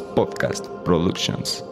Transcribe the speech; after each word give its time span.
Podcast 0.00 0.84
Productions. 0.84 1.62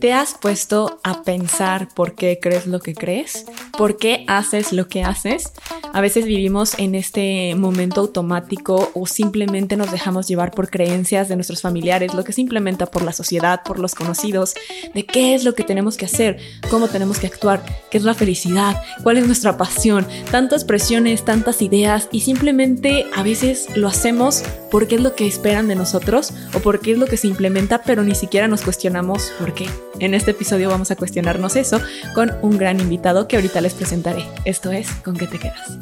¿Te 0.00 0.12
has 0.12 0.34
puesto 0.34 1.00
a 1.02 1.24
pensar 1.24 1.88
por 1.88 2.14
qué 2.14 2.38
crees 2.40 2.68
lo 2.68 2.78
que 2.78 2.94
crees? 2.94 3.46
¿Por 3.76 3.96
qué 3.96 4.24
haces 4.28 4.72
lo 4.72 4.88
que 4.88 5.02
haces? 5.02 5.52
A 5.92 6.00
veces 6.00 6.24
vivimos 6.24 6.78
en 6.78 6.94
este 6.94 7.56
momento 7.56 8.02
automático 8.02 8.92
o 8.94 9.06
simplemente 9.06 9.76
nos 9.76 9.90
dejamos 9.90 10.28
llevar 10.28 10.52
por 10.52 10.70
creencias 10.70 11.28
de 11.28 11.34
nuestros 11.34 11.62
familiares, 11.62 12.14
lo 12.14 12.22
que 12.22 12.32
se 12.32 12.42
implementa 12.42 12.86
por 12.86 13.02
la 13.02 13.12
sociedad, 13.12 13.62
por 13.64 13.80
los 13.80 13.96
conocidos, 13.96 14.54
de 14.94 15.04
qué 15.04 15.34
es 15.34 15.42
lo 15.42 15.56
que 15.56 15.64
tenemos 15.64 15.96
que 15.96 16.04
hacer, 16.04 16.38
cómo 16.70 16.86
tenemos 16.86 17.18
que 17.18 17.26
actuar, 17.26 17.64
qué 17.90 17.98
es 17.98 18.04
la 18.04 18.14
felicidad, 18.14 18.80
cuál 19.02 19.16
es 19.16 19.26
nuestra 19.26 19.56
pasión, 19.56 20.06
tantas 20.30 20.64
presiones, 20.64 21.24
tantas 21.24 21.60
ideas 21.60 22.08
y 22.12 22.20
simplemente 22.20 23.06
a 23.16 23.24
veces 23.24 23.66
lo 23.76 23.88
hacemos 23.88 24.44
porque 24.70 24.94
es 24.94 25.00
lo 25.00 25.16
que 25.16 25.26
esperan 25.26 25.66
de 25.66 25.74
nosotros 25.74 26.32
o 26.54 26.60
porque 26.60 26.92
es 26.92 26.98
lo 26.98 27.06
que 27.06 27.16
se 27.16 27.26
implementa, 27.26 27.82
pero 27.82 28.04
ni 28.04 28.14
siquiera 28.14 28.46
nos 28.46 28.62
cuestionamos 28.62 29.32
por 29.40 29.54
qué. 29.54 29.66
En 30.00 30.14
este 30.14 30.30
episodio 30.32 30.68
vamos 30.68 30.90
a 30.90 30.96
cuestionarnos 30.96 31.56
eso 31.56 31.80
con 32.14 32.32
un 32.42 32.58
gran 32.58 32.80
invitado 32.80 33.28
que 33.28 33.36
ahorita 33.36 33.60
les 33.60 33.74
presentaré. 33.74 34.24
Esto 34.44 34.70
es 34.70 34.90
¿Con 34.90 35.16
qué 35.16 35.26
te 35.26 35.38
quedas? 35.38 35.78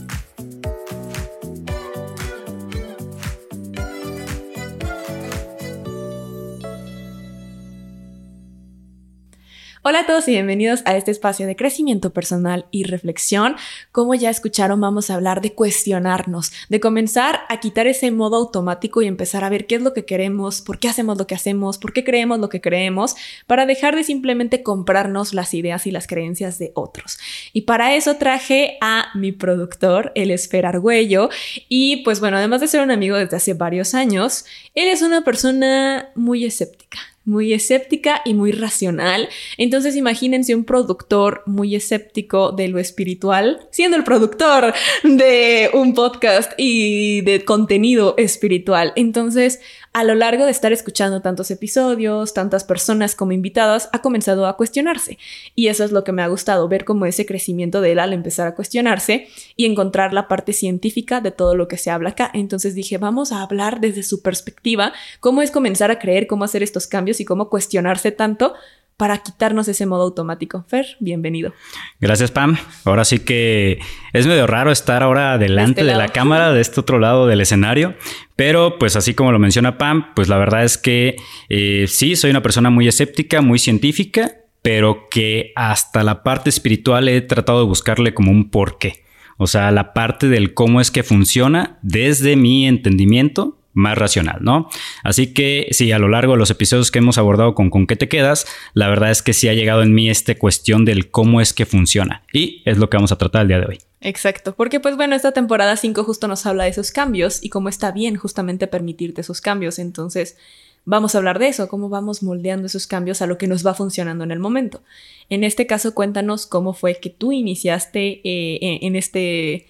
Hola 9.89 10.01
a 10.01 10.07
todos 10.07 10.27
y 10.27 10.33
bienvenidos 10.33 10.83
a 10.85 10.97
este 10.97 11.13
espacio 11.13 11.47
de 11.47 11.55
crecimiento 11.55 12.13
personal 12.13 12.67
y 12.73 12.83
reflexión. 12.83 13.55
Como 13.93 14.17
ya 14.17 14.31
escucharon, 14.31 14.81
vamos 14.81 15.11
a 15.11 15.15
hablar 15.15 15.41
de 15.43 15.55
cuestionarnos, 15.55 16.51
de 16.69 16.81
comenzar 16.81 17.43
a 17.49 17.61
quitar 17.61 17.87
ese 17.87 18.11
modo 18.11 18.35
automático 18.35 19.01
y 19.01 19.07
empezar 19.07 19.45
a 19.45 19.49
ver 19.49 19.69
qué 19.69 19.77
es 19.77 19.83
lo 19.83 19.93
que 19.93 20.05
queremos, 20.05 20.61
por 20.61 20.81
qué 20.81 20.89
hacemos 20.89 21.19
lo 21.19 21.29
que 21.29 21.37
hacemos, 21.37 21.79
por 21.79 21.93
qué 21.93 22.03
creemos 22.03 22.41
lo 22.41 22.49
que 22.49 22.61
creemos, 22.61 23.15
para 23.47 23.65
dejar 23.65 23.95
de 23.95 24.03
simplemente 24.03 24.65
comprarnos 24.65 25.33
las 25.33 25.55
ideas 25.55 25.87
y 25.87 25.93
las 25.93 26.09
creencias 26.09 26.59
de 26.59 26.73
otros. 26.75 27.21
Y 27.53 27.61
para 27.61 27.95
eso 27.95 28.17
traje 28.17 28.79
a 28.81 29.11
mi 29.15 29.31
productor, 29.31 30.11
el 30.17 30.33
Esfer 30.33 30.67
Argüello, 30.67 31.31
y 31.69 31.99
pues 31.99 32.19
bueno, 32.19 32.39
además 32.39 32.61
de 32.61 32.67
ser 32.67 32.83
un 32.83 32.91
amigo 32.91 33.17
desde 33.17 33.37
hace 33.37 33.55
varios 33.55 33.95
años, 33.95 34.47
él 34.75 34.89
es 34.89 35.03
una 35.03 35.23
persona 35.23 36.11
muy 36.17 36.45
escéptica 36.45 36.99
muy 37.27 37.53
escéptica 37.53 38.23
y 38.25 38.33
muy 38.33 38.53
racional. 38.53 39.29
Entonces 39.59 39.97
imagínense 39.97 40.55
un 40.55 40.65
productor 40.65 41.43
muy 41.45 41.75
escéptico 41.75 42.53
de 42.53 42.69
lo 42.69 42.79
espiritual, 42.79 43.69
siendo 43.71 43.99
el 43.99 44.05
productor 44.05 44.73
de 45.03 45.69
un 45.75 45.93
podcast 45.93 46.53
y 46.57 47.21
de 47.23 47.45
contenido 47.45 48.15
espiritual. 48.17 48.93
Entonces 48.97 49.61
a 49.97 50.05
lo 50.05 50.15
largo 50.15 50.45
de 50.45 50.51
estar 50.51 50.75
escuchando 50.75 51.23
tantos 51.23 51.51
episodios, 51.51 52.35
tantas 52.35 52.65
personas 52.65 53.15
como 53.15 53.33
invitadas, 53.33 53.89
ha 53.95 54.03
comenzado 54.03 54.47
a 54.47 54.59
cuestionarse. 54.59 55.17
Y 55.55 55.69
eso 55.69 55.85
es 55.85 55.91
lo 55.91 56.05
que 56.05 56.13
me 56.13 56.21
ha 56.21 56.27
gustado, 56.27 56.69
ver 56.69 56.85
cómo 56.85 57.07
ese 57.07 57.25
crecimiento 57.25 57.81
de 57.81 57.93
él 57.93 57.99
al 58.01 58.13
empezar 58.13 58.47
a 58.47 58.55
cuestionarse 58.55 59.29
y 59.57 59.65
encontrar 59.65 60.13
la 60.13 60.29
parte 60.29 60.53
científica 60.53 61.23
de 61.23 61.31
todo 61.31 61.57
lo 61.57 61.67
que 61.67 61.79
se 61.79 61.91
habla 61.91 62.11
acá. 62.11 62.31
Entonces 62.35 62.75
dije, 62.75 62.99
vamos 62.99 63.33
a 63.33 63.41
hablar 63.41 63.81
desde 63.81 64.03
su 64.03 64.21
perspectiva, 64.21 64.93
cómo 65.21 65.41
es 65.41 65.51
comenzar 65.51 65.91
a 65.91 65.99
creer, 65.99 66.27
cómo 66.27 66.45
hacer 66.45 66.63
estos 66.63 66.87
cambios 66.87 67.19
y 67.21 67.25
cómo 67.25 67.49
cuestionarse 67.49 68.13
tanto 68.13 68.53
para 68.97 69.19
quitarnos 69.19 69.69
ese 69.69 69.85
modo 69.85 70.03
automático. 70.03 70.65
Fer, 70.69 70.87
bienvenido. 71.01 71.53
Gracias, 72.01 72.31
Pam. 72.31 72.57
Ahora 72.85 73.05
sí 73.05 73.19
que 73.19 73.79
es 74.13 74.27
medio 74.27 74.47
raro 74.47 74.73
estar 74.73 75.03
ahora 75.03 75.37
delante 75.39 75.85
de, 75.85 75.95
la 75.95 76.09
cámara, 76.09 76.53
de 76.53 76.61
este 76.61 76.81
otro 76.81 76.99
lado 76.99 77.27
del 77.27 77.41
escenario, 77.41 77.95
pero 78.37 78.79
pues 78.79 78.97
así 78.97 79.15
como 79.15 79.33
lo 79.33 79.39
menciona 79.39 79.77
Pam, 79.79 80.15
pues 80.15 80.29
la 80.29 80.39
verdad 80.39 80.65
es 80.65 80.79
que 80.79 81.17
eh, 81.49 81.87
sí, 81.89 82.17
soy 82.17 82.31
una 82.31 82.43
persona 82.43 82.71
muy 82.71 82.89
escéptica, 82.89 83.43
muy 83.43 83.59
científica, 83.59 84.33
pero 84.63 85.09
que 85.11 85.53
hasta 85.55 86.03
la 86.03 86.23
parte 86.23 86.49
espiritual 86.49 87.09
he 87.09 87.21
tratado 87.21 87.61
de 87.61 87.67
buscarle 87.67 88.15
como 88.15 88.33
un 88.33 88.51
porqué. 88.51 89.05
O 89.37 89.47
sea, 89.47 89.71
la 89.71 89.93
parte 89.93 90.29
del 90.29 90.55
cómo 90.55 90.81
es 90.81 90.91
que 90.91 91.03
funciona 91.03 91.79
desde 91.83 92.37
mi 92.37 92.67
entendimiento 92.67 93.59
más 93.77 93.97
racional, 93.97 94.39
¿no? 94.41 94.69
Así 95.05 95.35
que 95.35 95.69
sí, 95.71 95.93
a 95.93 95.99
lo 95.99 96.09
largo 96.09 96.33
de 96.33 96.39
los 96.39 96.51
episodios 96.51 96.91
que 96.91 96.99
hemos 96.99 97.19
abordado 97.19 97.55
con 97.55 97.69
con 97.69 97.87
qué 97.87 97.95
te 97.95 98.09
quedas, 98.09 98.47
la 98.73 98.89
verdad 98.89 99.11
es 99.11 99.23
que 99.23 99.35
sí 99.35 99.49
ha 99.49 99.53
llegado 99.53 99.83
en 99.83 99.95
mí 99.95 100.09
esta 100.09 100.35
cuestión 100.35 100.87
del 100.87 101.11
cómo 101.11 101.43
es 101.43 101.53
que 101.53 101.67
funciona 101.67 102.23
y 102.33 102.63
es 102.65 102.79
lo 102.79 102.89
que 102.89 102.97
vamos 102.97 103.13
a 103.13 103.19
tratar 103.19 103.43
el 103.43 103.49
día 103.49 103.61
de 103.61 103.67
hoy. 103.67 103.79
Exacto, 104.01 104.55
porque 104.55 104.81
pues 104.81 104.97
bueno, 104.97 105.15
esta 105.15 105.33
temporada 105.33 105.77
5 105.77 106.05
justo 106.05 106.27
nos 106.27 106.47
habla 106.47 106.65
de 106.65 106.71
esos 106.71 106.91
cambios 106.91 107.45
y 107.45 107.51
cómo 107.51 107.69
está 107.69 107.93
bien 107.93 108.17
justamente 108.17 108.67
permitirte 108.67 109.21
esos 109.21 109.43
cambios, 109.43 109.79
entonces 109.79 110.39
vamos 110.87 111.15
a 111.15 111.19
hablar 111.19 111.39
de 111.39 111.49
eso, 111.49 111.69
cómo 111.69 111.91
vamos 111.91 112.23
moldeando 112.23 112.67
esos 112.67 112.87
cambios 112.87 113.21
a 113.21 113.27
lo 113.27 113.37
que 113.37 113.47
nos 113.47 113.67
va 113.67 113.75
funcionando 113.75 114.25
en 114.25 114.31
el 114.31 114.39
momento. 114.39 114.83
En 115.29 115.45
este 115.45 115.67
caso, 115.67 115.95
cuéntanos 115.95 116.47
cómo 116.47 116.73
fue 116.73 116.99
que 116.99 117.11
tú 117.11 117.33
iniciaste 117.33 118.21
eh, 118.25 118.79
en 118.81 118.97
este 118.97 119.67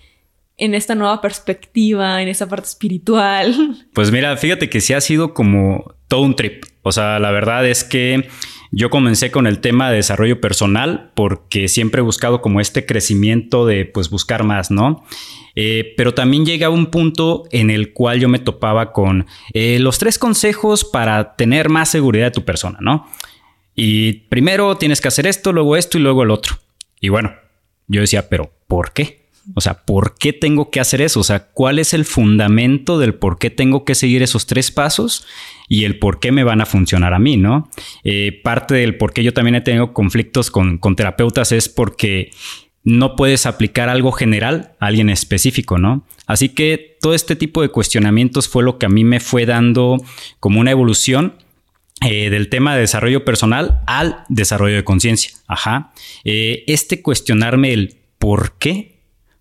en 0.59 0.75
esta 0.75 0.95
nueva 0.95 1.21
perspectiva, 1.21 2.23
en 2.23 2.29
esa 2.29 2.49
parte 2.49 2.69
espiritual? 2.69 3.55
Pues 3.93 4.11
mira, 4.11 4.37
fíjate 4.37 4.69
que 4.69 4.81
sí 4.81 4.93
ha 4.93 5.01
sido 5.01 5.33
como 5.33 5.95
todo 6.09 6.21
un 6.21 6.37
trip. 6.37 6.65
O 6.83 6.93
sea, 6.93 7.19
la 7.19 7.31
verdad 7.31 7.67
es 7.67 7.83
que 7.83 8.29
yo 8.71 8.91
comencé 8.91 9.31
con 9.31 9.47
el 9.47 9.61
tema 9.61 9.91
de 9.91 9.97
desarrollo 9.97 10.41
personal 10.41 11.13
porque 11.15 11.69
siempre 11.69 12.01
he 12.01 12.05
buscado 12.05 12.43
como 12.43 12.61
este 12.61 12.85
crecimiento 12.85 13.67
de 13.67 13.87
pues 13.87 14.11
buscar 14.11 14.45
más, 14.45 14.71
¿no? 14.71 15.05
Eh, 15.55 15.95
pero 15.97 16.13
también 16.15 16.45
llega 16.45 16.69
un 16.69 16.87
punto 16.87 17.45
en 17.51 17.71
el 17.71 17.93
cual 17.95 18.21
yo 18.21 18.29
me 18.29 18.39
topaba 18.39 18.93
con 18.93 19.27
eh, 19.55 19.79
los 19.79 19.99
tres 19.99 20.19
consejos 20.19 20.85
para 20.85 21.37
tener 21.37 21.71
más 21.71 21.89
seguridad 21.89 22.27
de 22.27 22.33
tu 22.33 22.45
persona, 22.45 22.79
¿no? 22.81 23.09
Y 23.75 24.13
primero 24.29 24.77
tienes 24.77 25.01
que 25.01 25.09
hacer 25.09 25.27
esto, 25.27 25.53
luego 25.53 25.77
esto 25.77 25.99
y 25.99 26.03
luego 26.03 26.23
el 26.23 26.31
otro. 26.31 26.57
Y 27.01 27.09
bueno, 27.09 27.35
yo 27.89 28.01
decía, 28.01 28.29
pero 28.29 28.53
¿por 28.67 28.93
qué? 28.93 29.26
O 29.55 29.61
sea, 29.61 29.85
¿por 29.85 30.17
qué 30.19 30.33
tengo 30.33 30.71
que 30.71 30.81
hacer 30.81 31.01
eso? 31.01 31.21
O 31.21 31.25
sea, 31.25 31.49
¿cuál 31.49 31.79
es 31.79 31.95
el 31.95 32.05
fundamento 32.05 32.99
del 32.99 33.15
por 33.15 33.39
qué 33.39 33.51
tengo 33.51 33.85
que 33.85 33.95
seguir 33.95 34.23
esos 34.23 34.47
tres 34.47 34.71
pasos 34.71 35.27
y 35.69 35.85
el 35.85 35.99
por 35.99 36.21
qué 36.21 36.33
me 36.33 36.45
van 36.45 36.61
a 36.61 36.67
funcionar 36.67 37.15
a 37.15 37.19
mí, 37.19 37.37
¿no? 37.37 37.71
Eh, 38.05 38.41
parte 38.43 38.75
del 38.75 38.97
por 38.97 39.13
qué 39.13 39.23
yo 39.23 39.33
también 39.33 39.55
he 39.55 39.61
tenido 39.61 39.93
conflictos 39.93 40.51
con, 40.51 40.79
con 40.79 40.97
terapeutas 40.97 41.53
es 41.53 41.69
porque 41.69 42.31
no 42.83 43.17
puedes 43.17 43.47
aplicar 43.47 43.89
algo 43.89 44.13
general 44.13 44.73
a 44.79 44.87
alguien 44.87 45.11
específico, 45.11 45.79
¿no? 45.79 46.07
Así 46.27 46.49
que 46.51 46.97
todo 47.01 47.15
este 47.15 47.37
tipo 47.37 47.63
de 47.63 47.69
cuestionamientos 47.69 48.49
fue 48.49 48.63
lo 48.63 48.79
que 48.79 48.87
a 48.87 48.89
mí 48.89 49.05
me 49.05 49.21
fue 49.21 49.47
dando 49.47 49.97
como 50.41 50.61
una 50.61 50.71
evolución 50.71 51.35
eh, 52.03 52.31
del 52.31 52.49
tema 52.49 52.75
de 52.75 52.83
desarrollo 52.83 53.25
personal 53.25 53.81
al 53.87 54.25
desarrollo 54.29 54.77
de 54.77 54.85
conciencia. 54.85 55.33
Ajá. 55.47 55.93
Eh, 56.25 56.65
este 56.67 57.03
cuestionarme 57.03 57.73
el 57.73 57.97
por 58.19 58.53
qué 58.59 58.96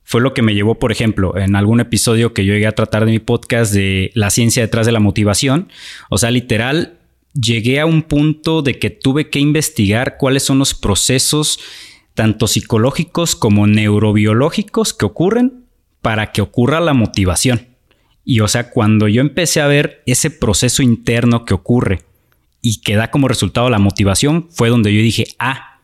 fue 0.05 0.21
lo 0.21 0.35
que 0.35 0.43
me 0.43 0.53
llevó, 0.53 0.75
por 0.75 0.91
ejemplo, 0.91 1.35
en 1.35 1.55
algún 1.55 1.79
episodio 1.79 2.31
que 2.31 2.45
yo 2.45 2.53
llegué 2.53 2.67
a 2.67 2.73
tratar 2.73 3.05
de 3.05 3.11
mi 3.11 3.19
podcast 3.19 3.73
de 3.73 4.11
la 4.13 4.29
ciencia 4.29 4.61
detrás 4.61 4.85
de 4.85 4.91
la 4.91 4.99
motivación. 4.99 5.67
O 6.11 6.19
sea, 6.19 6.29
literal, 6.29 6.99
llegué 7.33 7.79
a 7.79 7.87
un 7.87 8.03
punto 8.03 8.61
de 8.61 8.77
que 8.77 8.91
tuve 8.91 9.31
que 9.31 9.39
investigar 9.39 10.17
cuáles 10.17 10.43
son 10.43 10.59
los 10.59 10.75
procesos, 10.75 11.59
tanto 12.13 12.45
psicológicos 12.45 13.35
como 13.35 13.65
neurobiológicos, 13.65 14.93
que 14.93 15.05
ocurren 15.05 15.65
para 16.03 16.31
que 16.31 16.43
ocurra 16.43 16.79
la 16.81 16.93
motivación. 16.93 17.67
Y 18.23 18.41
o 18.41 18.47
sea, 18.47 18.69
cuando 18.69 19.07
yo 19.07 19.21
empecé 19.21 19.59
a 19.59 19.67
ver 19.67 20.03
ese 20.05 20.29
proceso 20.29 20.83
interno 20.83 21.45
que 21.45 21.55
ocurre 21.55 22.03
y 22.61 22.81
que 22.81 22.95
da 22.95 23.09
como 23.09 23.27
resultado 23.27 23.71
la 23.71 23.79
motivación, 23.79 24.49
fue 24.51 24.69
donde 24.69 24.93
yo 24.93 25.01
dije, 25.01 25.25
ah, 25.39 25.79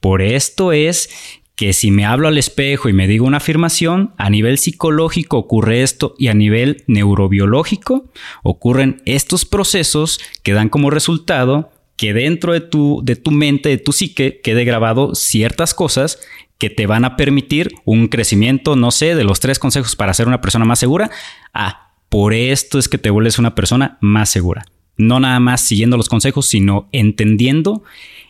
por 0.00 0.20
esto 0.20 0.72
es 0.72 1.10
que 1.56 1.72
si 1.72 1.90
me 1.90 2.04
hablo 2.04 2.28
al 2.28 2.38
espejo 2.38 2.88
y 2.88 2.92
me 2.92 3.06
digo 3.06 3.26
una 3.26 3.36
afirmación, 3.36 4.14
a 4.16 4.30
nivel 4.30 4.58
psicológico 4.58 5.38
ocurre 5.38 5.82
esto 5.82 6.14
y 6.18 6.28
a 6.28 6.34
nivel 6.34 6.84
neurobiológico 6.86 8.10
ocurren 8.42 9.02
estos 9.04 9.44
procesos 9.44 10.20
que 10.42 10.52
dan 10.52 10.68
como 10.68 10.90
resultado 10.90 11.70
que 11.96 12.14
dentro 12.14 12.52
de 12.52 12.60
tu, 12.60 13.00
de 13.04 13.16
tu 13.16 13.30
mente, 13.30 13.68
de 13.68 13.78
tu 13.78 13.92
psique, 13.92 14.40
quede 14.42 14.64
grabado 14.64 15.14
ciertas 15.14 15.74
cosas 15.74 16.18
que 16.58 16.70
te 16.70 16.86
van 16.86 17.04
a 17.04 17.16
permitir 17.16 17.72
un 17.84 18.08
crecimiento, 18.08 18.76
no 18.76 18.90
sé, 18.90 19.14
de 19.14 19.24
los 19.24 19.40
tres 19.40 19.58
consejos 19.58 19.96
para 19.96 20.14
ser 20.14 20.28
una 20.28 20.40
persona 20.40 20.64
más 20.64 20.78
segura. 20.78 21.10
Ah, 21.52 21.92
por 22.08 22.34
esto 22.34 22.78
es 22.78 22.88
que 22.88 22.98
te 22.98 23.10
vuelves 23.10 23.38
una 23.38 23.54
persona 23.54 23.98
más 24.00 24.30
segura. 24.30 24.64
No 24.96 25.20
nada 25.20 25.40
más 25.40 25.60
siguiendo 25.60 25.96
los 25.96 26.08
consejos, 26.08 26.46
sino 26.46 26.88
entendiendo 26.92 27.82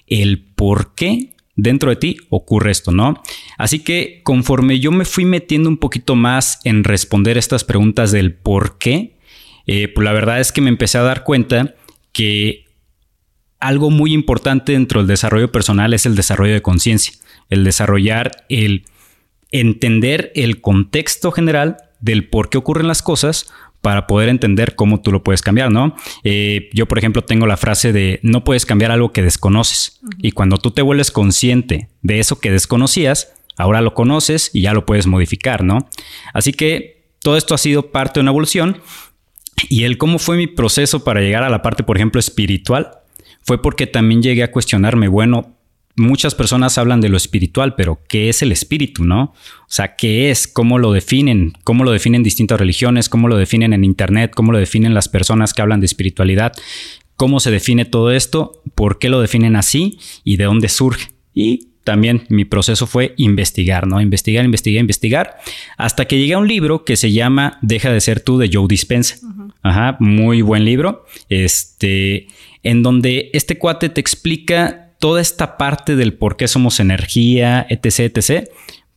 el 0.06 0.42
por 0.42 0.94
qué 0.94 1.31
dentro 1.54 1.90
de 1.90 1.96
ti 1.96 2.16
ocurre 2.30 2.70
esto, 2.70 2.92
¿no? 2.92 3.22
Así 3.58 3.80
que 3.80 4.20
conforme 4.24 4.80
yo 4.80 4.90
me 4.90 5.04
fui 5.04 5.24
metiendo 5.24 5.68
un 5.68 5.76
poquito 5.76 6.14
más 6.14 6.60
en 6.64 6.84
responder 6.84 7.38
estas 7.38 7.64
preguntas 7.64 8.12
del 8.12 8.34
por 8.34 8.78
qué, 8.78 9.18
eh, 9.66 9.88
pues 9.88 10.04
la 10.04 10.12
verdad 10.12 10.40
es 10.40 10.52
que 10.52 10.60
me 10.60 10.70
empecé 10.70 10.98
a 10.98 11.02
dar 11.02 11.24
cuenta 11.24 11.74
que 12.12 12.64
algo 13.60 13.90
muy 13.90 14.12
importante 14.12 14.72
dentro 14.72 15.00
del 15.00 15.08
desarrollo 15.08 15.52
personal 15.52 15.94
es 15.94 16.04
el 16.04 16.16
desarrollo 16.16 16.54
de 16.54 16.62
conciencia, 16.62 17.14
el 17.48 17.64
desarrollar, 17.64 18.44
el 18.48 18.84
entender 19.52 20.32
el 20.34 20.60
contexto 20.60 21.30
general 21.30 21.76
del 22.00 22.28
por 22.28 22.48
qué 22.48 22.58
ocurren 22.58 22.88
las 22.88 23.02
cosas, 23.02 23.52
para 23.82 24.06
poder 24.06 24.28
entender 24.28 24.74
cómo 24.76 25.00
tú 25.00 25.12
lo 25.12 25.22
puedes 25.22 25.42
cambiar, 25.42 25.70
¿no? 25.70 25.94
Eh, 26.24 26.70
yo, 26.72 26.86
por 26.86 26.98
ejemplo, 26.98 27.22
tengo 27.22 27.46
la 27.46 27.56
frase 27.56 27.92
de 27.92 28.20
no 28.22 28.44
puedes 28.44 28.64
cambiar 28.64 28.92
algo 28.92 29.12
que 29.12 29.22
desconoces. 29.22 30.00
Y 30.18 30.32
cuando 30.32 30.56
tú 30.56 30.70
te 30.70 30.82
vuelves 30.82 31.10
consciente 31.10 31.88
de 32.00 32.20
eso 32.20 32.40
que 32.40 32.50
desconocías, 32.50 33.34
ahora 33.58 33.80
lo 33.80 33.92
conoces 33.92 34.50
y 34.52 34.62
ya 34.62 34.72
lo 34.72 34.86
puedes 34.86 35.06
modificar, 35.06 35.64
¿no? 35.64 35.88
Así 36.32 36.52
que 36.52 37.02
todo 37.18 37.36
esto 37.36 37.54
ha 37.54 37.58
sido 37.58 37.90
parte 37.90 38.20
de 38.20 38.22
una 38.22 38.30
evolución. 38.30 38.78
Y 39.68 39.84
el 39.84 39.98
cómo 39.98 40.18
fue 40.18 40.36
mi 40.36 40.46
proceso 40.46 41.04
para 41.04 41.20
llegar 41.20 41.42
a 41.42 41.50
la 41.50 41.60
parte, 41.60 41.82
por 41.82 41.96
ejemplo, 41.96 42.18
espiritual, 42.18 42.98
fue 43.42 43.60
porque 43.60 43.86
también 43.86 44.22
llegué 44.22 44.44
a 44.44 44.50
cuestionarme, 44.50 45.08
bueno, 45.08 45.56
muchas 45.96 46.34
personas 46.34 46.78
hablan 46.78 47.00
de 47.00 47.08
lo 47.08 47.16
espiritual, 47.16 47.74
pero 47.74 48.00
¿qué 48.08 48.28
es 48.28 48.42
el 48.42 48.52
espíritu, 48.52 49.04
no? 49.04 49.22
O 49.22 49.66
sea, 49.68 49.96
¿qué 49.96 50.30
es? 50.30 50.46
¿Cómo 50.46 50.78
lo 50.78 50.92
definen? 50.92 51.52
¿Cómo 51.64 51.84
lo 51.84 51.92
definen 51.92 52.22
distintas 52.22 52.58
religiones? 52.58 53.08
¿Cómo 53.08 53.28
lo 53.28 53.36
definen 53.36 53.72
en 53.72 53.84
Internet? 53.84 54.32
¿Cómo 54.34 54.52
lo 54.52 54.58
definen 54.58 54.94
las 54.94 55.08
personas 55.08 55.54
que 55.54 55.62
hablan 55.62 55.80
de 55.80 55.86
espiritualidad? 55.86 56.52
¿Cómo 57.16 57.40
se 57.40 57.50
define 57.50 57.84
todo 57.84 58.10
esto? 58.10 58.62
¿Por 58.74 58.98
qué 58.98 59.08
lo 59.08 59.20
definen 59.20 59.56
así? 59.56 59.98
¿Y 60.24 60.36
de 60.36 60.44
dónde 60.44 60.68
surge? 60.68 61.10
Y 61.34 61.68
también 61.84 62.24
mi 62.28 62.44
proceso 62.44 62.86
fue 62.86 63.14
investigar, 63.16 63.86
¿no? 63.86 64.00
Investigar, 64.00 64.44
investigar, 64.44 64.80
investigar, 64.80 65.36
hasta 65.76 66.06
que 66.06 66.18
llegué 66.18 66.34
a 66.34 66.38
un 66.38 66.48
libro 66.48 66.84
que 66.84 66.96
se 66.96 67.12
llama 67.12 67.58
Deja 67.60 67.92
de 67.92 68.00
ser 68.00 68.20
tú 68.20 68.38
de 68.38 68.50
Joe 68.52 68.66
Dispenza. 68.68 69.16
Ajá, 69.62 69.96
muy 70.00 70.42
buen 70.42 70.64
libro. 70.64 71.04
Este, 71.28 72.28
en 72.62 72.82
donde 72.82 73.30
este 73.32 73.58
cuate 73.58 73.88
te 73.88 74.00
explica 74.00 74.81
toda 75.02 75.20
esta 75.20 75.56
parte 75.56 75.96
del 75.96 76.14
por 76.14 76.36
qué 76.36 76.46
somos 76.46 76.78
energía, 76.78 77.66
etc., 77.68 78.16
etc., 78.16 78.48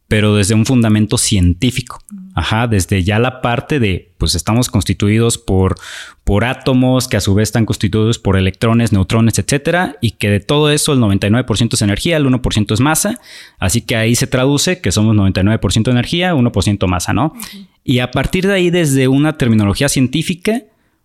pero 0.07 0.35
desde 0.35 0.53
un 0.53 0.67
fundamento 0.67 1.17
científico. 1.17 1.99
Ajá, 2.35 2.67
desde 2.67 3.03
ya 3.03 3.17
la 3.17 3.41
parte 3.41 3.79
de, 3.79 4.13
pues 4.19 4.35
estamos 4.35 4.69
constituidos 4.69 5.39
por, 5.39 5.77
por 6.23 6.45
átomos 6.45 7.07
que 7.07 7.17
a 7.17 7.21
su 7.21 7.33
vez 7.33 7.49
están 7.49 7.65
constituidos 7.65 8.19
por 8.19 8.37
electrones, 8.37 8.91
neutrones, 8.91 9.39
etcétera, 9.39 9.97
y 9.99 10.11
que 10.11 10.29
de 10.29 10.41
todo 10.41 10.69
eso 10.69 10.93
el 10.93 10.99
99% 10.99 11.73
es 11.73 11.81
energía, 11.81 12.17
el 12.17 12.27
1% 12.27 12.71
es 12.71 12.79
masa. 12.79 13.19
Así 13.57 13.81
que 13.81 13.95
ahí 13.95 14.13
se 14.13 14.27
traduce 14.27 14.81
que 14.81 14.91
somos 14.91 15.15
99% 15.15 15.89
energía, 15.89 16.35
1% 16.35 16.87
masa, 16.87 17.13
¿no? 17.13 17.33
Y 17.83 17.97
a 17.97 18.11
partir 18.11 18.45
de 18.45 18.53
ahí, 18.53 18.69
desde 18.69 19.07
una 19.07 19.39
terminología 19.39 19.89
científica, 19.89 20.61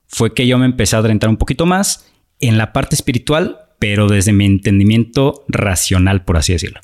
fue 0.09 0.35
que 0.35 0.47
yo 0.47 0.59
me 0.59 0.67
empecé 0.67 0.97
a 0.97 0.99
adentrar 0.99 1.31
un 1.31 1.39
poquito 1.39 1.65
más 1.65 2.07
en 2.39 2.59
la 2.59 2.75
parte 2.75 2.97
espiritual, 2.97 3.57
pero 3.81 4.07
desde 4.09 4.33
mi 4.33 4.45
entendimiento 4.45 5.43
racional, 5.49 6.23
por 6.23 6.37
así 6.37 6.53
decirlo. 6.53 6.81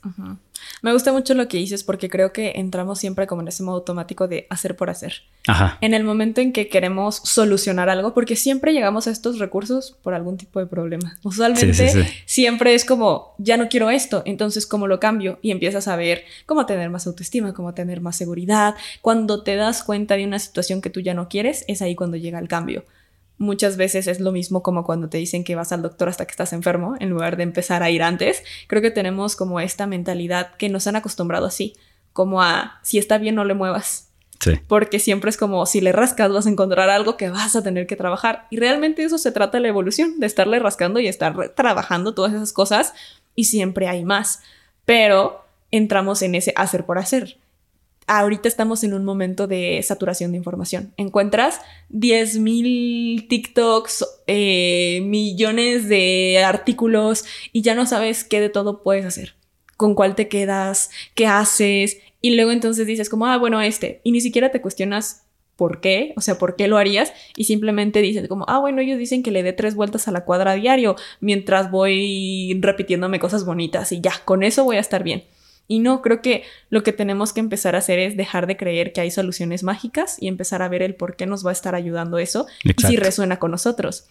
Me 0.83 0.93
gusta 0.93 1.13
mucho 1.13 1.35
lo 1.35 1.47
que 1.47 1.59
dices 1.59 1.85
porque 1.85 2.09
creo 2.09 2.33
que 2.33 2.53
entramos 2.57 2.99
siempre 2.99 3.27
como 3.27 3.43
en 3.43 3.49
ese 3.49 3.63
modo 3.63 3.77
automático 3.77 4.29
de 4.29 4.47
hacer 4.51 4.77
por 4.77 4.89
hacer. 4.89 5.23
Ajá. 5.47 5.77
En 5.83 5.95
el 5.95 6.05
momento 6.05 6.41
en 6.41 6.53
que 6.53 6.69
queremos 6.69 7.17
solucionar 7.17 7.91
algo, 7.91 8.15
porque 8.15 8.35
siempre 8.35 8.73
llegamos 8.73 9.07
a 9.07 9.11
estos 9.11 9.39
recursos 9.39 9.97
por 10.03 10.15
algún 10.15 10.39
tipo 10.39 10.59
de 10.59 10.67
problema. 10.67 11.19
Usualmente 11.23 12.15
siempre 12.25 12.75
es 12.75 12.85
como, 12.85 13.35
ya 13.39 13.59
no 13.59 13.69
quiero 13.69 13.91
esto, 13.91 14.23
entonces 14.25 14.67
¿cómo 14.67 14.87
lo 14.87 14.99
cambio? 14.99 15.39
Y 15.43 15.51
empiezas 15.51 15.89
a 15.89 15.97
ver 15.97 16.25
cómo 16.47 16.65
tener 16.65 16.89
más 16.89 17.07
autoestima, 17.07 17.53
cómo 17.53 17.75
tener 17.75 18.01
más 18.01 18.17
seguridad. 18.17 18.75
Cuando 19.03 19.43
te 19.43 19.57
das 19.57 19.83
cuenta 19.83 20.17
de 20.17 20.25
una 20.25 20.39
situación 20.39 20.81
que 20.81 20.91
tú 20.91 21.01
ya 21.01 21.13
no 21.13 21.29
quieres, 21.29 21.65
es 21.69 21.83
ahí 21.83 21.95
cuando 21.95 22.17
llega 22.17 22.39
el 22.39 22.49
cambio 22.49 22.85
muchas 23.39 23.77
veces 23.77 24.07
es 24.07 24.21
lo 24.21 24.33
mismo 24.33 24.63
como 24.63 24.85
cuando 24.85 25.09
te 25.09 25.19
dicen 25.19 25.45
que 25.45 25.55
vas 25.55 25.73
al 25.73 25.83
doctor 25.83 26.09
hasta 26.09 26.25
que 26.27 26.31
estás 26.31 26.53
enfermo, 26.53 26.97
en 27.01 27.11
lugar 27.11 27.37
de 27.37 27.43
empezar 27.43 27.83
a 27.83 27.91
ir 27.91 28.03
antes. 28.03 28.43
Creo 28.67 28.83
que 28.83 28.91
tenemos 28.91 29.37
como 29.37 29.61
esta 29.61 29.87
mentalidad 29.87 30.55
que 30.57 30.69
nos 30.69 30.87
han 30.87 30.97
acostumbrado 30.97 31.47
así, 31.47 31.75
como 32.13 32.43
a 32.43 32.79
si 32.83 32.99
está 32.99 33.19
bien 33.19 33.35
no 33.35 33.45
le 33.45 33.55
muevas. 33.55 34.09
Sí. 34.41 34.53
Porque 34.69 34.99
siempre 34.99 35.31
es 35.31 35.37
como 35.37 35.65
si 35.65 35.81
le 35.81 35.93
rascas 35.93 36.31
vas 36.31 36.47
a 36.47 36.51
encontrar 36.51 36.91
algo 36.91 37.17
que 37.17 37.31
vas 37.31 37.57
a 37.57 37.63
tener 37.63 37.87
que 37.87 37.97
trabajar. 37.97 38.47
Y 38.51 38.59
realmente 38.59 39.03
eso 39.03 39.19
se 39.19 39.33
trata 39.33 39.59
de 39.59 39.63
la 39.63 39.69
evolución, 39.69 40.21
de 40.21 40.27
estarle 40.27 40.59
rascando 40.59 41.01
y 41.01 41.09
estar 41.09 41.55
trabajando 41.55 42.15
todas 42.15 42.35
esas 42.35 42.53
cosas 42.53 42.93
y 43.35 43.45
siempre 43.45 43.89
hay 43.89 44.05
más. 44.05 44.41
Pero 44.85 45.45
entramos 45.71 46.23
en 46.23 46.35
ese 46.35 46.53
hacer 46.57 46.85
por 46.85 46.99
hacer 46.99 47.39
ahorita 48.07 48.49
estamos 48.49 48.85
en 48.85 48.95
un 48.95 49.05
momento 49.05 49.47
de 49.47 49.81
saturación 49.83 50.33
de 50.33 50.39
información. 50.39 50.93
Encuentras 50.97 51.61
10.000 51.91 53.29
TikToks, 53.29 54.07
eh, 54.27 55.01
millones 55.05 55.89
de 55.89 56.43
artículos 56.45 57.25
y 57.53 57.63
ya 57.63 57.75
no 57.75 57.87
sabes 57.87 58.25
qué 58.25 58.41
de 58.41 58.49
todo 58.49 58.83
puedes 58.83 59.05
hacer. 59.05 59.35
Con 59.77 59.95
cuál 59.95 60.15
te 60.15 60.29
quedas, 60.29 60.91
qué 61.15 61.27
haces. 61.27 61.99
Y 62.23 62.35
luego 62.35 62.53
entonces 62.53 62.87
dices 62.87 63.11
como, 63.11 63.27
ah, 63.27 63.37
bueno, 63.37 63.61
este. 63.61 64.01
Y 64.05 64.13
ni 64.13 64.21
siquiera 64.21 64.51
te 64.51 64.63
cuestionas 64.63 65.25
por 65.57 65.81
qué, 65.81 66.13
o 66.17 66.21
sea, 66.21 66.39
por 66.39 66.57
qué 66.57 66.69
lo 66.69 66.79
harías. 66.79 67.13
Y 67.37 67.45
simplemente 67.45 68.01
dices 68.01 68.29
como, 68.29 68.47
ah, 68.49 68.59
bueno, 68.59 68.81
ellos 68.81 68.99
dicen 68.99 69.23
que 69.23 69.31
le 69.31 69.43
dé 69.43 69.53
tres 69.53 69.75
vueltas 69.75 70.09
a 70.09 70.13
la 70.13 70.25
cuadra 70.25 70.55
diario 70.55 70.97
mientras 71.21 71.71
voy 71.71 72.59
repitiéndome 72.61 73.19
cosas 73.19 73.45
bonitas 73.45 73.93
y 73.93 74.01
ya, 74.01 74.13
con 74.25 74.43
eso 74.43 74.65
voy 74.65 74.77
a 74.77 74.81
estar 74.81 75.03
bien. 75.03 75.25
Y 75.69 75.81
no, 75.81 76.03
creo 76.03 76.23
que 76.23 76.45
lo 76.71 76.83
que 76.83 76.93
tenemos 76.93 77.33
que 77.33 77.41
empezar 77.41 77.75
a 77.75 77.79
hacer 77.79 77.99
es 77.99 78.17
dejar 78.17 78.47
de 78.47 78.57
creer 78.57 78.93
que 78.93 79.01
hay 79.01 79.11
soluciones 79.11 79.63
mágicas 79.63 80.17
y 80.21 80.29
empezar 80.29 80.63
a 80.63 80.69
ver 80.69 80.83
el 80.83 80.95
por 80.95 81.17
qué 81.17 81.27
nos 81.27 81.45
va 81.45 81.51
a 81.51 81.53
estar 81.53 81.75
ayudando 81.75 82.19
eso 82.19 82.47
y 82.63 82.81
si 82.81 82.97
resuena 82.97 83.39
con 83.39 83.51
nosotros. 83.51 84.07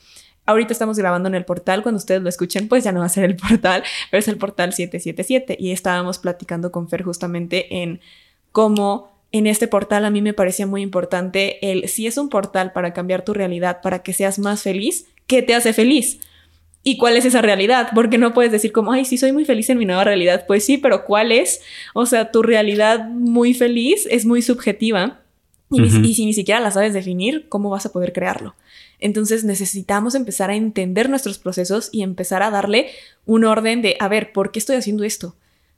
Ahorita 0.46 0.74
estamos 0.74 0.98
grabando 0.98 1.28
en 1.28 1.36
el 1.36 1.46
portal, 1.46 1.82
cuando 1.82 1.98
ustedes 1.98 2.22
lo 2.22 2.30
escuchen, 2.30 2.68
pues 2.68 2.84
ya 2.84 2.92
no 2.92 3.00
va 3.00 3.08
a 3.08 3.10
ser 3.10 3.24
el 3.24 3.36
portal, 3.36 3.84
pero 4.12 4.20
es 4.20 4.28
el 4.28 4.38
portal 4.38 4.74
777 4.74 5.58
y 5.60 5.72
estábamos 5.72 6.20
platicando 6.20 6.72
con 6.72 6.88
Fer 6.88 7.04
justamente 7.04 7.82
en 7.82 8.00
cómo 8.52 9.16
en 9.32 9.48
este 9.48 9.68
portal 9.68 10.06
a 10.06 10.10
mí 10.10 10.22
me 10.22 10.34
parecía 10.34 10.68
muy 10.68 10.82
importante 10.82 11.70
el 11.70 11.90
si 11.90 12.08
es 12.08 12.18
un 12.18 12.30
portal 12.30 12.72
para 12.74 12.94
cambiar 12.94 13.24
tu 13.24 13.34
realidad, 13.34 13.82
para 13.82 14.04
que 14.04 14.14
seas 14.14 14.40
más 14.40 14.62
feliz, 14.62 15.08
¿qué 15.28 15.42
te 15.42 15.56
hace 15.56 15.74
feliz? 15.74 16.20
¿Y 16.88 16.98
cuál 16.98 17.18
es 17.18 17.26
esa 17.26 17.42
realidad? 17.42 17.90
Porque 17.96 18.20
no 18.20 18.36
puedes 18.36 18.52
decir 18.52 18.72
como, 18.72 18.92
ay, 18.92 19.06
sí, 19.06 19.18
soy 19.18 19.32
muy 19.32 19.44
feliz 19.44 19.72
en 19.72 19.80
mi 19.80 19.86
nueva 19.86 20.04
realidad. 20.04 20.46
Pues 20.46 20.64
sí, 20.64 20.78
pero 20.78 21.04
¿cuál 21.04 21.32
es? 21.32 21.62
O 21.96 22.06
sea, 22.06 22.30
tu 22.30 22.44
realidad 22.44 23.10
muy 23.10 23.56
feliz 23.56 24.08
es 24.12 24.24
muy 24.24 24.44
subjetiva. 24.44 25.22
Y, 25.72 25.90
si 26.14 26.28
ni 26.28 26.34
siquiera 26.34 26.60
la 26.60 26.70
sabes 26.70 26.94
definir, 26.94 27.50
¿cómo 27.50 27.72
vas 27.72 27.88
a 27.88 27.92
poder 27.92 28.14
crearlo? 28.14 28.54
Entonces 29.00 29.44
necesitamos 29.44 30.14
empezar 30.14 30.52
a 30.52 30.56
entender 30.56 31.10
nuestros 31.10 31.40
procesos 31.40 31.90
y 31.92 32.04
empezar 32.04 32.44
a 32.44 32.52
darle 32.52 32.92
un 33.26 33.46
orden 33.46 33.82
de, 33.82 33.98
a 34.00 34.08
ver, 34.08 34.32
¿por 34.32 34.52
qué 34.52 34.60
estoy 34.60 34.76
haciendo 34.76 35.04
esto? 35.04 35.36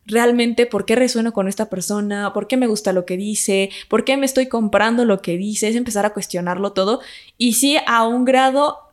realmente 0.09 0.65
por 0.65 0.85
qué 0.85 0.95
resueno 0.95 1.33
con 1.33 1.49
esta 1.49 1.69
persona, 1.69 2.31
por 2.33 2.47
qué 2.47 2.55
me 2.55 2.67
gusta 2.67 2.93
lo 2.93 3.05
que 3.05 3.17
dice, 3.17 3.69
por 3.89 4.05
qué 4.05 4.15
me 4.15 4.25
estoy 4.25 4.47
comprando 4.47 5.03
lo 5.03 5.21
que 5.21 5.35
dice, 5.35 5.67
es 5.67 5.75
empezar 5.75 6.05
a 6.05 6.13
cuestionarlo 6.13 6.71
todo 6.71 7.01
y 7.37 7.55
sí 7.55 7.75
a 7.85 8.07
un 8.07 8.23
grado 8.23 8.86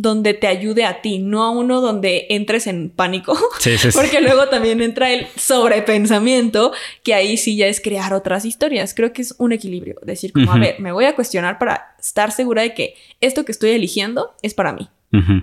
donde 0.00 0.32
te 0.32 0.46
ayude 0.46 0.84
a 0.84 1.02
ti, 1.02 1.18
no 1.18 1.42
a 1.42 1.50
uno 1.50 1.80
donde 1.80 2.26
entres 2.30 2.68
en 2.68 2.88
pánico. 2.88 3.36
Porque 3.94 4.20
luego 4.20 4.48
también 4.48 4.80
entra 4.80 5.12
el 5.12 5.26
sobrepensamiento, 5.36 6.72
que 7.02 7.14
ahí 7.14 7.36
sí 7.36 7.56
ya 7.56 7.66
es 7.66 7.80
crear 7.80 8.14
otras 8.14 8.44
historias. 8.44 8.94
Creo 8.94 9.12
que 9.12 9.22
es 9.22 9.34
un 9.38 9.52
equilibrio. 9.52 9.96
Decir, 10.02 10.32
como, 10.32 10.52
a 10.52 10.58
ver, 10.58 10.78
me 10.78 10.92
voy 10.92 11.04
a 11.04 11.16
cuestionar 11.16 11.58
para 11.58 11.96
estar 11.98 12.30
segura 12.30 12.62
de 12.62 12.74
que 12.74 12.94
esto 13.20 13.44
que 13.44 13.50
estoy 13.52 13.70
eligiendo 13.70 14.34
es 14.42 14.54
para 14.54 14.72
mí. 14.72 14.88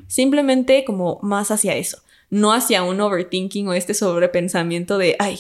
Simplemente 0.08 0.86
como 0.86 1.20
más 1.24 1.50
hacia 1.52 1.76
eso, 1.76 1.98
no 2.30 2.54
hacia 2.54 2.84
un 2.84 3.02
overthinking 3.02 3.68
o 3.68 3.74
este 3.74 3.94
sobrepensamiento 3.94 4.98
de, 4.98 5.16
ay, 5.20 5.40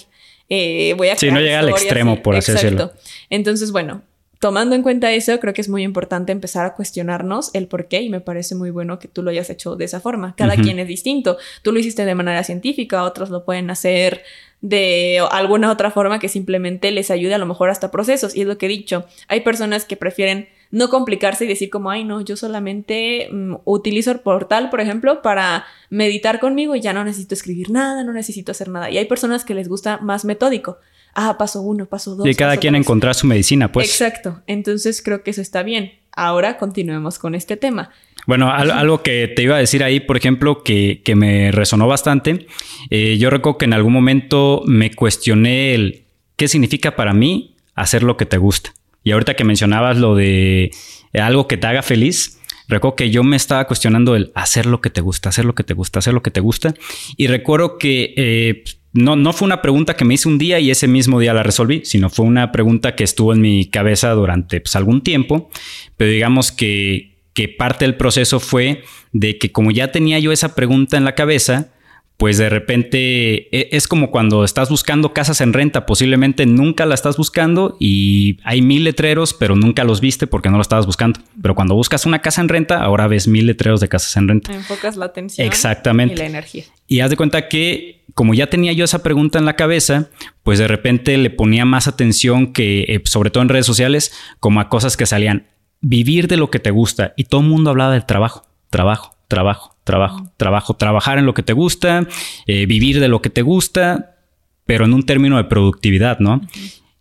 eh, 0.49 0.93
voy 0.97 1.09
a... 1.09 1.15
Sí, 1.15 1.31
no 1.31 1.39
llega 1.39 1.59
al 1.59 1.69
extremo, 1.69 2.21
por 2.21 2.35
así 2.35 2.51
decirlo. 2.51 2.91
Entonces, 3.29 3.71
bueno, 3.71 4.01
tomando 4.39 4.75
en 4.75 4.83
cuenta 4.83 5.11
eso, 5.11 5.39
creo 5.39 5.53
que 5.53 5.61
es 5.61 5.69
muy 5.69 5.83
importante 5.83 6.31
empezar 6.31 6.65
a 6.65 6.73
cuestionarnos 6.73 7.51
el 7.53 7.67
por 7.67 7.87
qué 7.87 8.01
y 8.01 8.09
me 8.09 8.21
parece 8.21 8.55
muy 8.55 8.69
bueno 8.69 8.99
que 8.99 9.07
tú 9.07 9.23
lo 9.23 9.31
hayas 9.31 9.49
hecho 9.49 9.75
de 9.75 9.85
esa 9.85 9.99
forma. 9.99 10.35
Cada 10.35 10.55
quien 10.55 10.79
es 10.79 10.87
distinto. 10.87 11.37
Tú 11.61 11.71
lo 11.71 11.79
hiciste 11.79 12.05
de 12.05 12.15
manera 12.15 12.43
científica, 12.43 13.03
otros 13.03 13.29
lo 13.29 13.45
pueden 13.45 13.69
hacer 13.69 14.23
de 14.61 15.19
alguna 15.31 15.71
otra 15.71 15.91
forma 15.91 16.19
que 16.19 16.29
simplemente 16.29 16.91
les 16.91 17.11
ayude 17.11 17.35
a 17.35 17.37
lo 17.37 17.45
mejor 17.45 17.69
hasta 17.69 17.91
procesos. 17.91 18.35
Y 18.35 18.41
es 18.41 18.47
lo 18.47 18.57
que 18.57 18.65
he 18.65 18.69
dicho. 18.69 19.05
Hay 19.27 19.41
personas 19.41 19.85
que 19.85 19.97
prefieren 19.97 20.47
no 20.71 20.89
complicarse 20.89 21.45
y 21.45 21.47
decir 21.47 21.69
como, 21.69 21.89
ay, 21.91 22.03
no, 22.03 22.21
yo 22.21 22.35
solamente 22.35 23.29
mm, 23.31 23.55
utilizo 23.63 24.11
el 24.11 24.19
portal, 24.19 24.69
por 24.69 24.81
ejemplo, 24.81 25.21
para 25.21 25.65
meditar 25.89 26.39
conmigo 26.39 26.75
y 26.75 26.81
ya 26.81 26.93
no 26.93 27.03
necesito 27.03 27.35
escribir 27.35 27.69
nada, 27.69 28.03
no 28.03 28.11
necesito 28.11 28.51
hacer 28.51 28.69
nada. 28.69 28.89
Y 28.89 28.97
hay 28.97 29.05
personas 29.05 29.45
que 29.45 29.53
les 29.53 29.69
gusta 29.69 29.97
más 29.97 30.25
metódico 30.25 30.79
ah, 31.15 31.37
paso 31.37 31.61
uno, 31.61 31.85
paso 31.85 32.15
dos. 32.15 32.27
Y 32.27 32.35
cada 32.35 32.57
quien 32.57 32.75
encontrar 32.75 33.15
su 33.15 33.25
medicina, 33.25 33.71
pues. 33.71 33.89
Exacto. 33.89 34.41
Entonces 34.47 35.01
creo 35.01 35.23
que 35.23 35.31
eso 35.31 35.41
está 35.41 35.63
bien. 35.63 35.93
Ahora 36.11 36.57
continuemos 36.57 37.17
con 37.17 37.35
este 37.35 37.57
tema. 37.57 37.89
Bueno, 38.27 38.51
algo 38.51 39.03
que 39.03 39.31
te 39.35 39.43
iba 39.43 39.55
a 39.55 39.59
decir 39.59 39.83
ahí, 39.83 39.99
por 39.99 40.17
ejemplo, 40.17 40.63
que, 40.63 41.01
me 41.15 41.51
resonó 41.51 41.87
bastante. 41.87 42.47
Eh, 42.89 43.17
yo 43.17 43.29
recuerdo 43.29 43.57
que 43.59 43.65
en 43.65 43.73
algún 43.73 43.93
momento 43.93 44.63
me 44.65 44.91
cuestioné 44.91 45.75
el 45.75 46.03
qué 46.35 46.47
significa 46.47 46.95
para 46.95 47.13
mí 47.13 47.55
hacer 47.75 48.03
lo 48.03 48.17
que 48.17 48.25
te 48.25 48.37
gusta. 48.37 48.73
Y 49.03 49.11
ahorita 49.11 49.35
que 49.35 49.43
mencionabas 49.43 49.97
lo 49.97 50.15
de 50.15 50.71
algo 51.13 51.47
que 51.47 51.57
te 51.57 51.67
haga 51.67 51.83
feliz, 51.83 52.39
recuerdo 52.67 52.95
que 52.95 53.11
yo 53.11 53.23
me 53.23 53.35
estaba 53.35 53.67
cuestionando 53.67 54.15
el 54.15 54.31
hacer 54.33 54.65
lo 54.65 54.81
que 54.81 54.89
te 54.89 55.01
gusta, 55.01 55.29
hacer 55.29 55.45
lo 55.45 55.53
que 55.53 55.63
te 55.63 55.75
gusta, 55.75 55.99
hacer 55.99 56.13
lo 56.13 56.23
que 56.23 56.31
te 56.31 56.39
gusta. 56.39 56.73
Y 57.17 57.27
recuerdo 57.27 57.77
que 57.77 58.13
eh, 58.17 58.63
no, 58.95 59.17
no 59.17 59.33
fue 59.33 59.45
una 59.45 59.61
pregunta 59.61 59.97
que 59.97 60.05
me 60.05 60.13
hice 60.13 60.29
un 60.29 60.37
día 60.37 60.59
y 60.59 60.71
ese 60.71 60.87
mismo 60.87 61.19
día 61.19 61.33
la 61.33 61.43
resolví, 61.43 61.81
sino 61.83 62.09
fue 62.09 62.25
una 62.25 62.53
pregunta 62.53 62.95
que 62.95 63.03
estuvo 63.03 63.33
en 63.33 63.41
mi 63.41 63.65
cabeza 63.65 64.11
durante 64.11 64.61
pues, 64.61 64.75
algún 64.77 65.01
tiempo, 65.01 65.49
pero 65.97 66.09
digamos 66.09 66.53
que, 66.53 67.17
que 67.33 67.49
parte 67.49 67.83
del 67.83 67.97
proceso 67.97 68.39
fue 68.39 68.83
de 69.11 69.37
que 69.37 69.51
como 69.51 69.71
ya 69.71 69.91
tenía 69.91 70.17
yo 70.19 70.31
esa 70.31 70.55
pregunta 70.55 70.95
en 70.95 71.03
la 71.03 71.13
cabeza, 71.13 71.73
pues 72.17 72.37
de 72.37 72.49
repente 72.49 73.55
e, 73.57 73.69
es 73.75 73.87
como 73.87 74.11
cuando 74.11 74.43
estás 74.43 74.69
buscando 74.69 75.13
casas 75.13 75.41
en 75.41 75.53
renta, 75.53 75.85
posiblemente 75.85 76.45
nunca 76.45 76.85
la 76.85 76.95
estás 76.95 77.17
buscando 77.17 77.75
y 77.79 78.39
hay 78.43 78.61
mil 78.61 78.83
letreros, 78.83 79.33
pero 79.33 79.55
nunca 79.55 79.83
los 79.83 80.01
viste 80.01 80.27
porque 80.27 80.49
no 80.49 80.57
lo 80.57 80.61
estabas 80.61 80.85
buscando. 80.85 81.19
Pero 81.41 81.55
cuando 81.55 81.75
buscas 81.75 82.05
una 82.05 82.21
casa 82.21 82.41
en 82.41 82.49
renta, 82.49 82.81
ahora 82.81 83.07
ves 83.07 83.27
mil 83.27 83.45
letreros 83.45 83.79
de 83.79 83.89
casas 83.89 84.15
en 84.17 84.27
renta. 84.27 84.53
Enfocas 84.53 84.95
la 84.95 85.05
atención 85.05 85.45
Exactamente. 85.45 86.15
y 86.15 86.17
la 86.17 86.25
energía. 86.25 86.63
Y 86.87 87.01
haz 87.01 87.09
de 87.09 87.17
cuenta 87.17 87.47
que 87.49 88.05
como 88.13 88.33
ya 88.33 88.47
tenía 88.47 88.71
yo 88.71 88.85
esa 88.85 89.03
pregunta 89.03 89.39
en 89.39 89.45
la 89.45 89.57
cabeza, 89.57 90.09
pues 90.43 90.57
de 90.57 90.67
repente 90.67 91.17
le 91.17 91.29
ponía 91.29 91.65
más 91.65 91.87
atención 91.87 92.53
que, 92.53 92.83
eh, 92.83 93.01
sobre 93.03 93.29
todo 93.29 93.43
en 93.43 93.49
redes 93.49 93.65
sociales, 93.65 94.13
como 94.39 94.61
a 94.61 94.69
cosas 94.69 94.95
que 94.95 95.05
salían. 95.05 95.47
Vivir 95.81 96.27
de 96.27 96.37
lo 96.37 96.49
que 96.49 96.59
te 96.59 96.71
gusta. 96.71 97.13
Y 97.17 97.25
todo 97.25 97.41
el 97.41 97.47
mundo 97.47 97.71
hablaba 97.71 97.91
del 97.91 98.05
trabajo, 98.05 98.47
trabajo, 98.69 99.14
trabajo, 99.27 99.75
trabajo, 99.83 100.31
trabajo, 100.37 100.73
trabajar 100.75 101.17
en 101.17 101.25
lo 101.25 101.33
que 101.33 101.43
te 101.43 101.53
gusta, 101.53 102.07
eh, 102.47 102.65
vivir 102.65 102.99
de 102.99 103.07
lo 103.07 103.21
que 103.21 103.29
te 103.29 103.41
gusta, 103.41 104.17
pero 104.65 104.85
en 104.85 104.93
un 104.93 105.03
término 105.03 105.37
de 105.37 105.45
productividad, 105.45 106.19
¿no? 106.19 106.41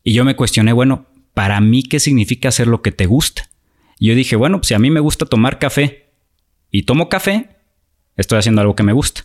Y 0.02 0.12
yo 0.12 0.24
me 0.24 0.36
cuestioné, 0.36 0.72
bueno, 0.72 1.06
para 1.32 1.60
mí, 1.60 1.82
¿qué 1.82 1.98
significa 1.98 2.48
hacer 2.48 2.66
lo 2.66 2.82
que 2.82 2.92
te 2.92 3.06
gusta? 3.06 3.48
Y 3.98 4.08
yo 4.08 4.14
dije, 4.14 4.36
bueno, 4.36 4.58
pues 4.58 4.68
si 4.68 4.74
a 4.74 4.78
mí 4.78 4.90
me 4.90 5.00
gusta 5.00 5.26
tomar 5.26 5.58
café 5.58 6.10
y 6.70 6.82
tomo 6.82 7.08
café, 7.08 7.56
estoy 8.16 8.38
haciendo 8.38 8.60
algo 8.60 8.76
que 8.76 8.82
me 8.82 8.92
gusta. 8.92 9.22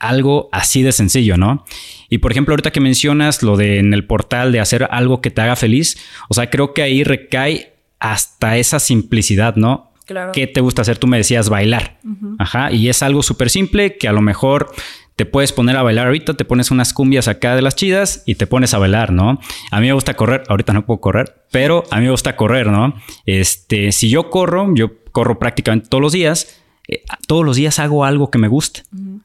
Algo 0.00 0.48
así 0.50 0.82
de 0.82 0.90
sencillo, 0.90 1.36
¿no? 1.36 1.64
Y 2.10 2.18
por 2.18 2.32
ejemplo, 2.32 2.52
ahorita 2.52 2.72
que 2.72 2.80
mencionas 2.80 3.42
lo 3.42 3.56
de 3.56 3.78
en 3.78 3.94
el 3.94 4.04
portal 4.04 4.50
de 4.50 4.58
hacer 4.58 4.88
algo 4.90 5.20
que 5.20 5.30
te 5.30 5.42
haga 5.42 5.54
feliz, 5.54 5.96
o 6.28 6.34
sea, 6.34 6.50
creo 6.50 6.74
que 6.74 6.82
ahí 6.82 7.04
recae 7.04 7.72
hasta 8.00 8.56
esa 8.56 8.80
simplicidad, 8.80 9.54
¿no? 9.54 9.92
Claro. 10.04 10.32
¿Qué 10.32 10.46
te 10.46 10.60
gusta 10.60 10.82
hacer? 10.82 10.98
Tú 10.98 11.06
me 11.06 11.16
decías 11.16 11.48
bailar. 11.48 11.98
Ajá. 12.38 12.70
Y 12.72 12.88
es 12.88 13.02
algo 13.02 13.22
súper 13.22 13.50
simple 13.50 13.96
que 13.96 14.08
a 14.08 14.12
lo 14.12 14.20
mejor 14.20 14.72
te 15.16 15.26
puedes 15.26 15.52
poner 15.52 15.76
a 15.76 15.82
bailar 15.82 16.06
ahorita, 16.06 16.34
te 16.34 16.44
pones 16.44 16.70
unas 16.70 16.92
cumbias 16.92 17.28
acá 17.28 17.54
de 17.54 17.62
las 17.62 17.76
chidas 17.76 18.22
y 18.26 18.34
te 18.34 18.46
pones 18.46 18.74
a 18.74 18.78
bailar, 18.78 19.12
¿no? 19.12 19.38
A 19.70 19.80
mí 19.80 19.86
me 19.86 19.92
gusta 19.92 20.14
correr, 20.14 20.42
ahorita 20.48 20.72
no 20.72 20.84
puedo 20.84 21.00
correr, 21.00 21.34
pero 21.52 21.84
a 21.90 21.98
mí 21.98 22.04
me 22.04 22.10
gusta 22.10 22.34
correr, 22.36 22.66
¿no? 22.66 22.94
Este, 23.24 23.92
si 23.92 24.10
yo 24.10 24.30
corro, 24.30 24.74
yo 24.74 24.90
corro 25.12 25.38
prácticamente 25.38 25.88
todos 25.88 26.02
los 26.02 26.12
días, 26.12 26.60
eh, 26.88 27.02
todos 27.26 27.44
los 27.44 27.56
días 27.56 27.78
hago 27.78 28.04
algo 28.04 28.30
que 28.30 28.38
me 28.38 28.48
gusta. 28.48 28.82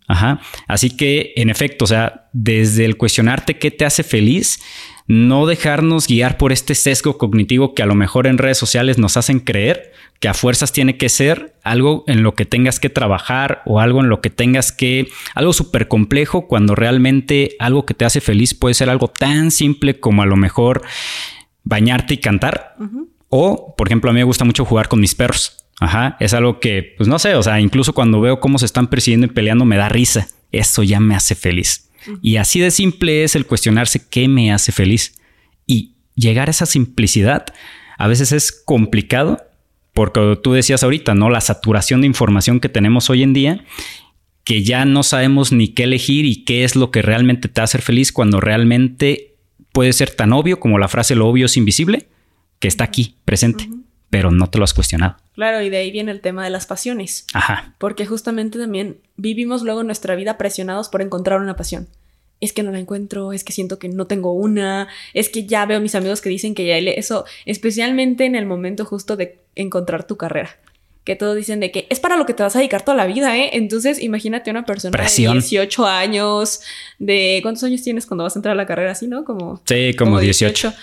Ajá. 0.08 0.42
Así 0.68 0.92
que, 0.92 1.34
en 1.36 1.50
efecto, 1.50 1.86
o 1.86 1.88
sea, 1.88 2.30
desde 2.34 2.86
el 2.86 2.98
cuestionarte 2.98 3.58
qué 3.58 3.72
te 3.72 3.86
hace 3.86 4.04
feliz, 4.04 4.60
no 5.08 5.48
dejarnos 5.48 6.08
guiar 6.08 6.38
por 6.38 6.52
este 6.52 6.76
sesgo 6.76 7.18
cognitivo 7.18 7.74
que 7.74 7.82
a 7.82 7.88
lo 7.88 7.96
mejor 7.96 8.28
en 8.28 8.38
redes 8.38 8.60
sociales 8.60 9.00
nos 9.00 9.18
hacen 9.18 9.40
creer 9.40 9.92
que 10.20 10.28
a 10.28 10.34
fuerzas 10.34 10.72
tiene 10.72 10.98
que 10.98 11.10
ser 11.10 11.56
algo 11.64 12.04
en 12.08 12.24
lo 12.24 12.36
que 12.36 12.46
tengas 12.46 12.80
que 12.80 12.90
trabajar 12.90 13.64
o 13.66 13.80
algo 13.80 14.02
en 14.02 14.10
lo 14.10 14.22
que 14.22 14.30
tengas 14.30 14.72
que, 14.72 15.08
algo 15.34 15.54
súper 15.54 15.88
complejo, 15.88 16.48
cuando 16.48 16.76
realmente 16.76 17.56
algo 17.60 17.86
que 17.86 17.94
te 17.94 18.06
hace 18.06 18.22
feliz 18.22 18.54
puede 18.54 18.76
ser 18.76 18.90
algo 18.90 19.08
tan 19.08 19.50
simple 19.50 20.00
como 20.00 20.22
a 20.22 20.26
lo 20.26 20.36
mejor 20.36 20.84
bañarte 21.64 22.16
y 22.16 22.18
cantar. 22.18 22.76
O, 23.30 23.76
por 23.78 23.88
ejemplo, 23.88 24.10
a 24.10 24.14
mí 24.14 24.20
me 24.20 24.26
gusta 24.26 24.46
mucho 24.46 24.66
jugar 24.66 24.90
con 24.90 25.00
mis 25.00 25.16
perros. 25.16 25.66
Ajá, 25.80 26.18
es 26.20 26.34
algo 26.34 26.60
que, 26.60 26.94
pues 26.98 27.08
no 27.08 27.20
sé, 27.20 27.36
o 27.36 27.44
sea, 27.44 27.60
incluso 27.60 27.94
cuando 27.94 28.20
veo 28.20 28.40
cómo 28.40 28.60
se 28.60 28.66
están 28.66 28.88
persiguiendo 28.88 29.28
y 29.28 29.30
peleando 29.30 29.66
me 29.66 29.78
da 29.78 29.90
risa. 29.90 30.28
Eso 30.52 30.84
ya 30.84 31.00
me 31.00 31.16
hace 31.16 31.36
feliz. 31.36 31.90
Y 32.22 32.38
así 32.38 32.60
de 32.60 32.72
simple 32.72 33.24
es 33.24 33.36
el 33.36 33.46
cuestionarse 33.46 34.08
qué 34.10 34.28
me 34.28 34.52
hace 34.52 34.72
feliz. 34.72 35.20
Y 35.66 35.94
llegar 36.16 36.48
a 36.48 36.52
esa 36.52 36.66
simplicidad 36.66 37.46
a 37.98 38.08
veces 38.08 38.32
es 38.32 38.52
complicado 38.52 39.42
porque 39.94 40.40
tú 40.42 40.54
decías 40.54 40.84
ahorita, 40.84 41.14
¿no? 41.14 41.30
La 41.30 41.42
saturación 41.42 42.02
de 42.02 42.08
información 42.08 42.60
que 42.60 42.70
tenemos 42.70 43.10
hoy 43.10 43.24
en 43.24 43.34
día, 43.34 43.64
que 44.44 44.64
ya 44.64 44.86
no 44.86 45.04
sabemos 45.04 45.52
ni 45.52 45.70
qué 45.70 45.84
elegir 45.84 46.26
y 46.26 46.46
qué 46.46 46.64
es 46.64 46.76
lo 46.76 46.92
que 46.92 47.02
realmente 47.02 47.48
te 47.50 47.62
hace 47.62 47.80
feliz 47.80 48.12
cuando 48.12 48.40
realmente 48.40 49.36
puede 49.72 49.94
ser 49.94 50.12
tan 50.12 50.34
obvio 50.34 50.60
como 50.60 50.80
la 50.80 50.88
frase 50.88 51.16
lo 51.16 51.28
obvio 51.28 51.48
es 51.48 51.58
invisible, 51.58 52.08
que 52.60 52.68
está 52.68 52.86
aquí, 52.86 53.16
presente, 53.26 53.70
pero 54.10 54.32
no 54.32 54.48
te 54.50 54.58
lo 54.58 54.64
has 54.64 54.74
cuestionado. 54.74 55.18
Claro, 55.34 55.62
y 55.62 55.70
de 55.70 55.78
ahí 55.78 55.92
viene 55.92 56.12
el 56.12 56.22
tema 56.22 56.44
de 56.44 56.50
las 56.50 56.66
pasiones. 56.66 57.26
Ajá. 57.34 57.76
Porque 57.78 58.06
justamente 58.06 58.58
también 58.60 58.98
vivimos 59.18 59.62
luego 59.62 59.84
nuestra 59.84 60.16
vida 60.16 60.38
presionados 60.38 60.90
por 60.90 61.02
encontrar 61.02 61.40
una 61.42 61.56
pasión. 61.56 61.88
Es 62.42 62.54
que 62.54 62.64
no 62.64 62.72
la 62.72 62.80
encuentro, 62.80 63.34
es 63.34 63.44
que 63.44 63.52
siento 63.52 63.80
que 63.80 63.90
no 63.90 64.08
tengo 64.08 64.32
una, 64.34 64.88
es 65.14 65.30
que 65.30 65.46
ya 65.46 65.66
veo 65.66 65.82
mis 65.82 65.94
amigos 65.96 66.22
que 66.22 66.30
dicen 66.30 66.56
que 66.56 66.66
ya 66.66 66.78
eso, 66.78 67.26
especialmente 67.46 68.26
en 68.26 68.36
el 68.36 68.46
momento 68.46 68.86
justo 68.86 69.16
de 69.18 69.40
encontrar 69.56 70.06
tu 70.08 70.16
carrera. 70.18 70.50
Que 71.04 71.16
todos 71.16 71.36
dicen 71.36 71.60
de 71.60 71.72
que 71.72 71.86
es 71.90 72.00
para 72.00 72.18
lo 72.18 72.26
que 72.26 72.34
te 72.34 72.44
vas 72.44 72.56
a 72.56 72.60
dedicar 72.60 72.84
toda 72.86 72.96
la 72.96 73.08
vida, 73.08 73.36
¿eh? 73.38 73.52
Entonces, 73.54 74.02
imagínate 74.02 74.52
una 74.52 74.64
persona 74.66 74.92
Presión. 74.92 75.34
de 75.34 75.40
18 75.42 75.86
años, 75.86 76.62
de 76.98 77.40
¿cuántos 77.42 77.64
años 77.64 77.82
tienes 77.82 78.06
cuando 78.06 78.24
vas 78.24 78.36
a 78.36 78.40
entrar 78.40 78.54
a 78.54 78.56
la 78.56 78.66
carrera 78.66 78.92
así, 78.92 79.08
no? 79.08 79.24
Como 79.26 79.62
Sí, 79.66 79.94
como, 79.98 80.20
18. 80.20 80.74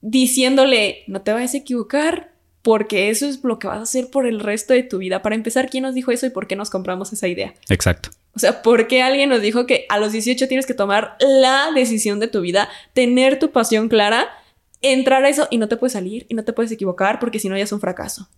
diciéndole, 0.00 1.02
no 1.06 1.20
te 1.22 1.32
vayas 1.32 1.54
a 1.54 1.58
equivocar, 1.58 2.30
porque 2.66 3.10
eso 3.10 3.28
es 3.28 3.44
lo 3.44 3.60
que 3.60 3.68
vas 3.68 3.78
a 3.78 3.82
hacer 3.82 4.10
por 4.10 4.26
el 4.26 4.40
resto 4.40 4.74
de 4.74 4.82
tu 4.82 4.98
vida. 4.98 5.22
Para 5.22 5.36
empezar, 5.36 5.70
¿quién 5.70 5.84
nos 5.84 5.94
dijo 5.94 6.10
eso 6.10 6.26
y 6.26 6.30
por 6.30 6.48
qué 6.48 6.56
nos 6.56 6.68
compramos 6.68 7.12
esa 7.12 7.28
idea? 7.28 7.54
Exacto. 7.68 8.10
O 8.34 8.40
sea, 8.40 8.60
¿por 8.60 8.88
qué 8.88 9.02
alguien 9.02 9.28
nos 9.28 9.40
dijo 9.40 9.66
que 9.66 9.86
a 9.88 10.00
los 10.00 10.10
18 10.10 10.48
tienes 10.48 10.66
que 10.66 10.74
tomar 10.74 11.16
la 11.20 11.70
decisión 11.72 12.18
de 12.18 12.26
tu 12.26 12.40
vida, 12.40 12.68
tener 12.92 13.38
tu 13.38 13.52
pasión 13.52 13.88
clara, 13.88 14.26
entrar 14.82 15.24
a 15.24 15.28
eso 15.28 15.46
y 15.48 15.58
no 15.58 15.68
te 15.68 15.76
puedes 15.76 15.92
salir 15.92 16.26
y 16.28 16.34
no 16.34 16.42
te 16.42 16.52
puedes 16.52 16.72
equivocar 16.72 17.20
porque 17.20 17.38
si 17.38 17.48
no 17.48 17.56
ya 17.56 17.62
es 17.62 17.70
un 17.70 17.78
fracaso? 17.78 18.28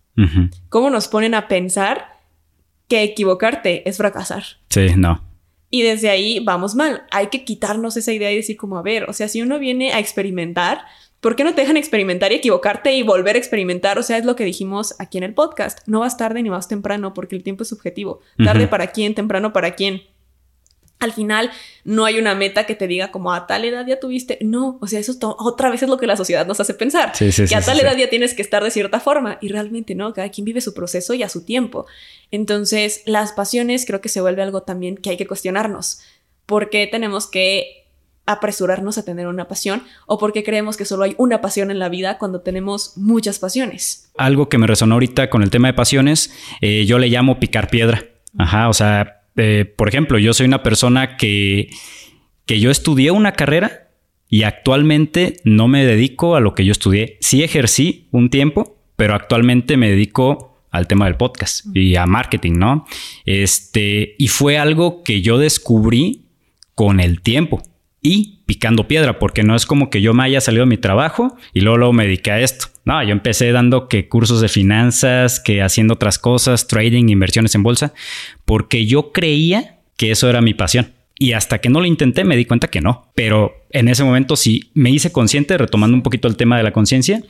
¿Cómo 0.69 0.91
nos 0.91 1.07
ponen 1.07 1.33
a 1.33 1.47
pensar 1.47 2.19
que 2.87 3.01
equivocarte 3.01 3.89
es 3.89 3.97
fracasar? 3.97 4.43
Sí, 4.69 4.89
no. 4.95 5.23
Y 5.71 5.81
desde 5.81 6.11
ahí 6.11 6.39
vamos 6.39 6.75
mal. 6.75 7.01
Hay 7.09 7.29
que 7.29 7.45
quitarnos 7.45 7.97
esa 7.97 8.13
idea 8.13 8.31
y 8.31 8.35
decir 8.35 8.57
como, 8.57 8.77
a 8.77 8.83
ver, 8.83 9.09
o 9.09 9.13
sea, 9.13 9.27
si 9.27 9.41
uno 9.41 9.57
viene 9.57 9.91
a 9.91 9.97
experimentar, 9.97 10.85
¿por 11.19 11.35
qué 11.35 11.43
no 11.43 11.53
te 11.53 11.61
dejan 11.61 11.77
experimentar 11.77 12.31
y 12.31 12.35
equivocarte 12.35 12.93
y 12.93 13.03
volver 13.03 13.35
a 13.35 13.39
experimentar? 13.39 13.97
O 13.99 14.03
sea, 14.03 14.17
es 14.17 14.25
lo 14.25 14.35
que 14.35 14.45
dijimos 14.45 14.95
aquí 14.99 15.17
en 15.17 15.23
el 15.23 15.33
podcast. 15.33 15.79
No 15.87 16.01
vas 16.01 16.17
tarde 16.17 16.41
ni 16.41 16.49
vas 16.49 16.67
temprano 16.67 17.13
porque 17.13 17.35
el 17.35 17.43
tiempo 17.43 17.63
es 17.63 17.69
subjetivo. 17.69 18.21
Tarde 18.43 18.67
para 18.67 18.87
quién, 18.87 19.15
temprano 19.15 19.53
para 19.53 19.75
quién. 19.75 20.03
Al 20.99 21.13
final 21.13 21.49
no 21.85 22.03
hay 22.03 22.19
una 22.19 22.35
meta 22.35 22.65
que 22.65 22.75
te 22.75 22.85
diga 22.85 23.09
como 23.09 23.31
a 23.33 23.47
tal 23.47 23.63
edad 23.63 23.87
ya 23.87 24.01
tuviste. 24.01 24.37
No, 24.41 24.77
o 24.81 24.87
sea, 24.87 24.99
eso 24.99 25.13
otra 25.21 25.69
vez 25.69 25.81
es 25.81 25.87
lo 25.87 25.97
que 25.97 26.07
la 26.07 26.17
sociedad 26.17 26.45
nos 26.45 26.59
hace 26.59 26.73
pensar. 26.73 27.15
Sí, 27.15 27.31
sí, 27.31 27.43
que 27.43 27.47
sí, 27.47 27.55
a 27.55 27.61
tal 27.61 27.79
edad 27.79 27.95
ya 27.95 28.09
tienes 28.09 28.33
que 28.33 28.41
estar 28.41 28.61
de 28.61 28.69
cierta 28.69 28.99
forma 28.99 29.37
y 29.41 29.47
realmente 29.47 29.95
no, 29.95 30.13
cada 30.13 30.29
quien 30.29 30.43
vive 30.43 30.59
su 30.59 30.73
proceso 30.73 31.13
y 31.13 31.23
a 31.23 31.29
su 31.29 31.45
tiempo. 31.45 31.85
Entonces, 32.31 33.01
las 33.05 33.31
pasiones 33.31 33.85
creo 33.85 34.01
que 34.01 34.09
se 34.09 34.19
vuelve 34.19 34.41
algo 34.41 34.63
también 34.63 34.97
que 34.97 35.11
hay 35.11 35.17
que 35.17 35.27
cuestionarnos. 35.27 36.01
¿Por 36.45 36.69
qué 36.69 36.85
tenemos 36.85 37.27
que 37.27 37.78
apresurarnos 38.29 38.97
a 38.99 39.05
tener 39.05 39.27
una 39.27 39.47
pasión 39.47 39.83
o 40.05 40.19
por 40.19 40.33
qué 40.33 40.43
creemos 40.43 40.77
que 40.77 40.85
solo 40.85 41.03
hay 41.03 41.15
una 41.17 41.41
pasión 41.41 41.71
en 41.71 41.79
la 41.79 41.89
vida 41.89 42.17
cuando 42.19 42.41
tenemos 42.41 42.93
muchas 42.95 43.39
pasiones? 43.39 44.11
Algo 44.17 44.49
que 44.49 44.59
me 44.59 44.67
resonó 44.67 44.95
ahorita 44.95 45.29
con 45.29 45.41
el 45.41 45.49
tema 45.49 45.67
de 45.67 45.73
pasiones, 45.73 46.31
eh, 46.61 46.85
yo 46.85 46.99
le 46.99 47.09
llamo 47.09 47.39
picar 47.39 47.69
piedra. 47.69 48.05
Ajá, 48.37 48.69
o 48.69 48.73
sea, 48.73 49.23
eh, 49.35 49.65
por 49.75 49.89
ejemplo, 49.89 50.19
yo 50.19 50.33
soy 50.33 50.45
una 50.45 50.61
persona 50.61 51.17
que, 51.17 51.69
que 52.45 52.59
yo 52.59 52.69
estudié 52.69 53.09
una 53.09 53.31
carrera 53.31 53.89
y 54.29 54.43
actualmente 54.43 55.37
no 55.43 55.67
me 55.67 55.83
dedico 55.83 56.35
a 56.35 56.39
lo 56.39 56.53
que 56.53 56.65
yo 56.65 56.71
estudié. 56.71 57.17
Sí 57.21 57.43
ejercí 57.43 58.07
un 58.11 58.29
tiempo, 58.29 58.77
pero 58.95 59.15
actualmente 59.15 59.75
me 59.75 59.89
dedico 59.89 60.61
al 60.69 60.87
tema 60.87 61.05
del 61.05 61.15
podcast 61.15 61.65
y 61.75 61.95
a 61.95 62.05
marketing, 62.05 62.59
¿no? 62.59 62.85
Este, 63.25 64.13
y 64.19 64.27
fue 64.27 64.59
algo 64.59 65.01
que 65.01 65.23
yo 65.23 65.39
descubrí 65.39 66.25
con 66.75 66.99
el 66.99 67.21
tiempo 67.21 67.63
y 68.01 68.39
picando 68.45 68.87
piedra, 68.87 69.19
porque 69.19 69.43
no 69.43 69.55
es 69.55 69.65
como 69.65 69.89
que 69.89 70.01
yo 70.01 70.13
me 70.13 70.23
haya 70.23 70.41
salido 70.41 70.63
de 70.63 70.69
mi 70.69 70.77
trabajo 70.77 71.35
y 71.53 71.61
luego, 71.61 71.77
luego 71.77 71.93
me 71.93 72.05
dediqué 72.05 72.31
a 72.31 72.39
esto. 72.39 72.67
No, 72.85 73.03
yo 73.03 73.11
empecé 73.11 73.51
dando 73.51 73.87
que 73.87 74.07
cursos 74.07 74.41
de 74.41 74.47
finanzas, 74.47 75.39
que 75.39 75.61
haciendo 75.61 75.95
otras 75.95 76.17
cosas, 76.17 76.67
trading, 76.67 77.09
inversiones 77.09 77.53
en 77.55 77.63
bolsa, 77.63 77.93
porque 78.45 78.85
yo 78.85 79.11
creía 79.11 79.79
que 79.97 80.11
eso 80.11 80.29
era 80.29 80.41
mi 80.41 80.53
pasión. 80.53 80.93
Y 81.21 81.33
hasta 81.33 81.59
que 81.59 81.67
no 81.69 81.81
lo 81.81 81.85
intenté 81.85 82.23
me 82.23 82.37
di 82.37 82.45
cuenta 82.45 82.69
que 82.69 82.79
no. 82.79 83.11
Pero 83.13 83.53
en 83.71 83.89
ese 83.89 84.05
momento 84.05 84.37
sí 84.37 84.71
me 84.73 84.89
hice 84.89 85.11
consciente, 85.11 85.57
retomando 85.57 85.95
un 85.95 86.01
poquito 86.01 86.29
el 86.29 86.37
tema 86.37 86.55
de 86.55 86.63
la 86.63 86.71
conciencia, 86.71 87.21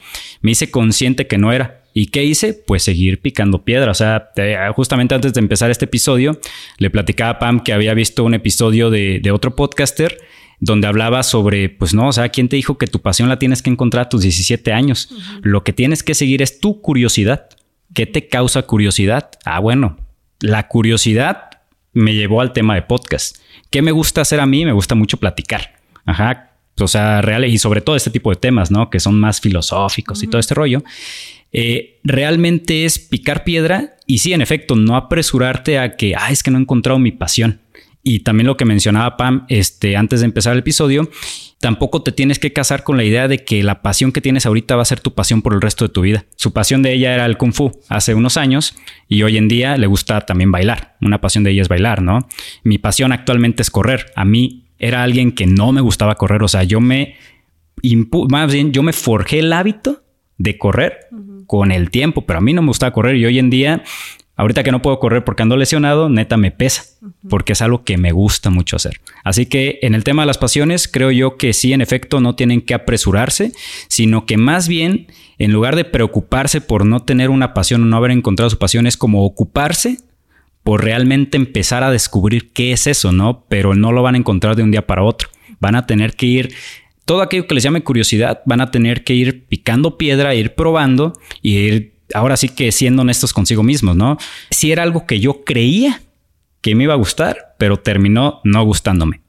me 0.42 0.52
hice 0.52 0.70
consciente 0.70 1.26
que 1.26 1.40
no 1.40 1.52
era. 1.52 1.82
¿Y 1.96 2.06
qué 2.06 2.24
hice? 2.24 2.54
Pues 2.54 2.84
seguir 2.84 3.20
picando 3.20 3.66
piedra. 3.66 3.90
O 3.90 3.96
sea, 3.96 4.30
te- 4.36 4.56
justamente 4.76 5.16
antes 5.16 5.34
de 5.34 5.40
empezar 5.40 5.72
este 5.72 5.86
episodio, 5.86 6.40
le 6.78 6.92
platicaba 6.92 7.32
a 7.32 7.40
Pam 7.40 7.62
que 7.62 7.74
había 7.74 7.96
visto 7.96 8.24
un 8.24 8.36
episodio 8.36 8.92
de 8.92 9.32
otro 9.34 9.56
podcaster 9.56 10.20
donde 10.60 10.88
hablaba 10.88 11.24
sobre, 11.24 11.70
pues 11.70 11.94
no, 11.94 12.10
o 12.10 12.14
sea, 12.14 12.30
¿quién 12.30 12.50
te 12.50 12.56
dijo 12.56 12.78
que 12.78 12.88
tu 12.88 13.02
pasión 13.02 13.30
la 13.30 13.40
tienes 13.40 13.62
que 13.62 13.70
encontrar 13.70 14.06
a 14.06 14.10
tus 14.10 14.22
17 14.22 14.74
años? 14.74 15.10
Lo 15.42 15.64
que 15.64 15.74
tienes 15.74 16.04
que 16.04 16.16
seguir 16.16 16.42
es 16.42 16.60
tu 16.60 16.82
curiosidad. 16.82 17.48
¿Qué 17.94 18.06
te 18.06 18.28
causa 18.28 18.64
curiosidad? 18.64 19.32
Ah, 19.46 19.60
bueno, 19.60 19.98
la 20.40 20.68
curiosidad 20.68 21.50
me 21.94 22.14
llevó 22.14 22.42
al 22.42 22.54
tema 22.54 22.76
de 22.76 22.82
podcast. 22.84 23.38
¿Qué 23.70 23.82
me 23.82 23.92
gusta 23.92 24.22
hacer 24.22 24.40
a 24.40 24.46
mí? 24.46 24.66
Me 24.66 24.74
gusta 24.74 24.96
mucho 24.96 25.18
platicar. 25.18 25.76
Ajá. 26.06 26.52
O 26.80 26.88
sea, 26.88 27.22
real, 27.22 27.46
y 27.46 27.58
sobre 27.58 27.82
todo 27.82 27.96
este 27.96 28.10
tipo 28.10 28.30
de 28.30 28.38
temas, 28.38 28.72
¿no? 28.72 28.90
Que 28.90 29.00
son 29.00 29.20
más 29.20 29.42
filosóficos 29.42 30.24
y 30.24 30.28
todo 30.28 30.40
este 30.40 30.56
rollo. 30.56 30.84
Eh, 31.52 32.00
realmente 32.04 32.86
es 32.86 33.00
picar 33.00 33.44
piedra 33.44 33.96
y 34.06 34.20
sí, 34.20 34.34
en 34.34 34.42
efecto, 34.42 34.76
no 34.76 34.96
apresurarte 34.96 35.80
a 35.80 35.96
que, 35.96 36.16
ah, 36.16 36.32
es 36.32 36.44
que 36.44 36.52
no 36.52 36.58
he 36.58 36.62
encontrado 36.62 37.00
mi 37.00 37.12
pasión. 37.12 37.60
Y 38.02 38.22
también 38.22 38.48
lo 38.48 38.58
que 38.58 38.66
mencionaba 38.66 39.18
Pam 39.18 39.46
este, 39.50 39.98
antes 39.98 40.22
de 40.22 40.26
empezar 40.26 40.54
el 40.54 40.60
episodio, 40.60 41.10
tampoco 41.60 42.02
te 42.02 42.12
tienes 42.12 42.40
que 42.40 42.54
casar 42.54 42.84
con 42.84 42.96
la 42.96 43.04
idea 43.04 43.28
de 43.28 43.44
que 43.44 43.62
la 43.62 43.82
pasión 43.82 44.12
que 44.12 44.22
tienes 44.22 44.46
ahorita 44.46 44.76
va 44.76 44.84
a 44.84 44.86
ser 44.86 45.02
tu 45.02 45.14
pasión 45.14 45.42
por 45.42 45.54
el 45.54 45.62
resto 45.62 45.86
de 45.86 45.94
tu 45.94 46.02
vida. 46.02 46.26
Su 46.38 46.54
pasión 46.54 46.82
de 46.82 46.94
ella 46.94 47.14
era 47.14 47.26
el 47.26 47.38
kung 47.38 47.54
fu 47.54 47.72
hace 47.90 48.14
unos 48.14 48.38
años 48.38 48.76
y 49.08 49.24
hoy 49.24 49.38
en 49.38 49.48
día 49.48 49.78
le 49.78 49.88
gusta 49.88 50.22
también 50.22 50.52
bailar. 50.52 50.96
Una 51.02 51.20
pasión 51.20 51.44
de 51.44 51.52
ella 51.52 51.62
es 51.62 51.68
bailar, 51.68 52.02
¿no? 52.02 52.28
Mi 52.64 52.78
pasión 52.78 53.12
actualmente 53.12 53.62
es 53.62 53.70
correr. 53.70 54.12
A 54.16 54.24
mí 54.24 54.66
era 54.78 55.04
alguien 55.04 55.34
que 55.34 55.46
no 55.46 55.74
me 55.74 55.82
gustaba 55.82 56.16
correr, 56.16 56.42
o 56.42 56.48
sea, 56.48 56.64
yo 56.64 56.80
me 56.80 57.16
más 58.30 58.52
bien 58.52 58.72
yo 58.72 58.84
me 58.84 58.94
forjé 58.94 59.40
el 59.40 59.54
hábito 59.54 60.04
de 60.38 60.58
correr 60.58 61.08
con 61.48 61.72
el 61.72 61.90
tiempo, 61.90 62.26
pero 62.26 62.40
a 62.40 62.42
mí 62.42 62.54
no 62.54 62.62
me 62.62 62.68
gustaba 62.68 62.94
correr 62.94 63.16
y 63.16 63.26
hoy 63.26 63.40
en 63.40 63.50
día 63.50 63.84
Ahorita 64.40 64.64
que 64.64 64.72
no 64.72 64.82
puedo 64.82 65.00
correr 65.00 65.26
porque 65.26 65.44
ando 65.44 65.58
lesionado, 65.58 66.08
neta 66.08 66.38
me 66.38 66.50
pesa, 66.50 66.86
porque 67.30 67.52
es 67.52 67.62
algo 67.62 67.84
que 67.84 67.98
me 67.98 68.14
gusta 68.14 68.50
mucho 68.50 68.78
hacer. 68.78 69.02
Así 69.26 69.48
que 69.48 69.80
en 69.82 69.96
el 69.96 70.06
tema 70.06 70.22
de 70.22 70.28
las 70.28 70.38
pasiones, 70.38 70.88
creo 70.88 71.12
yo 71.12 71.36
que 71.36 71.52
sí, 71.52 71.74
en 71.74 71.82
efecto, 71.82 72.22
no 72.22 72.36
tienen 72.36 72.62
que 72.62 72.74
apresurarse, 72.74 73.52
sino 73.90 74.26
que 74.26 74.38
más 74.38 74.70
bien, 74.70 75.08
en 75.40 75.52
lugar 75.52 75.76
de 75.76 75.84
preocuparse 75.84 76.62
por 76.62 76.86
no 76.86 77.02
tener 77.02 77.32
una 77.32 77.54
pasión 77.54 77.84
o 77.84 77.86
no 77.86 77.98
haber 77.98 78.12
encontrado 78.12 78.50
su 78.50 78.58
pasión, 78.58 78.88
es 78.88 78.96
como 78.96 79.26
ocuparse 79.26 79.98
por 80.64 80.86
realmente 80.86 81.36
empezar 81.36 81.84
a 81.84 81.92
descubrir 81.92 82.54
qué 82.54 82.72
es 82.72 82.88
eso, 82.88 83.12
¿no? 83.12 83.44
Pero 83.50 83.76
no 83.76 83.92
lo 83.92 84.04
van 84.04 84.16
a 84.16 84.20
encontrar 84.20 84.56
de 84.56 84.64
un 84.64 84.72
día 84.72 84.88
para 84.88 85.04
otro. 85.04 85.28
Van 85.60 85.76
a 85.76 85.86
tener 85.86 86.16
que 86.16 86.28
ir 86.28 86.54
todo 87.04 87.22
aquello 87.22 87.46
que 87.46 87.56
les 87.56 87.64
llame 87.66 87.84
curiosidad, 87.84 88.42
van 88.46 88.62
a 88.62 88.72
tener 88.72 89.04
que 89.04 89.16
ir 89.16 89.44
picando 89.48 89.98
piedra, 89.98 90.34
ir 90.34 90.56
probando 90.56 91.20
y 91.42 91.58
ir 91.58 91.99
ahora 92.14 92.38
sí 92.38 92.50
que 92.50 92.72
siendo 92.72 93.02
honestos 93.02 93.34
consigo 93.34 93.64
mismos, 93.64 93.96
¿no? 93.96 94.18
Si 94.52 94.72
era 94.72 94.84
algo 94.84 95.06
que 95.06 95.20
yo 95.20 95.44
creía 95.44 96.02
que 96.62 96.76
me 96.76 96.84
iba 96.84 96.94
a 96.94 96.98
gustar, 96.98 97.56
pero 97.58 97.78
terminó 97.78 98.42
no 98.44 98.64
gustándome. 98.66 99.22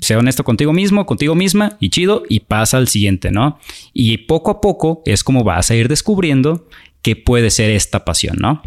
Sea 0.00 0.18
honesto 0.18 0.42
contigo 0.42 0.72
mismo, 0.72 1.06
contigo 1.06 1.34
misma 1.34 1.76
y 1.78 1.90
chido 1.90 2.24
y 2.28 2.40
pasa 2.40 2.76
al 2.76 2.88
siguiente, 2.88 3.30
¿no? 3.30 3.58
Y 3.92 4.18
poco 4.18 4.50
a 4.50 4.60
poco 4.60 5.02
es 5.06 5.22
como 5.22 5.44
vas 5.44 5.70
a 5.70 5.76
ir 5.76 5.88
descubriendo 5.88 6.68
qué 7.02 7.14
puede 7.14 7.50
ser 7.50 7.70
esta 7.70 8.04
pasión, 8.04 8.36
¿no? 8.40 8.62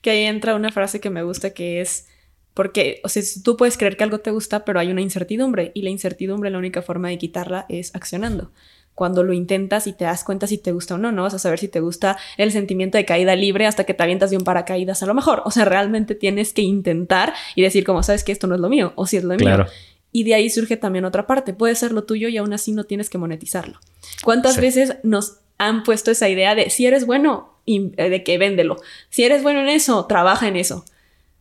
Que 0.00 0.10
ahí 0.10 0.24
entra 0.24 0.56
una 0.56 0.72
frase 0.72 1.00
que 1.00 1.10
me 1.10 1.22
gusta 1.22 1.50
que 1.50 1.80
es 1.80 2.08
porque, 2.54 3.00
o 3.02 3.08
sea, 3.08 3.22
tú 3.42 3.56
puedes 3.56 3.76
creer 3.76 3.96
que 3.96 4.04
algo 4.04 4.18
te 4.18 4.30
gusta, 4.30 4.64
pero 4.64 4.78
hay 4.78 4.90
una 4.90 5.00
incertidumbre 5.00 5.72
y 5.74 5.82
la 5.82 5.90
incertidumbre 5.90 6.50
la 6.50 6.58
única 6.58 6.82
forma 6.82 7.08
de 7.08 7.18
quitarla 7.18 7.66
es 7.68 7.94
accionando 7.94 8.52
cuando 8.94 9.22
lo 9.24 9.32
intentas 9.32 9.86
y 9.86 9.92
te 9.92 10.04
das 10.04 10.24
cuenta 10.24 10.46
si 10.46 10.58
te 10.58 10.72
gusta 10.72 10.94
o 10.94 10.98
no, 10.98 11.12
no 11.12 11.22
vas 11.22 11.34
a 11.34 11.38
saber 11.38 11.58
si 11.58 11.68
te 11.68 11.80
gusta 11.80 12.16
el 12.36 12.52
sentimiento 12.52 12.96
de 12.96 13.04
caída 13.04 13.34
libre 13.34 13.66
hasta 13.66 13.84
que 13.84 13.94
te 13.94 14.02
avientas 14.02 14.30
de 14.30 14.36
un 14.36 14.44
paracaídas 14.44 15.02
a 15.02 15.06
lo 15.06 15.14
mejor. 15.14 15.42
O 15.44 15.50
sea, 15.50 15.64
realmente 15.64 16.14
tienes 16.14 16.52
que 16.52 16.62
intentar 16.62 17.34
y 17.54 17.62
decir 17.62 17.84
como, 17.84 18.02
sabes 18.02 18.24
que 18.24 18.32
esto 18.32 18.46
no 18.46 18.54
es 18.54 18.60
lo 18.60 18.68
mío 18.68 18.92
o 18.96 19.06
si 19.06 19.16
es 19.16 19.24
lo 19.24 19.34
mío. 19.34 19.66
Y 20.12 20.22
de 20.22 20.34
ahí 20.34 20.48
surge 20.48 20.76
también 20.76 21.04
otra 21.04 21.26
parte. 21.26 21.52
Puede 21.54 21.74
ser 21.74 21.90
lo 21.90 22.04
tuyo 22.04 22.28
y 22.28 22.36
aún 22.36 22.52
así 22.52 22.70
no 22.70 22.84
tienes 22.84 23.10
que 23.10 23.18
monetizarlo. 23.18 23.80
¿Cuántas 24.22 24.60
veces 24.60 24.96
nos 25.02 25.38
han 25.58 25.82
puesto 25.82 26.12
esa 26.12 26.28
idea 26.28 26.54
de 26.54 26.70
si 26.70 26.86
eres 26.86 27.04
bueno, 27.04 27.58
y 27.66 27.92
eh, 27.96 28.10
de 28.10 28.22
que 28.22 28.38
véndelo? 28.38 28.76
Si 29.10 29.24
eres 29.24 29.42
bueno 29.42 29.60
en 29.60 29.68
eso, 29.68 30.06
trabaja 30.06 30.46
en 30.46 30.56
eso. 30.56 30.84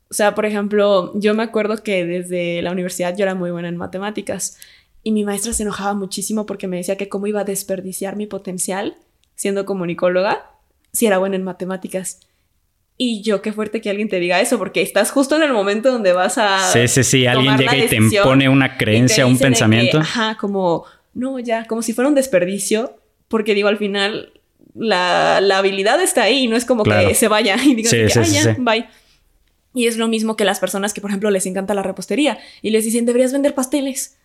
O 0.10 0.16
sea, 0.16 0.36
por 0.36 0.46
ejemplo, 0.46 1.12
yo 1.16 1.34
me 1.34 1.44
acuerdo 1.44 1.78
que 1.78 2.06
desde 2.06 2.62
la 2.62 2.72
universidad 2.72 3.16
yo 3.16 3.24
era 3.24 3.36
muy 3.36 3.52
buena 3.52 3.68
en 3.68 3.78
matemáticas 3.78 4.58
y 5.04 5.12
mi 5.12 5.24
maestra 5.24 5.54
se 5.54 5.64
enojaba 5.64 5.94
muchísimo 5.94 6.46
porque 6.46 6.68
me 6.68 6.78
decía 6.78 6.98
que 6.98 7.10
cómo 7.10 7.28
iba 7.28 7.42
a 7.42 7.44
desperdiciar 7.44 8.16
mi 8.16 8.26
potencial 8.26 8.96
siendo 9.36 9.66
comunicóloga 9.66 10.50
si 10.94 11.06
era 11.06 11.18
buena 11.18 11.36
en 11.36 11.44
matemáticas. 11.44 12.20
Y 12.98 13.22
yo, 13.24 13.42
qué 13.42 13.52
fuerte 13.52 13.82
que 13.82 13.90
alguien 13.90 14.08
te 14.08 14.20
diga 14.20 14.40
eso, 14.40 14.60
porque 14.60 14.82
estás 14.82 15.12
justo 15.12 15.36
en 15.36 15.44
el 15.44 15.52
momento 15.52 15.92
donde 15.92 16.14
vas 16.14 16.38
a. 16.38 16.72
Sí, 16.72 16.88
sí, 16.88 17.04
sí. 17.04 17.26
Alguien 17.26 17.58
llega 17.58 17.76
y 17.76 17.88
te 17.88 17.96
impone 17.96 18.48
una 18.48 18.78
creencia, 18.78 19.26
un 19.26 19.38
pensamiento. 19.38 19.98
ajá, 19.98 20.38
como, 20.40 20.86
no, 21.14 21.40
ya, 21.40 21.66
como 21.66 21.82
si 21.82 21.94
fuera 21.94 22.08
un 22.08 22.16
desperdicio, 22.16 22.96
porque 23.28 23.56
digo, 23.56 23.68
al 23.68 23.78
final 23.78 24.32
la, 24.76 25.38
habilidad 25.58 26.02
está 26.02 26.24
ahí, 26.24 26.48
no 26.48 26.56
es 26.56 26.66
como 26.66 26.84
que 26.84 27.16
se 27.16 27.28
vaya 27.28 27.58
y 27.64 27.74
digan 27.74 27.92
que, 27.92 28.20
ah, 28.20 28.24
ya, 28.24 28.56
bye. 28.60 28.86
Y 29.74 29.88
es 29.88 29.98
lo 29.98 30.08
mismo 30.08 30.36
que 30.36 30.46
las 30.46 30.60
personas 30.60 30.94
que, 30.94 31.02
por 31.02 31.10
ejemplo, 31.10 31.32
les 31.32 31.48
encanta 31.48 31.74
la 31.74 31.82
repostería 31.82 32.38
y 32.62 32.70
les 32.70 32.86
dicen, 32.86 33.08
deberías 33.08 33.34
vender 33.34 33.56
pasteles 33.56 34.18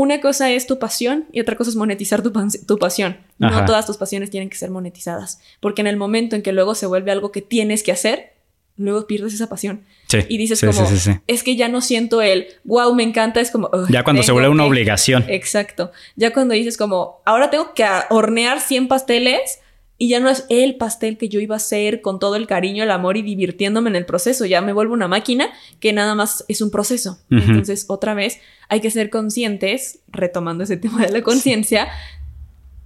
una 0.00 0.22
cosa 0.22 0.50
es 0.50 0.66
tu 0.66 0.78
pasión 0.78 1.26
y 1.30 1.40
otra 1.40 1.56
cosa 1.56 1.68
es 1.68 1.76
monetizar 1.76 2.22
tu, 2.22 2.32
pasión. 2.78 3.18
No 3.36 3.66
todas 3.66 3.84
tus 3.84 3.98
pasiones 3.98 4.30
tienen 4.30 4.48
que 4.48 4.56
ser 4.56 4.70
monetizadas, 4.70 5.40
porque 5.60 5.82
en 5.82 5.86
el 5.86 5.98
momento 5.98 6.36
en 6.36 6.42
que 6.42 6.52
luego 6.52 6.74
se 6.74 6.86
vuelve 6.86 7.10
algo 7.10 7.32
que 7.32 7.42
tienes 7.42 7.82
que 7.82 7.92
hacer, 7.92 8.32
luego 8.78 9.06
pierdes 9.06 9.34
esa 9.34 9.50
pasión. 9.50 9.84
y 10.26 10.38
dices 10.38 10.62
como, 10.62 10.88
es 11.26 11.42
que 11.42 11.54
ya 11.54 11.68
no 11.68 11.82
siento 11.82 12.22
el, 12.22 12.46
wow, 12.64 12.94
me 12.94 13.02
encanta, 13.02 13.42
es 13.42 13.50
como... 13.50 13.68
ya 13.90 14.02
cuando 14.02 14.22
se 14.22 14.32
vuelve 14.32 14.48
una 14.48 14.64
obligación. 14.64 15.26
Exacto. 15.28 15.92
Ya 16.16 16.32
cuando 16.32 16.54
dices 16.54 16.78
como, 16.78 17.20
ahora 17.26 17.50
tengo 17.50 17.74
que 17.74 17.86
hornear 18.08 18.58
100 18.62 18.88
pasteles 18.88 19.58
y 20.02 20.08
ya 20.08 20.18
no 20.18 20.30
es 20.30 20.46
el 20.48 20.76
pastel 20.76 21.18
que 21.18 21.28
yo 21.28 21.40
iba 21.40 21.56
a 21.56 21.58
hacer 21.58 22.00
con 22.00 22.18
todo 22.18 22.34
el 22.34 22.46
cariño, 22.46 22.82
el 22.82 22.90
amor 22.90 23.18
y 23.18 23.22
divirtiéndome 23.22 23.90
en 23.90 23.96
el 23.96 24.06
proceso. 24.06 24.46
Ya 24.46 24.62
me 24.62 24.72
vuelvo 24.72 24.94
una 24.94 25.08
máquina 25.08 25.50
que 25.78 25.92
nada 25.92 26.14
más 26.14 26.42
es 26.48 26.62
un 26.62 26.70
proceso. 26.70 27.18
Entonces, 27.30 27.84
otra 27.86 28.14
vez, 28.14 28.38
hay 28.70 28.80
que 28.80 28.90
ser 28.90 29.10
conscientes, 29.10 29.98
retomando 30.08 30.64
ese 30.64 30.78
tema 30.78 31.04
de 31.04 31.12
la 31.12 31.20
conciencia, 31.22 31.88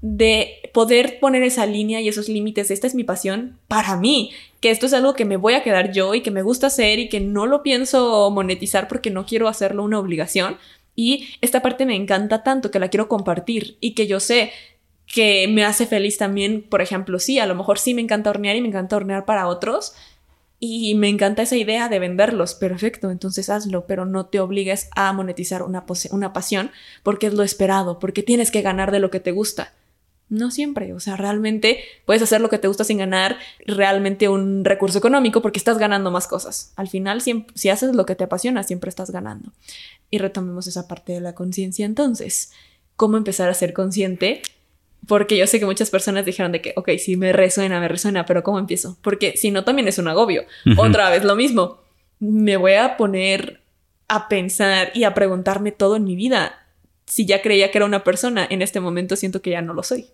de 0.03 0.55
poder 0.73 1.21
poner 1.21 1.45
esa 1.45 1.67
línea 1.67 2.01
y 2.01 2.09
esos 2.09 2.29
límites. 2.29 2.73
Esta 2.73 2.89
es 2.89 2.97
mi 2.97 3.05
pasión 3.05 3.61
para 3.69 3.97
mí, 3.97 4.33
que 4.59 4.73
esto 4.73 4.87
es 4.87 4.93
algo 4.93 5.15
que 5.15 5.25
me 5.25 5.37
voy 5.37 5.55
a 5.55 5.63
quedar 5.63 5.93
yo 5.93 6.17
y 6.17 6.21
que 6.21 6.33
me 6.33 6.43
gusta 6.43 6.67
hacer 6.67 6.99
y 6.99 7.09
que 7.09 7.21
no 7.21 7.47
lo 7.47 7.63
pienso 7.63 8.29
monetizar 8.33 8.89
porque 8.89 9.11
no 9.11 9.25
quiero 9.25 9.47
hacerlo 9.47 9.85
una 9.85 10.01
obligación. 10.01 10.57
Y 10.97 11.29
esta 11.41 11.63
parte 11.63 11.87
me 11.87 11.95
encanta 11.95 12.43
tanto 12.43 12.73
que 12.73 12.81
la 12.81 12.89
quiero 12.89 13.09
compartir 13.09 13.77
y 13.81 13.95
que 13.95 14.09
yo 14.09 14.19
sé 14.19 14.51
que 15.15 15.47
me 15.47 15.65
hace 15.65 15.87
feliz 15.87 16.19
también, 16.19 16.63
por 16.69 16.83
ejemplo, 16.83 17.21
sí, 17.21 17.39
a 17.39 17.47
lo 17.47 17.55
mejor 17.55 17.79
sí 17.79 17.95
me 17.95 18.03
encanta 18.03 18.31
hornear 18.31 18.57
y 18.57 18.61
me 18.61 18.67
encanta 18.67 18.97
hornear 18.97 19.25
para 19.25 19.47
otros 19.47 19.95
y 20.59 20.97
me 20.97 21.09
encanta 21.09 21.43
esa 21.43 21.55
idea 21.55 21.89
de 21.89 22.01
venderlos, 22.01 22.57
perfecto, 22.57 23.13
entonces 23.13 23.49
hazlo, 23.49 23.87
pero 23.87 24.07
no 24.07 24.27
te 24.27 24.41
obligues 24.41 24.89
a 24.97 25.13
monetizar 25.13 25.63
una, 25.63 25.87
pasión 26.33 26.73
porque 27.05 27.29
es 27.29 27.35
lo 27.35 27.45
esperado, 27.45 28.01
porque 28.01 28.25
tienes 28.25 28.51
que 28.51 28.63
ganar 28.63 28.91
de 28.91 28.99
lo 28.99 29.13
que 29.13 29.21
te 29.21 29.31
gusta. 29.31 29.73
No 30.31 30.51
siempre, 30.51 30.93
o 30.95 30.99
sea, 30.99 31.15
realmente 31.17 31.85
puedes 32.07 32.23
hacer 32.23 32.41
lo 32.41 32.49
que 32.49 32.59
te 32.59 32.67
gusta 32.67 32.83
sin 32.83 32.99
ganar 32.99 33.39
realmente 33.69 34.29
un 34.29 34.65
recurso 34.65 34.99
económico 34.99 35.43
porque 35.43 35.59
estás 35.59 35.79
ganando 35.79 36.11
más 36.11 36.27
cosas. 36.27 36.73
Al 36.75 36.89
final, 36.89 37.21
si 37.21 37.69
haces 37.69 37.95
lo 37.95 38.05
que 38.05 38.17
te 38.17 38.25
apasiona, 38.25 38.65
siempre 38.65 38.89
estás 38.89 39.13
ganando. 39.13 39.53
Y 40.11 40.19
retomemos 40.19 40.67
esa 40.67 40.89
parte 40.89 41.13
de 41.13 41.21
la 41.21 41.37
conciencia 41.37 41.87
entonces. 41.87 42.51
¿Cómo 42.97 43.17
empezar 43.17 43.49
a 43.49 43.55
ser 43.55 43.75
consciente 43.75 44.43
porque 45.07 45.37
yo 45.37 45.47
sé 45.47 45.59
que 45.59 45.67
muchas 45.67 45.91
personas 45.91 46.25
dijeron 46.25 46.53
de 46.53 46.61
que, 46.61 46.73
ok, 46.77 46.91
sí 46.99 47.17
me 47.17 47.33
resuena, 47.33 47.81
me 47.81 47.89
resuena, 47.89 48.27
pero 48.27 48.43
¿cómo 48.43 48.59
empiezo? 48.59 48.97
Porque 49.03 49.37
si 49.37 49.51
no, 49.51 49.65
también 49.65 49.89
es 49.89 49.99
un 49.99 50.09
agobio. 50.09 50.45
Otra 50.77 51.11
vez 51.11 51.25
lo 51.25 51.37
mismo. 51.37 51.79
Me 52.21 52.57
voy 52.57 52.75
a 52.75 52.97
poner 52.97 53.61
a 54.09 54.29
pensar 54.29 54.91
y 54.95 55.05
a 55.05 55.15
preguntarme 55.15 55.73
todo 55.73 55.97
en 55.97 56.05
mi 56.05 56.17
vida. 56.17 56.67
Si 57.07 57.27
ya 57.27 57.43
creía 57.43 57.71
que 57.71 57.79
era 57.79 57.87
una 57.87 58.05
persona, 58.05 58.47
en 58.49 58.63
este 58.63 58.81
momento 58.81 59.17
siento 59.17 59.43
que 59.43 59.51
ya 59.51 59.63
no 59.63 59.75
lo 59.75 59.83
soy. 59.83 60.07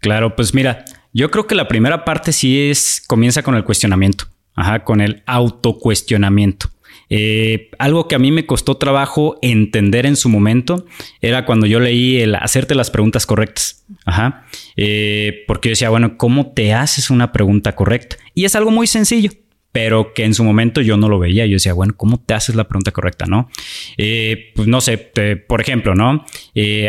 Claro, 0.00 0.34
pues 0.34 0.54
mira, 0.54 0.84
yo 1.12 1.30
creo 1.30 1.46
que 1.46 1.54
la 1.54 1.68
primera 1.68 2.04
parte 2.04 2.32
sí 2.32 2.70
es, 2.70 3.02
comienza 3.06 3.42
con 3.42 3.54
el 3.54 3.64
cuestionamiento, 3.64 4.26
ajá, 4.54 4.84
con 4.84 5.00
el 5.00 5.22
autocuestionamiento. 5.26 6.68
Eh, 7.08 7.70
algo 7.78 8.08
que 8.08 8.14
a 8.14 8.18
mí 8.18 8.32
me 8.32 8.46
costó 8.46 8.76
trabajo 8.76 9.38
entender 9.42 10.06
en 10.06 10.16
su 10.16 10.28
momento 10.28 10.86
era 11.20 11.46
cuando 11.46 11.66
yo 11.66 11.78
leí 11.80 12.20
el 12.20 12.34
hacerte 12.34 12.74
las 12.74 12.90
preguntas 12.90 13.26
correctas. 13.26 13.84
Eh, 14.76 15.44
porque 15.46 15.68
yo 15.68 15.72
decía, 15.72 15.90
bueno, 15.90 16.16
¿cómo 16.16 16.52
te 16.52 16.74
haces 16.74 17.10
una 17.10 17.32
pregunta 17.32 17.74
correcta? 17.74 18.16
Y 18.34 18.44
es 18.44 18.56
algo 18.56 18.70
muy 18.70 18.86
sencillo 18.86 19.30
pero 19.72 20.14
que 20.14 20.24
en 20.24 20.32
su 20.32 20.42
momento 20.42 20.80
yo 20.80 20.96
no 20.96 21.10
lo 21.10 21.18
veía. 21.18 21.44
Yo 21.44 21.52
decía, 21.52 21.74
bueno, 21.74 21.92
¿cómo 21.98 22.18
te 22.18 22.32
haces 22.32 22.54
la 22.54 22.64
pregunta 22.64 22.92
correcta, 22.92 23.26
no? 23.28 23.50
Eh, 23.98 24.52
pues 24.54 24.66
no 24.66 24.80
sé, 24.80 24.96
por 24.96 25.60
ejemplo, 25.60 25.94
¿no? 25.94 26.24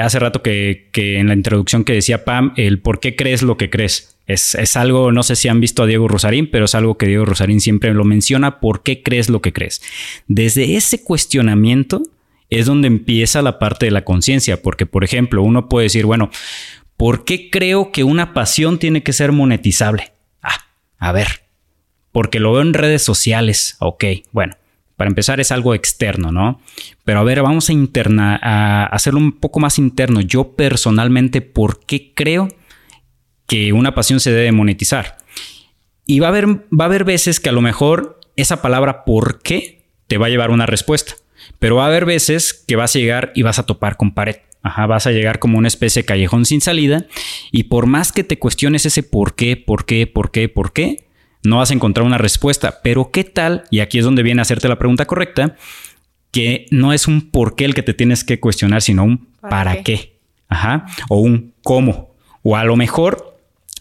hace 0.02 0.20
rato 0.20 0.42
que, 0.42 0.88
que, 0.94 1.20
en 1.20 1.28
la 1.28 1.34
introducción 1.34 1.84
que 1.84 1.92
decía 1.92 2.24
Pam, 2.24 2.54
el 2.56 2.80
por 2.80 3.02
qué 3.02 3.18
crees 3.18 3.42
lo 3.42 3.58
que 3.58 3.70
crees. 3.70 4.17
Es, 4.28 4.76
algo, 4.76 5.14
no 5.14 5.24
sé 5.24 5.38
si 5.38 5.48
han 5.48 5.62
visto 5.62 5.84
a 5.84 5.86
Diego 5.86 6.10
Rosarín, 6.10 6.52
pero 6.52 6.66
es 6.66 6.76
algo 6.76 6.98
que 6.98 7.08
Diego 7.08 7.24
Rosarín 7.24 7.62
siempre 7.62 7.94
lo 7.94 8.04
menciona, 8.04 8.60
¿por 8.60 8.84
qué 8.84 9.02
crees 9.02 9.30
lo 9.30 9.42
que 9.42 9.54
crees? 9.54 9.82
Desde 10.28 10.76
ese 10.76 11.02
cuestionamiento 11.02 12.04
es 12.50 12.66
donde 12.66 12.88
empieza 12.88 13.42
la 13.42 13.58
parte 13.58 13.86
de 13.86 13.92
la 13.92 14.04
conciencia, 14.04 14.62
porque 14.62 14.86
por 14.86 15.06
ejemplo, 15.06 15.44
uno 15.44 15.70
puede 15.70 15.86
decir, 15.86 16.06
bueno, 16.06 16.30
¿por 16.98 17.24
qué 17.24 17.50
creo 17.50 17.94
que 17.94 18.04
una 18.04 18.34
pasión 18.34 18.80
tiene 18.80 19.02
que 19.02 19.14
ser 19.14 19.32
monetizable? 19.32 20.12
Ah, 20.42 20.58
a 20.98 21.14
ver, 21.14 21.44
porque 22.12 22.42
lo 22.42 22.52
veo 22.52 22.64
en 22.64 22.74
redes 22.74 23.04
sociales, 23.04 23.78
ok, 23.80 24.04
bueno, 24.34 24.56
Para 24.98 25.10
empezar 25.10 25.40
es 25.40 25.52
algo 25.52 25.76
externo, 25.76 26.32
¿no? 26.32 26.60
Pero 27.06 27.20
a 27.20 27.24
ver, 27.24 27.44
vamos 27.44 27.70
a, 27.70 27.74
interna, 27.74 28.40
a 28.42 28.88
hacerlo 28.88 29.20
un 29.20 29.32
poco 29.32 29.60
más 29.60 29.78
interno. 29.78 30.22
Yo 30.22 30.56
personalmente, 30.56 31.42
¿por 31.42 31.86
qué 31.86 32.14
creo 32.16 32.50
que 33.48 33.74
una 33.74 33.96
pasión 33.96 34.20
se 34.20 34.32
debe 34.32 34.52
monetizar? 34.52 35.18
Y 36.06 36.20
va 36.20 36.28
a 36.28 36.30
haber, 36.30 36.48
va 36.48 36.84
a 36.84 36.86
haber 36.86 37.04
veces 37.04 37.40
que 37.40 37.50
a 37.50 37.54
lo 37.54 37.62
mejor 37.62 38.20
esa 38.36 38.62
palabra 38.62 39.04
¿por 39.04 39.42
qué? 39.42 39.78
te 40.08 40.18
va 40.18 40.28
a 40.28 40.30
llevar 40.30 40.50
una 40.50 40.66
respuesta. 40.66 41.14
Pero 41.60 41.78
va 41.78 41.84
a 41.84 41.88
haber 41.88 42.06
veces 42.06 42.54
que 42.54 42.76
vas 42.76 42.96
a 42.96 43.00
llegar 43.00 43.32
y 43.36 43.44
vas 43.44 43.60
a 43.60 43.66
topar 43.66 43.98
con 43.98 44.14
pared. 44.14 44.38
Ajá, 44.64 44.86
vas 44.86 45.08
a 45.08 45.12
llegar 45.12 45.40
como 45.40 45.58
una 45.58 45.68
especie 45.68 46.02
de 46.02 46.06
callejón 46.06 46.46
sin 46.46 46.62
salida 46.62 47.06
y 47.52 47.64
por 47.66 47.86
más 47.86 48.12
que 48.12 48.24
te 48.24 48.40
cuestiones 48.40 48.86
ese 48.86 49.04
por 49.04 49.36
qué, 49.36 49.56
por 49.56 49.86
qué, 49.86 50.08
por 50.08 50.32
qué, 50.32 50.50
por 50.50 50.74
qué, 50.74 51.06
no 51.44 51.58
vas 51.58 51.72
a 51.72 51.74
encontrar 51.74 52.06
una 52.06 52.18
respuesta. 52.18 52.80
Pero 52.84 53.12
¿qué 53.12 53.24
tal? 53.24 53.64
Y 53.70 53.80
aquí 53.80 54.00
es 54.00 54.06
donde 54.06 54.24
viene 54.24 54.42
a 54.42 54.44
hacerte 54.44 54.68
la 54.68 54.80
pregunta 54.80 55.06
correcta, 55.06 55.56
que 56.32 56.66
no 56.72 56.92
es 56.92 57.08
un 57.08 57.30
por 57.30 57.56
qué 57.56 57.66
el 57.66 57.76
que 57.76 57.84
te 57.84 57.94
tienes 57.94 58.24
que 58.24 58.40
cuestionar, 58.40 58.82
sino 58.82 59.04
un 59.04 59.28
para, 59.40 59.84
qué. 59.84 60.18
Ajá, 60.50 60.86
o 61.08 61.20
un 61.20 61.54
cómo. 61.64 62.16
O 62.44 62.56
a 62.58 62.64
lo 62.64 62.76
mejor 62.76 63.27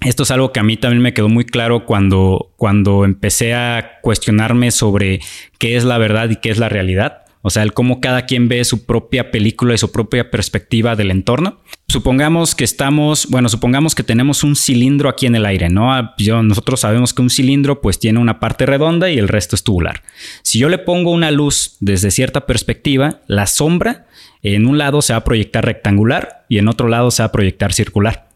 esto 0.09 0.23
es 0.23 0.31
algo 0.31 0.53
que 0.53 0.61
a 0.61 0.63
mí 0.63 0.77
también 0.77 1.03
me 1.03 1.13
quedó 1.13 1.29
muy 1.29 1.45
claro 1.45 1.85
cuando, 1.85 2.53
cuando 2.57 3.05
empecé 3.05 3.55
a 3.55 3.99
cuestionarme 4.03 4.71
sobre 4.71 5.21
qué 5.59 5.77
es 5.77 5.85
la 5.85 5.99
verdad 5.99 6.31
y 6.31 6.37
qué 6.37 6.51
es 6.51 6.59
la 6.59 6.69
realidad. 6.69 7.23
O 7.43 7.51
sea, 7.51 7.63
el 7.63 7.73
cómo 7.73 8.01
cada 8.01 8.27
quien 8.27 8.49
ve 8.49 8.65
su 8.65 8.87
propia 8.87 9.31
película 9.31 9.75
y 9.75 9.79
su 9.79 9.93
propia 9.93 10.33
perspectiva 10.33 10.97
del 10.97 11.13
entorno. 11.13 11.61
Supongamos 11.87 12.57
que 12.57 12.65
estamos, 12.65 13.29
bueno, 13.31 13.49
supongamos 13.49 13.95
que 13.95 14.03
tenemos 14.03 14.43
un 14.43 14.57
cilindro 14.57 15.09
aquí 15.09 15.27
en 15.27 15.37
el 15.37 15.47
aire, 15.47 15.69
¿no? 15.69 15.95
Ah, 15.95 16.17
nosotros 16.43 16.81
sabemos 16.81 17.15
que 17.15 17.23
un 17.23 17.31
cilindro 17.31 17.81
pues 17.81 18.01
tiene 18.01 18.19
una 18.19 18.41
parte 18.41 18.67
redonda 18.67 19.11
y 19.11 19.19
el 19.19 19.29
resto 19.29 19.55
es 19.55 19.63
tubular. 19.63 20.03
Si 20.43 20.59
yo 20.59 20.69
le 20.69 20.79
pongo 20.79 21.13
una 21.13 21.31
luz 21.31 21.77
desde 21.79 22.11
cierta 22.11 22.47
perspectiva, 22.47 23.21
la 23.29 23.47
sombra 23.47 24.07
en 24.43 24.67
un 24.67 24.79
lado 24.79 25.01
se 25.03 25.13
va 25.13 25.19
a 25.19 25.25
proyectar 25.25 25.65
rectangular 25.65 26.45
y 26.49 26.59
en 26.59 26.67
otro 26.69 26.89
lado 26.89 27.13
se 27.13 27.23
va 27.23 27.29
a 27.29 27.33
proyectar 27.33 27.73
circular. 27.73 28.27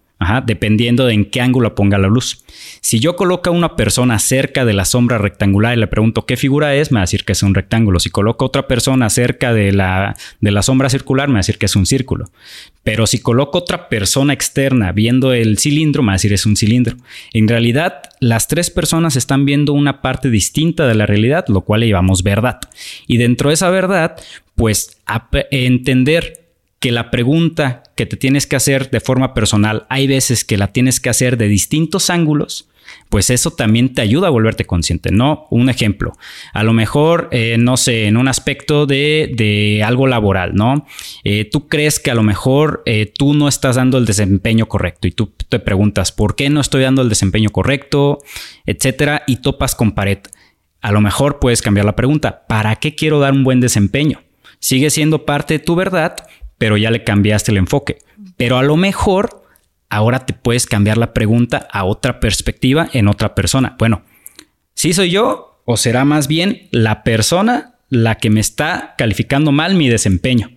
Dependiendo 0.44 1.06
de 1.06 1.14
en 1.14 1.24
qué 1.24 1.40
ángulo 1.40 1.74
ponga 1.74 1.96
la 1.98 2.08
luz. 2.08 2.44
Si 2.82 3.00
yo 3.00 3.16
coloco 3.16 3.48
a 3.48 3.52
una 3.52 3.74
persona 3.74 4.18
cerca 4.18 4.66
de 4.66 4.74
la 4.74 4.84
sombra 4.84 5.16
rectangular 5.16 5.76
y 5.76 5.80
le 5.80 5.86
pregunto 5.86 6.26
qué 6.26 6.36
figura 6.36 6.74
es, 6.74 6.92
me 6.92 6.96
va 6.96 7.02
a 7.02 7.04
decir 7.04 7.24
que 7.24 7.32
es 7.32 7.42
un 7.42 7.54
rectángulo. 7.54 7.98
Si 8.00 8.10
coloco 8.10 8.44
a 8.44 8.48
otra 8.48 8.68
persona 8.68 9.08
cerca 9.08 9.54
de 9.54 9.72
la, 9.72 10.14
de 10.40 10.50
la 10.50 10.62
sombra 10.62 10.90
circular, 10.90 11.28
me 11.28 11.34
va 11.34 11.38
a 11.38 11.40
decir 11.40 11.56
que 11.56 11.66
es 11.66 11.74
un 11.74 11.86
círculo. 11.86 12.30
Pero 12.82 13.06
si 13.06 13.20
coloco 13.20 13.58
otra 13.58 13.88
persona 13.88 14.32
externa 14.32 14.92
viendo 14.92 15.32
el 15.32 15.58
cilindro, 15.58 16.02
me 16.02 16.08
va 16.08 16.12
a 16.12 16.16
decir 16.16 16.32
es 16.32 16.44
un 16.44 16.56
cilindro. 16.56 16.96
En 17.32 17.48
realidad, 17.48 18.02
las 18.20 18.46
tres 18.46 18.70
personas 18.70 19.16
están 19.16 19.46
viendo 19.46 19.72
una 19.72 20.02
parte 20.02 20.30
distinta 20.30 20.86
de 20.86 20.94
la 20.94 21.06
realidad, 21.06 21.46
lo 21.48 21.62
cual 21.62 21.80
le 21.80 21.88
llamamos 21.88 22.22
verdad. 22.22 22.60
Y 23.06 23.16
dentro 23.16 23.48
de 23.48 23.54
esa 23.54 23.70
verdad, 23.70 24.16
pues 24.54 24.98
entender 25.50 26.39
que 26.80 26.90
la 26.90 27.10
pregunta 27.10 27.82
que 27.94 28.06
te 28.06 28.16
tienes 28.16 28.46
que 28.46 28.56
hacer 28.56 28.90
de 28.90 29.00
forma 29.00 29.34
personal, 29.34 29.86
hay 29.90 30.06
veces 30.06 30.44
que 30.44 30.56
la 30.56 30.72
tienes 30.72 30.98
que 30.98 31.10
hacer 31.10 31.36
de 31.36 31.46
distintos 31.46 32.08
ángulos, 32.08 32.70
pues 33.10 33.28
eso 33.30 33.50
también 33.50 33.92
te 33.92 34.02
ayuda 34.02 34.28
a 34.28 34.30
volverte 34.30 34.64
consciente, 34.64 35.12
¿no? 35.12 35.46
Un 35.50 35.68
ejemplo, 35.68 36.16
a 36.54 36.64
lo 36.64 36.72
mejor, 36.72 37.28
eh, 37.32 37.56
no 37.58 37.76
sé, 37.76 38.06
en 38.06 38.16
un 38.16 38.28
aspecto 38.28 38.86
de, 38.86 39.82
algo 39.84 40.06
laboral, 40.06 40.54
¿no? 40.54 40.86
Eh, 41.22 41.44
tú 41.44 41.68
crees 41.68 42.00
que 42.00 42.10
a 42.10 42.14
lo 42.14 42.22
mejor 42.22 42.82
eh, 42.86 43.12
tú 43.14 43.34
no 43.34 43.46
estás 43.46 43.76
dando 43.76 43.98
el 43.98 44.06
desempeño 44.06 44.66
correcto 44.66 45.06
y 45.06 45.12
tú 45.12 45.32
te 45.48 45.58
preguntas, 45.58 46.12
¿por 46.12 46.34
qué 46.34 46.48
no 46.48 46.60
estoy 46.60 46.82
dando 46.82 47.02
el 47.02 47.10
desempeño 47.10 47.50
correcto? 47.50 48.18
Etcétera, 48.64 49.22
y 49.26 49.36
topas 49.36 49.74
con 49.74 49.92
pared. 49.92 50.18
A 50.80 50.92
lo 50.92 51.02
mejor 51.02 51.40
puedes 51.40 51.60
cambiar 51.60 51.84
la 51.84 51.96
pregunta, 51.96 52.46
¿para 52.46 52.76
qué 52.76 52.94
quiero 52.94 53.20
dar 53.20 53.32
un 53.32 53.44
buen 53.44 53.60
desempeño? 53.60 54.22
Sigue 54.60 54.90
siendo 54.90 55.24
parte 55.24 55.54
de 55.54 55.58
tu 55.58 55.74
verdad, 55.74 56.16
pero 56.60 56.76
ya 56.76 56.90
le 56.90 57.04
cambiaste 57.04 57.52
el 57.52 57.56
enfoque. 57.56 57.96
Pero 58.36 58.58
a 58.58 58.62
lo 58.62 58.76
mejor 58.76 59.46
ahora 59.88 60.26
te 60.26 60.34
puedes 60.34 60.66
cambiar 60.66 60.98
la 60.98 61.14
pregunta 61.14 61.66
a 61.72 61.84
otra 61.84 62.20
perspectiva 62.20 62.86
en 62.92 63.08
otra 63.08 63.34
persona. 63.34 63.76
Bueno, 63.78 64.02
¿sí 64.74 64.92
soy 64.92 65.10
yo 65.10 65.62
o 65.64 65.78
será 65.78 66.04
más 66.04 66.28
bien 66.28 66.68
la 66.70 67.02
persona 67.02 67.76
la 67.88 68.16
que 68.16 68.28
me 68.28 68.40
está 68.40 68.94
calificando 68.98 69.52
mal 69.52 69.74
mi 69.74 69.88
desempeño? 69.88 70.50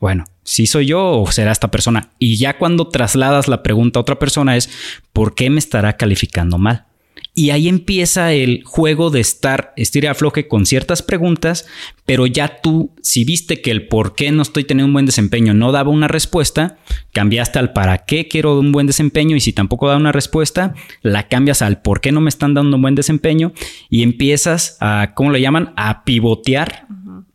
Bueno, 0.00 0.24
¿sí 0.42 0.66
soy 0.66 0.86
yo 0.86 1.20
o 1.20 1.30
será 1.30 1.52
esta 1.52 1.70
persona? 1.70 2.10
Y 2.18 2.36
ya 2.36 2.58
cuando 2.58 2.88
trasladas 2.88 3.46
la 3.46 3.62
pregunta 3.62 4.00
a 4.00 4.02
otra 4.02 4.18
persona 4.18 4.56
es, 4.56 4.68
¿por 5.12 5.36
qué 5.36 5.48
me 5.48 5.60
estará 5.60 5.96
calificando 5.96 6.58
mal? 6.58 6.86
Y 7.32 7.50
ahí 7.50 7.68
empieza 7.68 8.32
el 8.32 8.64
juego 8.64 9.10
de 9.10 9.20
estar 9.20 9.72
estira 9.76 10.10
afloje 10.10 10.48
con 10.48 10.66
ciertas 10.66 11.00
preguntas, 11.00 11.66
pero 12.04 12.26
ya 12.26 12.60
tú, 12.60 12.90
si 13.02 13.24
viste 13.24 13.62
que 13.62 13.70
el 13.70 13.86
por 13.86 14.16
qué 14.16 14.32
no 14.32 14.42
estoy 14.42 14.64
teniendo 14.64 14.88
un 14.88 14.94
buen 14.94 15.06
desempeño 15.06 15.54
no 15.54 15.70
daba 15.70 15.90
una 15.90 16.08
respuesta, 16.08 16.78
cambiaste 17.12 17.60
al 17.60 17.72
para 17.72 17.98
qué 17.98 18.26
quiero 18.26 18.58
un 18.58 18.72
buen 18.72 18.88
desempeño 18.88 19.36
y 19.36 19.40
si 19.40 19.52
tampoco 19.52 19.88
da 19.88 19.96
una 19.96 20.10
respuesta, 20.10 20.74
la 21.02 21.28
cambias 21.28 21.62
al 21.62 21.80
por 21.82 22.00
qué 22.00 22.10
no 22.10 22.20
me 22.20 22.30
están 22.30 22.54
dando 22.54 22.76
un 22.76 22.82
buen 22.82 22.96
desempeño 22.96 23.52
y 23.88 24.02
empiezas 24.02 24.76
a, 24.80 25.12
¿cómo 25.14 25.30
le 25.30 25.40
llaman? 25.40 25.72
A 25.76 26.04
pivotear 26.04 26.88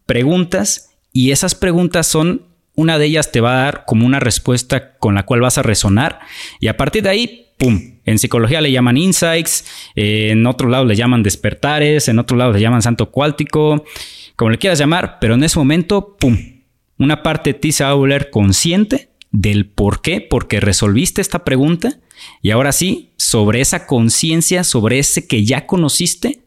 preguntas 0.05 0.91
y 1.13 1.31
esas 1.31 1.55
preguntas 1.55 2.05
son 2.05 2.43
una 2.75 2.99
de 2.99 3.05
ellas 3.05 3.31
te 3.31 3.39
va 3.39 3.53
a 3.53 3.63
dar 3.63 3.85
como 3.85 4.05
una 4.05 4.19
respuesta 4.19 4.97
con 4.97 5.15
la 5.15 5.23
cual 5.23 5.39
vas 5.39 5.57
a 5.57 5.63
resonar 5.63 6.19
y 6.59 6.67
a 6.67 6.75
partir 6.75 7.03
de 7.03 7.09
ahí 7.09 7.47
¡pum! 7.57 7.94
En 8.05 8.19
psicología 8.19 8.61
le 8.61 8.71
llaman 8.71 8.97
insights, 8.97 9.65
en 9.95 10.45
otro 10.45 10.69
lado 10.69 10.85
le 10.85 10.95
llaman 10.95 11.23
despertares, 11.23 12.07
en 12.07 12.19
otro 12.19 12.37
lado 12.37 12.53
le 12.53 12.61
llaman 12.61 12.81
santo 12.81 13.11
cuáltico, 13.11 13.83
como 14.35 14.51
le 14.51 14.57
quieras 14.57 14.79
llamar, 14.79 15.17
pero 15.19 15.33
en 15.33 15.43
ese 15.43 15.57
momento, 15.59 16.15
¡pum! 16.19 16.37
Una 16.97 17.23
parte 17.23 17.53
de 17.53 17.59
ti 17.59 17.71
se 17.71 17.83
va 17.83 17.89
a 17.89 17.95
volver 17.95 18.29
consciente 18.29 19.09
del 19.31 19.65
por 19.65 20.01
qué, 20.01 20.21
porque 20.21 20.59
resolviste 20.59 21.21
esta 21.21 21.43
pregunta 21.43 21.99
y 22.41 22.51
ahora 22.51 22.71
sí, 22.71 23.11
sobre 23.17 23.59
esa 23.59 23.85
conciencia, 23.85 24.63
sobre 24.63 24.99
ese 24.99 25.27
que 25.27 25.43
ya 25.43 25.65
conociste, 25.65 26.43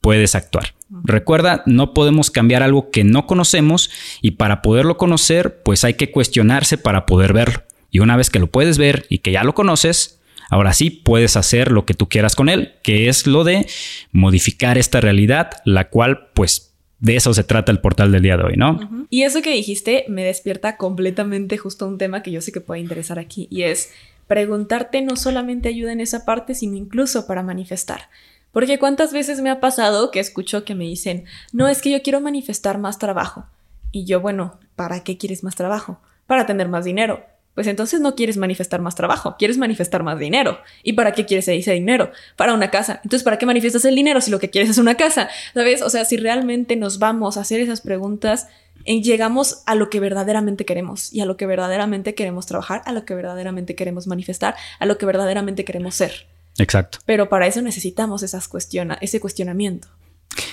puedes 0.00 0.34
actuar. 0.34 0.74
Recuerda, 1.02 1.62
no 1.66 1.94
podemos 1.94 2.30
cambiar 2.30 2.62
algo 2.62 2.90
que 2.90 3.04
no 3.04 3.26
conocemos 3.26 3.90
y 4.20 4.32
para 4.32 4.60
poderlo 4.60 4.96
conocer, 4.96 5.62
pues 5.62 5.84
hay 5.84 5.94
que 5.94 6.10
cuestionarse 6.10 6.76
para 6.76 7.06
poder 7.06 7.32
verlo. 7.32 7.62
Y 7.90 8.00
una 8.00 8.16
vez 8.16 8.28
que 8.28 8.38
lo 8.38 8.48
puedes 8.48 8.76
ver 8.76 9.06
y 9.08 9.18
que 9.18 9.32
ya 9.32 9.44
lo 9.44 9.54
conoces, 9.54 10.20
ahora 10.50 10.72
sí 10.72 10.90
puedes 10.90 11.36
hacer 11.36 11.70
lo 11.70 11.84
que 11.84 11.94
tú 11.94 12.08
quieras 12.08 12.36
con 12.36 12.48
él, 12.48 12.74
que 12.82 13.08
es 13.08 13.26
lo 13.26 13.44
de 13.44 13.66
modificar 14.12 14.78
esta 14.78 15.00
realidad, 15.00 15.50
la 15.64 15.88
cual 15.88 16.28
pues 16.34 16.74
de 17.00 17.16
eso 17.16 17.34
se 17.34 17.44
trata 17.44 17.70
el 17.70 17.80
portal 17.80 18.12
del 18.12 18.22
día 18.22 18.36
de 18.36 18.44
hoy, 18.44 18.56
¿no? 18.56 19.06
Y 19.10 19.22
eso 19.22 19.42
que 19.42 19.50
dijiste 19.50 20.04
me 20.08 20.24
despierta 20.24 20.76
completamente 20.76 21.58
justo 21.58 21.86
un 21.86 21.98
tema 21.98 22.22
que 22.22 22.30
yo 22.30 22.40
sé 22.40 22.52
que 22.52 22.60
puede 22.60 22.80
interesar 22.80 23.18
aquí 23.18 23.46
y 23.50 23.62
es 23.62 23.90
preguntarte 24.26 25.02
no 25.02 25.16
solamente 25.16 25.68
ayuda 25.68 25.92
en 25.92 26.00
esa 26.00 26.24
parte, 26.24 26.54
sino 26.54 26.76
incluso 26.76 27.26
para 27.26 27.42
manifestar. 27.42 28.08
Porque 28.52 28.78
cuántas 28.78 29.12
veces 29.12 29.40
me 29.40 29.50
ha 29.50 29.60
pasado 29.60 30.10
que 30.10 30.20
escucho 30.20 30.64
que 30.64 30.74
me 30.74 30.84
dicen, 30.84 31.24
no, 31.52 31.68
es 31.68 31.82
que 31.82 31.90
yo 31.90 32.02
quiero 32.02 32.20
manifestar 32.20 32.78
más 32.78 32.98
trabajo. 32.98 33.46
Y 33.90 34.04
yo, 34.04 34.20
bueno, 34.20 34.58
¿para 34.76 35.02
qué 35.02 35.18
quieres 35.18 35.42
más 35.42 35.56
trabajo? 35.56 36.00
Para 36.26 36.46
tener 36.46 36.68
más 36.68 36.84
dinero 36.84 37.24
pues 37.54 37.66
entonces 37.66 38.00
no 38.00 38.14
quieres 38.14 38.36
manifestar 38.36 38.80
más 38.80 38.94
trabajo, 38.94 39.36
quieres 39.38 39.58
manifestar 39.58 40.02
más 40.02 40.18
dinero. 40.18 40.58
¿Y 40.82 40.94
para 40.94 41.12
qué 41.12 41.24
quieres 41.24 41.48
ese 41.48 41.72
dinero? 41.72 42.10
Para 42.36 42.54
una 42.54 42.70
casa. 42.70 43.00
Entonces, 43.04 43.22
¿para 43.22 43.38
qué 43.38 43.46
manifiestas 43.46 43.84
el 43.84 43.94
dinero 43.94 44.20
si 44.20 44.30
lo 44.30 44.40
que 44.40 44.50
quieres 44.50 44.70
es 44.70 44.78
una 44.78 44.96
casa? 44.96 45.28
¿Sabes? 45.54 45.82
O 45.82 45.90
sea, 45.90 46.04
si 46.04 46.16
realmente 46.16 46.76
nos 46.76 46.98
vamos 46.98 47.36
a 47.36 47.40
hacer 47.40 47.60
esas 47.60 47.80
preguntas, 47.80 48.48
llegamos 48.84 49.62
a 49.66 49.74
lo 49.74 49.88
que 49.88 50.00
verdaderamente 50.00 50.64
queremos 50.64 51.12
y 51.12 51.20
a 51.20 51.26
lo 51.26 51.36
que 51.36 51.46
verdaderamente 51.46 52.14
queremos 52.14 52.46
trabajar, 52.46 52.82
a 52.84 52.92
lo 52.92 53.04
que 53.04 53.14
verdaderamente 53.14 53.74
queremos 53.74 54.06
manifestar, 54.06 54.56
a 54.78 54.86
lo 54.86 54.98
que 54.98 55.06
verdaderamente 55.06 55.64
queremos 55.64 55.94
ser. 55.94 56.26
Exacto. 56.58 56.98
Pero 57.06 57.28
para 57.28 57.46
eso 57.46 57.62
necesitamos 57.62 58.22
esas 58.22 58.48
cuestiona 58.48 58.98
ese 59.00 59.20
cuestionamiento. 59.20 59.88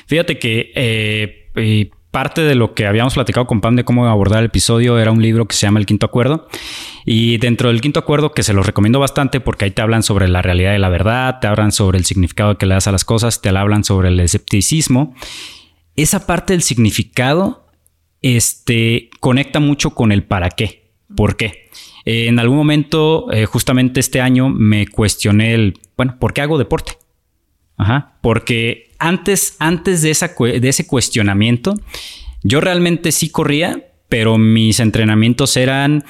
Fíjate 0.06 0.40
que 0.40 0.72
eh, 0.76 1.92
parte 2.12 2.42
de 2.42 2.56
lo 2.56 2.74
que 2.74 2.86
habíamos 2.86 3.14
platicado 3.14 3.48
con 3.48 3.62
Pam 3.62 3.76
de 3.78 3.86
cómo 3.86 4.06
abordar 4.06 4.40
el 4.40 4.48
episodio 4.48 5.00
era 5.00 5.12
un 5.12 5.22
libro 5.22 5.48
que 5.48 5.56
se 5.56 5.62
llama 5.62 5.80
El 5.80 5.86
Quinto 5.86 6.06
Acuerdo. 6.06 6.48
Y 7.06 7.38
dentro 7.38 7.70
del 7.70 7.82
Quinto 7.82 8.00
Acuerdo, 8.00 8.34
que 8.34 8.44
se 8.44 8.54
lo 8.54 8.64
recomiendo 8.64 9.00
bastante 9.00 9.40
porque 9.40 9.66
ahí 9.66 9.72
te 9.72 9.82
hablan 9.82 10.04
sobre 10.04 10.28
la 10.28 10.42
realidad 10.42 10.74
de 10.74 10.80
la 10.80 10.90
verdad, 10.90 11.40
te 11.40 11.48
hablan 11.48 11.72
sobre 11.72 11.98
el 11.98 12.06
significado 12.06 12.58
que 12.58 12.66
le 12.66 12.76
das 12.76 12.88
a 12.88 12.92
las 12.92 13.06
cosas, 13.06 13.42
te 13.42 13.50
hablan 13.50 13.84
sobre 13.84 14.10
el 14.10 14.20
escepticismo. 14.20 15.16
Esa 15.96 16.28
parte 16.28 16.54
del 16.54 16.62
significado 16.62 17.68
este, 18.22 19.10
conecta 19.20 19.60
mucho 19.60 19.92
con 19.92 20.12
el 20.12 20.24
para 20.24 20.50
qué. 20.50 20.92
¿Por 21.16 21.38
qué? 21.38 21.70
Eh, 22.06 22.28
en 22.28 22.40
algún 22.40 22.58
momento, 22.58 23.32
eh, 23.32 23.46
justamente 23.46 24.00
este 24.00 24.22
año, 24.22 24.50
me 24.50 24.88
cuestioné 24.88 25.54
el, 25.54 25.80
bueno, 25.98 26.18
¿por 26.20 26.34
qué 26.34 26.42
hago 26.42 26.58
deporte? 26.58 26.94
Porque 28.22 28.92
antes, 29.00 29.56
antes 29.60 30.02
de, 30.02 30.60
de 30.60 30.70
ese 30.70 30.88
cuestionamiento, 30.88 31.74
yo 32.44 32.62
realmente 32.62 33.12
sí 33.12 33.30
corría, 33.30 33.86
pero 34.10 34.38
mis 34.38 34.80
entrenamientos 34.80 35.58
eran 35.58 36.04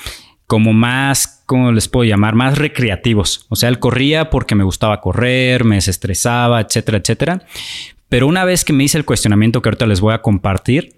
como 0.48 0.74
más, 0.74 1.44
¿cómo 1.46 1.72
les 1.72 1.88
puedo 1.88 2.04
llamar? 2.04 2.36
Más 2.36 2.58
recreativos. 2.58 3.46
O 3.50 3.56
sea, 3.56 3.70
él 3.70 3.80
corría 3.80 4.30
porque 4.30 4.56
me 4.56 4.66
gustaba 4.66 5.00
correr, 5.00 5.64
me 5.64 5.76
desestresaba, 5.76 6.60
etcétera, 6.60 6.98
etcétera. 6.98 7.46
Pero 8.10 8.28
una 8.28 8.44
vez 8.44 8.66
que 8.66 8.74
me 8.74 8.84
hice 8.84 8.98
el 8.98 9.06
cuestionamiento 9.06 9.62
que 9.62 9.70
ahorita 9.70 9.86
les 9.88 10.02
voy 10.02 10.14
a 10.14 10.22
compartir, 10.22 10.96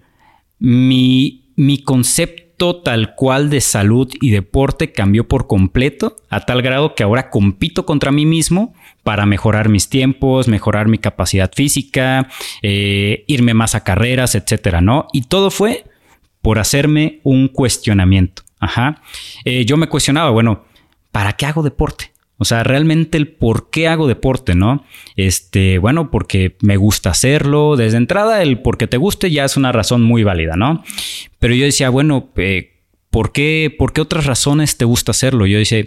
mi, 0.58 1.52
mi 1.54 1.78
concepto 1.78 2.82
tal 2.82 3.14
cual 3.14 3.50
de 3.50 3.60
salud 3.60 4.12
y 4.20 4.30
deporte 4.30 4.90
cambió 4.90 5.28
por 5.28 5.46
completo, 5.46 6.16
a 6.30 6.40
tal 6.40 6.62
grado 6.62 6.94
que 6.94 7.02
ahora 7.02 7.30
compito 7.30 7.86
contra 7.86 8.10
mí 8.10 8.26
mismo 8.26 8.74
para 9.04 9.26
mejorar 9.26 9.68
mis 9.68 9.88
tiempos, 9.88 10.48
mejorar 10.48 10.88
mi 10.88 10.98
capacidad 10.98 11.50
física, 11.54 12.28
eh, 12.62 13.24
irme 13.28 13.54
más 13.54 13.74
a 13.74 13.84
carreras, 13.84 14.34
etcétera, 14.34 14.80
¿no? 14.80 15.06
Y 15.12 15.22
todo 15.22 15.50
fue 15.50 15.84
por 16.42 16.58
hacerme 16.58 17.20
un 17.22 17.48
cuestionamiento. 17.48 18.42
Ajá. 18.58 19.02
Eh, 19.44 19.64
yo 19.66 19.76
me 19.76 19.88
cuestionaba, 19.88 20.30
bueno, 20.30 20.64
¿para 21.12 21.34
qué 21.34 21.46
hago 21.46 21.62
deporte? 21.62 22.12
O 22.38 22.44
sea, 22.44 22.64
realmente 22.64 23.16
el 23.16 23.28
por 23.28 23.70
qué 23.70 23.88
hago 23.88 24.08
deporte, 24.08 24.54
¿no? 24.54 24.84
Este, 25.16 25.78
bueno, 25.78 26.10
porque 26.10 26.56
me 26.62 26.76
gusta 26.76 27.10
hacerlo. 27.10 27.76
Desde 27.76 27.98
entrada, 27.98 28.42
el 28.42 28.60
porque 28.60 28.86
te 28.86 28.96
guste 28.96 29.30
ya 29.30 29.44
es 29.44 29.56
una 29.56 29.70
razón 29.70 30.02
muy 30.02 30.24
válida, 30.24 30.56
¿no? 30.56 30.82
Pero 31.38 31.54
yo 31.54 31.64
decía, 31.64 31.90
bueno, 31.90 32.30
eh, 32.36 32.80
¿por, 33.10 33.32
qué, 33.32 33.74
¿por 33.78 33.92
qué 33.92 34.00
otras 34.00 34.26
razones 34.26 34.76
te 34.76 34.84
gusta 34.84 35.12
hacerlo? 35.12 35.46
Yo 35.46 35.58
decía, 35.58 35.84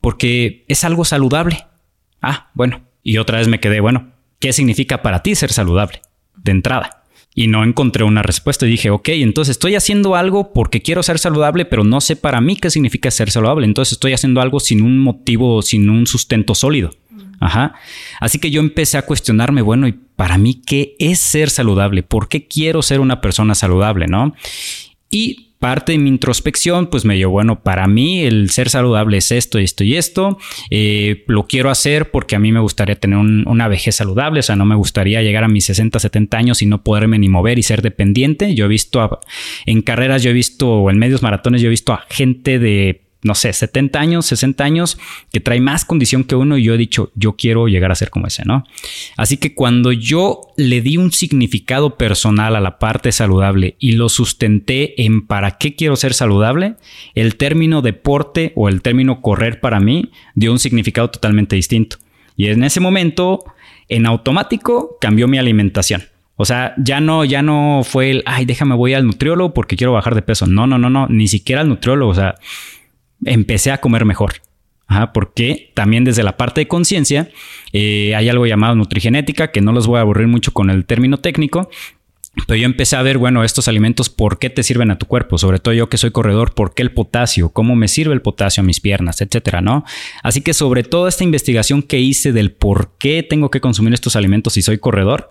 porque 0.00 0.64
es 0.68 0.84
algo 0.84 1.04
saludable. 1.04 1.66
Ah, 2.22 2.50
bueno. 2.54 2.82
Y 3.02 3.18
otra 3.18 3.38
vez 3.38 3.48
me 3.48 3.60
quedé, 3.60 3.80
bueno, 3.80 4.12
¿qué 4.40 4.52
significa 4.52 5.02
para 5.02 5.22
ti 5.22 5.34
ser 5.34 5.52
saludable? 5.52 6.02
De 6.36 6.52
entrada. 6.52 7.04
Y 7.34 7.48
no 7.48 7.64
encontré 7.64 8.02
una 8.02 8.22
respuesta 8.22 8.66
y 8.66 8.70
dije, 8.70 8.90
ok, 8.90 9.08
entonces 9.10 9.52
estoy 9.52 9.74
haciendo 9.74 10.16
algo 10.16 10.52
porque 10.52 10.80
quiero 10.80 11.02
ser 11.02 11.18
saludable, 11.18 11.66
pero 11.66 11.84
no 11.84 12.00
sé 12.00 12.16
para 12.16 12.40
mí 12.40 12.56
qué 12.56 12.70
significa 12.70 13.10
ser 13.10 13.30
saludable. 13.30 13.66
Entonces 13.66 13.92
estoy 13.92 14.14
haciendo 14.14 14.40
algo 14.40 14.58
sin 14.58 14.80
un 14.82 14.98
motivo, 14.98 15.60
sin 15.60 15.90
un 15.90 16.06
sustento 16.06 16.54
sólido. 16.54 16.90
Ajá. 17.38 17.74
Así 18.20 18.38
que 18.38 18.50
yo 18.50 18.60
empecé 18.60 18.96
a 18.96 19.02
cuestionarme, 19.02 19.60
bueno, 19.60 19.86
¿y 19.86 19.92
para 19.92 20.38
mí 20.38 20.62
qué 20.66 20.96
es 20.98 21.20
ser 21.20 21.50
saludable? 21.50 22.02
¿Por 22.02 22.28
qué 22.28 22.46
quiero 22.46 22.82
ser 22.82 23.00
una 23.00 23.20
persona 23.20 23.54
saludable? 23.54 24.06
¿No? 24.06 24.34
Y 25.10 25.45
parte 25.58 25.92
de 25.92 25.98
mi 25.98 26.08
introspección, 26.08 26.88
pues 26.88 27.04
me 27.04 27.14
dio, 27.14 27.30
bueno, 27.30 27.62
para 27.62 27.86
mí 27.86 28.20
el 28.20 28.50
ser 28.50 28.68
saludable 28.68 29.18
es 29.18 29.32
esto, 29.32 29.58
esto 29.58 29.84
y 29.84 29.96
esto. 29.96 30.38
Eh, 30.70 31.24
lo 31.26 31.46
quiero 31.46 31.70
hacer 31.70 32.10
porque 32.10 32.36
a 32.36 32.38
mí 32.38 32.52
me 32.52 32.60
gustaría 32.60 32.96
tener 32.96 33.18
una 33.18 33.68
vejez 33.68 33.96
saludable, 33.96 34.40
o 34.40 34.42
sea, 34.42 34.56
no 34.56 34.66
me 34.66 34.74
gustaría 34.74 35.22
llegar 35.22 35.44
a 35.44 35.48
mis 35.48 35.64
60, 35.66 35.98
70 35.98 36.36
años 36.36 36.62
y 36.62 36.66
no 36.66 36.82
poderme 36.82 37.18
ni 37.18 37.28
mover 37.28 37.58
y 37.58 37.62
ser 37.62 37.82
dependiente. 37.82 38.54
Yo 38.54 38.66
he 38.66 38.68
visto 38.68 39.20
en 39.64 39.82
carreras, 39.82 40.22
yo 40.22 40.30
he 40.30 40.34
visto, 40.34 40.90
en 40.90 40.98
medios 40.98 41.22
maratones, 41.22 41.62
yo 41.62 41.68
he 41.68 41.70
visto 41.70 41.92
a 41.92 42.04
gente 42.08 42.58
de 42.58 43.05
no 43.26 43.34
sé, 43.34 43.52
70 43.52 43.98
años, 43.98 44.26
60 44.26 44.64
años, 44.64 44.98
que 45.32 45.40
trae 45.40 45.60
más 45.60 45.84
condición 45.84 46.24
que 46.24 46.36
uno 46.36 46.56
y 46.56 46.62
yo 46.62 46.74
he 46.74 46.78
dicho, 46.78 47.10
yo 47.14 47.36
quiero 47.36 47.68
llegar 47.68 47.92
a 47.92 47.96
ser 47.96 48.10
como 48.10 48.26
ese, 48.26 48.44
¿no? 48.44 48.64
Así 49.16 49.36
que 49.36 49.54
cuando 49.54 49.92
yo 49.92 50.40
le 50.56 50.80
di 50.80 50.96
un 50.96 51.12
significado 51.12 51.96
personal 51.96 52.56
a 52.56 52.60
la 52.60 52.78
parte 52.78 53.12
saludable 53.12 53.76
y 53.78 53.92
lo 53.92 54.08
sustenté 54.08 55.02
en 55.02 55.26
para 55.26 55.58
qué 55.58 55.74
quiero 55.74 55.96
ser 55.96 56.14
saludable, 56.14 56.76
el 57.14 57.36
término 57.36 57.82
deporte 57.82 58.52
o 58.56 58.68
el 58.68 58.80
término 58.82 59.20
correr 59.20 59.60
para 59.60 59.80
mí 59.80 60.10
dio 60.34 60.52
un 60.52 60.58
significado 60.58 61.10
totalmente 61.10 61.56
distinto. 61.56 61.96
Y 62.36 62.48
en 62.48 62.64
ese 62.64 62.80
momento, 62.80 63.44
en 63.88 64.06
automático, 64.06 64.96
cambió 65.00 65.26
mi 65.26 65.38
alimentación. 65.38 66.04
O 66.36 66.44
sea, 66.44 66.74
ya 66.76 67.00
no, 67.00 67.24
ya 67.24 67.40
no 67.40 67.80
fue 67.82 68.10
el, 68.10 68.22
ay, 68.26 68.44
déjame 68.44 68.74
voy 68.74 68.92
al 68.92 69.06
nutriólogo 69.06 69.54
porque 69.54 69.76
quiero 69.76 69.94
bajar 69.94 70.14
de 70.14 70.22
peso. 70.22 70.46
No, 70.46 70.66
no, 70.66 70.76
no, 70.78 70.90
no, 70.90 71.06
ni 71.08 71.28
siquiera 71.28 71.62
al 71.62 71.68
nutriólogo. 71.68 72.10
O 72.10 72.14
sea, 72.14 72.34
empecé 73.24 73.70
a 73.70 73.80
comer 73.80 74.04
mejor. 74.04 74.34
porque 75.12 75.72
también 75.74 76.04
desde 76.04 76.22
la 76.22 76.36
parte 76.36 76.60
de 76.60 76.68
conciencia 76.68 77.28
eh, 77.72 78.14
hay 78.14 78.28
algo 78.28 78.46
llamado 78.46 78.74
nutrigenética, 78.74 79.50
que 79.50 79.60
no 79.60 79.72
los 79.72 79.86
voy 79.86 79.98
a 79.98 80.02
aburrir 80.02 80.28
mucho 80.28 80.52
con 80.52 80.70
el 80.70 80.86
término 80.86 81.18
técnico, 81.18 81.68
pero 82.46 82.58
yo 82.58 82.66
empecé 82.66 82.96
a 82.96 83.02
ver, 83.02 83.16
bueno, 83.16 83.44
estos 83.44 83.66
alimentos, 83.66 84.10
¿por 84.10 84.38
qué 84.38 84.50
te 84.50 84.62
sirven 84.62 84.90
a 84.90 84.98
tu 84.98 85.06
cuerpo? 85.06 85.38
Sobre 85.38 85.58
todo 85.58 85.72
yo 85.72 85.88
que 85.88 85.96
soy 85.96 86.10
corredor, 86.10 86.54
¿por 86.54 86.74
qué 86.74 86.82
el 86.82 86.92
potasio? 86.92 87.48
¿Cómo 87.48 87.74
me 87.74 87.88
sirve 87.88 88.12
el 88.12 88.20
potasio 88.20 88.60
a 88.60 88.66
mis 88.66 88.80
piernas? 88.80 89.22
Etcétera, 89.22 89.62
¿no? 89.62 89.84
Así 90.22 90.42
que 90.42 90.52
sobre 90.52 90.82
toda 90.82 91.08
esta 91.08 91.24
investigación 91.24 91.82
que 91.82 91.98
hice 91.98 92.32
del 92.32 92.52
por 92.52 92.92
qué 92.98 93.22
tengo 93.22 93.50
que 93.50 93.60
consumir 93.60 93.94
estos 93.94 94.16
alimentos 94.16 94.52
si 94.52 94.62
soy 94.62 94.78
corredor, 94.78 95.30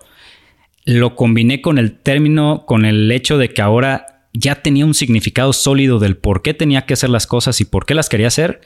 lo 0.84 1.14
combiné 1.14 1.62
con 1.62 1.78
el 1.78 1.96
término, 1.96 2.64
con 2.66 2.84
el 2.84 3.10
hecho 3.12 3.38
de 3.38 3.50
que 3.50 3.62
ahora 3.62 4.15
ya 4.38 4.62
tenía 4.62 4.84
un 4.84 4.94
significado 4.94 5.52
sólido 5.52 5.98
del 5.98 6.16
por 6.16 6.42
qué 6.42 6.54
tenía 6.54 6.86
que 6.86 6.94
hacer 6.94 7.10
las 7.10 7.26
cosas 7.26 7.60
y 7.60 7.64
por 7.64 7.86
qué 7.86 7.94
las 7.94 8.08
quería 8.08 8.28
hacer. 8.28 8.60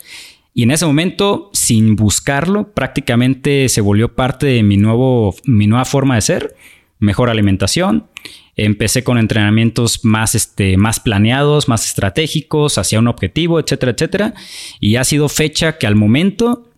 Y 0.52 0.64
en 0.64 0.72
ese 0.72 0.86
momento, 0.86 1.50
sin 1.52 1.96
buscarlo, 1.96 2.72
prácticamente 2.72 3.68
se 3.68 3.80
volvió 3.80 4.14
parte 4.14 4.46
de 4.46 4.62
mi, 4.62 4.76
nuevo, 4.76 5.34
mi 5.44 5.66
nueva 5.66 5.84
forma 5.84 6.16
de 6.16 6.22
ser. 6.22 6.56
Mejor 6.98 7.30
alimentación. 7.30 8.08
Empecé 8.56 9.04
con 9.04 9.16
entrenamientos 9.16 10.04
más, 10.04 10.34
este, 10.34 10.76
más 10.76 11.00
planeados, 11.00 11.68
más 11.68 11.86
estratégicos, 11.86 12.78
hacia 12.78 12.98
un 12.98 13.08
objetivo, 13.08 13.60
etcétera, 13.60 13.92
etcétera. 13.92 14.34
Y 14.80 14.96
ha 14.96 15.04
sido 15.04 15.28
fecha 15.28 15.78
que 15.78 15.86
al 15.86 15.94
momento 15.94 16.68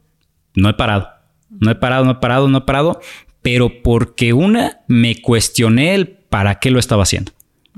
no 0.55 0.69
he 0.69 0.75
parado. 0.75 1.09
No 1.49 1.71
he 1.71 1.75
parado, 1.75 2.05
no 2.05 2.13
he 2.13 2.17
parado, 2.17 2.49
no 2.49 2.59
he 2.59 2.63
parado. 2.63 3.01
Pero 3.41 3.83
porque 3.83 4.33
una, 4.33 4.81
me 4.87 5.21
cuestioné 5.21 5.95
el 5.95 6.09
para 6.09 6.61
qué 6.61 6.71
lo 6.71 6.79
estaba 6.79 7.03
haciendo 7.03 7.33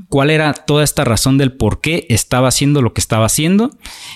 cuál 0.08 0.30
era 0.30 0.52
toda 0.52 0.84
esta 0.84 1.04
razón 1.04 1.38
del 1.38 1.52
por 1.52 1.80
qué 1.80 2.06
estaba 2.08 2.48
haciendo 2.48 2.82
lo 2.82 2.92
que 2.92 3.00
estaba 3.00 3.26
haciendo, 3.26 3.70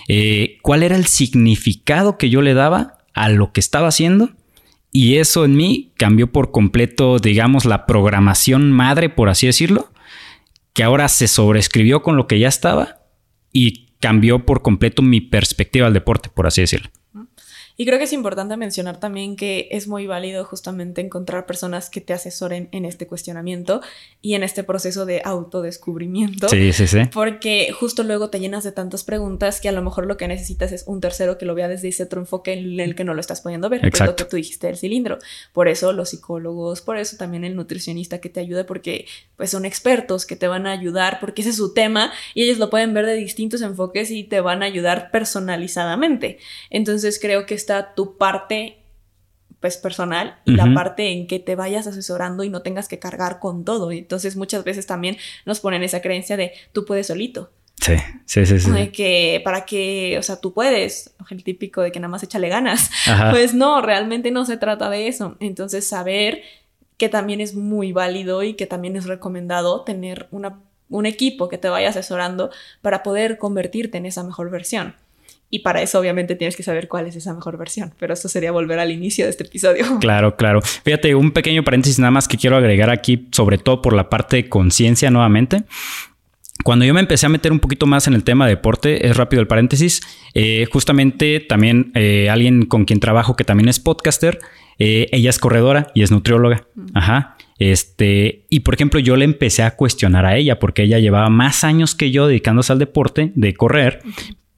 eh, 0.09 0.59
cuál 0.63 0.83
era 0.83 0.97
el 0.97 1.07
significado 1.07 2.19
que 2.19 2.31
yo 2.31 2.43
le 2.43 2.55
daba 2.55 2.99
a 3.15 3.29
lo 3.29 3.53
que 3.53 3.61
estaba 3.61 3.89
haciendo. 3.89 4.31
Y 4.91 5.17
eso 5.17 5.45
en 5.45 5.57
mí 5.57 5.93
cambió 5.97 6.33
por 6.33 6.51
completo, 6.51 7.19
digamos, 7.19 7.65
la 7.65 7.87
programación 7.87 8.73
madre, 8.73 9.11
por 9.11 9.29
así 9.29 9.47
decirlo, 9.47 9.93
que 10.73 10.83
ahora 10.83 11.09
se 11.09 11.29
sobrescribió 11.29 12.03
con 12.03 12.17
lo 12.17 12.27
que 12.27 12.39
ya 12.39 12.49
estaba 12.49 13.01
y 13.53 13.89
cambió 14.01 14.47
por 14.47 14.63
completo 14.63 15.03
mi 15.03 15.21
perspectiva 15.21 15.87
al 15.87 15.93
deporte, 15.93 16.31
por 16.33 16.47
así 16.47 16.63
decirlo. 16.63 16.91
Y 17.81 17.87
creo 17.87 17.97
que 17.99 18.07
es 18.07 18.13
importante 18.13 18.57
mencionar 18.57 18.99
también 18.99 19.37
que 19.37 19.69
es 19.71 19.87
muy 19.87 20.09
válido 20.09 20.45
justamente 20.45 21.01
encontrar 21.01 21.47
personas 21.47 21.91
que 21.91 22.01
te 22.01 22.13
asesoren 22.13 22.69
en 22.73 22.85
este 22.85 23.07
cuestionamiento 23.07 23.81
y 24.21 24.35
en 24.35 24.43
este 24.43 24.65
proceso 24.65 25.07
de 25.07 25.23
autodescubrimiento. 25.25 26.49
Sí, 26.49 26.73
sí, 26.73 26.89
sí. 26.89 27.03
Porque 27.15 27.71
justo 27.71 28.03
luego 28.03 28.31
te 28.31 28.41
llenas 28.41 28.65
de 28.65 28.73
tantas 28.73 29.05
preguntas 29.05 29.61
que 29.61 29.69
a 29.69 29.73
lo 29.73 29.81
mejor 29.81 30.07
lo 30.07 30.17
que 30.17 30.27
necesitas 30.27 30.73
es 30.73 30.83
un 30.89 31.01
tercero 31.01 31.39
que 31.39 31.47
lo 31.47 31.55
vea 31.55 31.69
desde 31.69 31.87
ese 31.87 32.03
otro 32.03 32.21
enfoque 32.21 32.55
en 32.55 32.81
el 32.81 32.97
que 32.97 33.05
no 33.05 33.15
lo 33.15 33.21
estás 33.21 33.43
pudiendo 33.43 33.69
ver. 33.69 33.87
Exacto. 33.87 34.11
lo 34.11 34.17
que 34.17 34.25
tú 34.25 34.37
dijiste 34.37 34.67
del 34.67 34.77
cilindro. 34.77 35.19
Por 35.53 35.69
eso 35.69 35.93
los 35.93 36.09
psicólogos, 36.09 36.81
por 36.81 36.97
eso 36.97 37.17
también 37.17 37.45
el 37.45 37.55
nutricionista 37.55 38.21
que 38.21 38.29
te 38.29 38.41
ayude 38.41 38.65
porque 38.65 39.07
pues 39.37 39.51
son 39.51 39.65
expertos 39.65 40.27
que 40.27 40.35
te 40.35 40.49
van 40.49 40.67
a 40.67 40.73
ayudar 40.73 41.21
porque 41.21 41.43
ese 41.43 41.51
es 41.51 41.57
su 41.57 41.75
tema 41.75 42.13
y 42.35 42.43
ellos 42.43 42.59
lo 42.59 42.71
pueden 42.71 42.93
ver 42.93 43.07
de 43.07 43.15
distintos 43.15 43.63
enfoques 43.63 44.11
y 44.11 44.25
te 44.25 44.41
van 44.41 44.65
a 44.65 44.67
ayudar 44.67 45.13
personalizadamente. 45.13 46.39
Entonces 46.71 47.21
creo 47.23 47.47
que 47.47 47.68
tu 47.95 48.17
parte 48.17 48.79
pues 49.61 49.77
personal 49.77 50.39
y 50.45 50.53
la 50.53 50.73
parte 50.73 51.11
en 51.11 51.27
que 51.27 51.41
te 51.41 51.57
vayas 51.57 51.87
asesorando 51.89 52.45
y 52.45 52.49
no 52.49 52.63
tengas 52.63 52.87
que 52.87 53.01
cargar 53.01 53.41
con 53.41 53.65
todo. 53.65 53.91
Entonces 53.91 54.37
muchas 54.37 54.63
veces 54.63 54.87
también 54.87 55.17
nos 55.47 55.59
ponen 55.59 55.83
esa 55.83 56.01
creencia 56.01 56.37
de 56.37 56.53
tú 56.73 56.85
puedes 56.85 57.09
solito. 57.09 57.51
Sí, 57.81 57.95
sí, 58.25 58.47
sí, 58.47 58.61
sí. 58.61 58.71
De 58.71 58.93
que 58.93 59.41
para 59.45 59.65
que, 59.65 60.17
o 60.19 60.23
sea, 60.23 60.41
tú 60.41 60.53
puedes, 60.53 61.15
el 61.31 61.43
típico 61.43 61.81
de 61.81 61.91
que 61.91 61.99
nada 62.01 62.11
más 62.11 62.23
échale 62.23 62.49
ganas. 62.49 62.91
Pues 63.31 63.55
no, 63.55 63.83
realmente 63.83 64.31
no 64.31 64.45
se 64.45 64.57
trata 64.57 64.91
de 64.91 65.09
eso. 65.09 65.37
Entonces 65.41 65.89
saber 65.89 66.43
que 66.97 67.09
también 67.09 67.41
es 67.41 67.55
muy 67.55 67.93
válido 67.93 68.43
y 68.43 68.55
que 68.55 68.67
también 68.67 68.97
es 68.97 69.07
recomendado 69.07 69.83
tener 69.83 70.29
una, 70.31 70.61
un 70.89 71.07
equipo 71.07 71.49
que 71.49 71.59
te 71.59 71.69
vaya 71.69 71.89
asesorando 71.89 72.51
para 72.81 73.03
poder 73.03 73.39
convertirte 73.39 73.99
en 73.99 74.07
esa 74.07 74.23
mejor 74.23 74.51
versión. 74.51 74.95
Y 75.51 75.61
para 75.61 75.81
eso 75.81 75.99
obviamente 75.99 76.35
tienes 76.35 76.57
que 76.57 76.63
saber 76.63 76.89
cuál 76.89 77.07
es 77.07 77.17
esa 77.17 77.33
mejor 77.33 77.57
versión, 77.57 77.95
pero 77.99 78.13
esto 78.13 78.29
sería 78.29 78.53
volver 78.53 78.79
al 78.79 78.91
inicio 78.91 79.25
de 79.25 79.31
este 79.31 79.45
episodio. 79.45 79.85
Claro, 80.01 80.37
claro. 80.37 80.63
Fíjate, 80.63 81.15
un 81.15 81.33
pequeño 81.33 81.65
paréntesis 81.65 81.99
nada 81.99 82.11
más 82.11 82.29
que 82.29 82.37
quiero 82.37 82.57
agregar 82.57 82.91
aquí, 82.91 83.29
sobre 83.33 83.59
todo 83.59 83.83
por 83.83 83.95
la 83.95 84.09
parte 84.09 84.37
de 84.37 84.49
conciencia 84.49 85.11
nuevamente. 85.11 85.65
Cuando 86.65 86.85
yo 86.85 86.95
me 86.95 87.01
empecé 87.01 87.27
a 87.27 87.29
meter 87.29 87.53
un 87.53 87.61
poquito 87.61 87.87
más 87.87 88.07
en 88.07 88.15
el 88.15 88.25
tema 88.25 88.47
de 88.47 88.55
deporte, 88.55 89.07
es 89.07 89.17
rápido 89.17 89.41
el 89.41 89.47
paréntesis, 89.47 90.03
eh, 90.35 90.67
justamente 90.73 91.41
también 91.41 91.93
eh, 91.95 92.29
alguien 92.31 92.67
con 92.67 92.85
quien 92.85 93.01
trabajo 93.01 93.37
que 93.37 93.45
también 93.45 93.69
es 93.69 93.81
podcaster, 93.81 94.39
eh, 94.79 95.09
ella 95.13 95.31
es 95.31 95.39
corredora 95.39 95.91
y 95.95 96.03
es 96.03 96.11
nutrióloga. 96.11 96.67
Ajá. 96.95 97.37
Este, 97.59 98.47
y 98.51 98.61
por 98.61 98.75
ejemplo, 98.75 99.01
yo 99.01 99.17
le 99.17 99.25
empecé 99.25 99.63
a 99.63 99.75
cuestionar 99.75 100.25
a 100.25 100.37
ella 100.37 100.59
porque 100.59 100.85
ella 100.85 100.99
llevaba 100.99 101.29
más 101.29 101.65
años 101.65 101.95
que 101.95 102.11
yo 102.11 102.27
dedicándose 102.27 102.73
al 102.73 102.79
deporte, 102.79 103.33
de 103.35 103.55
correr, 103.55 104.01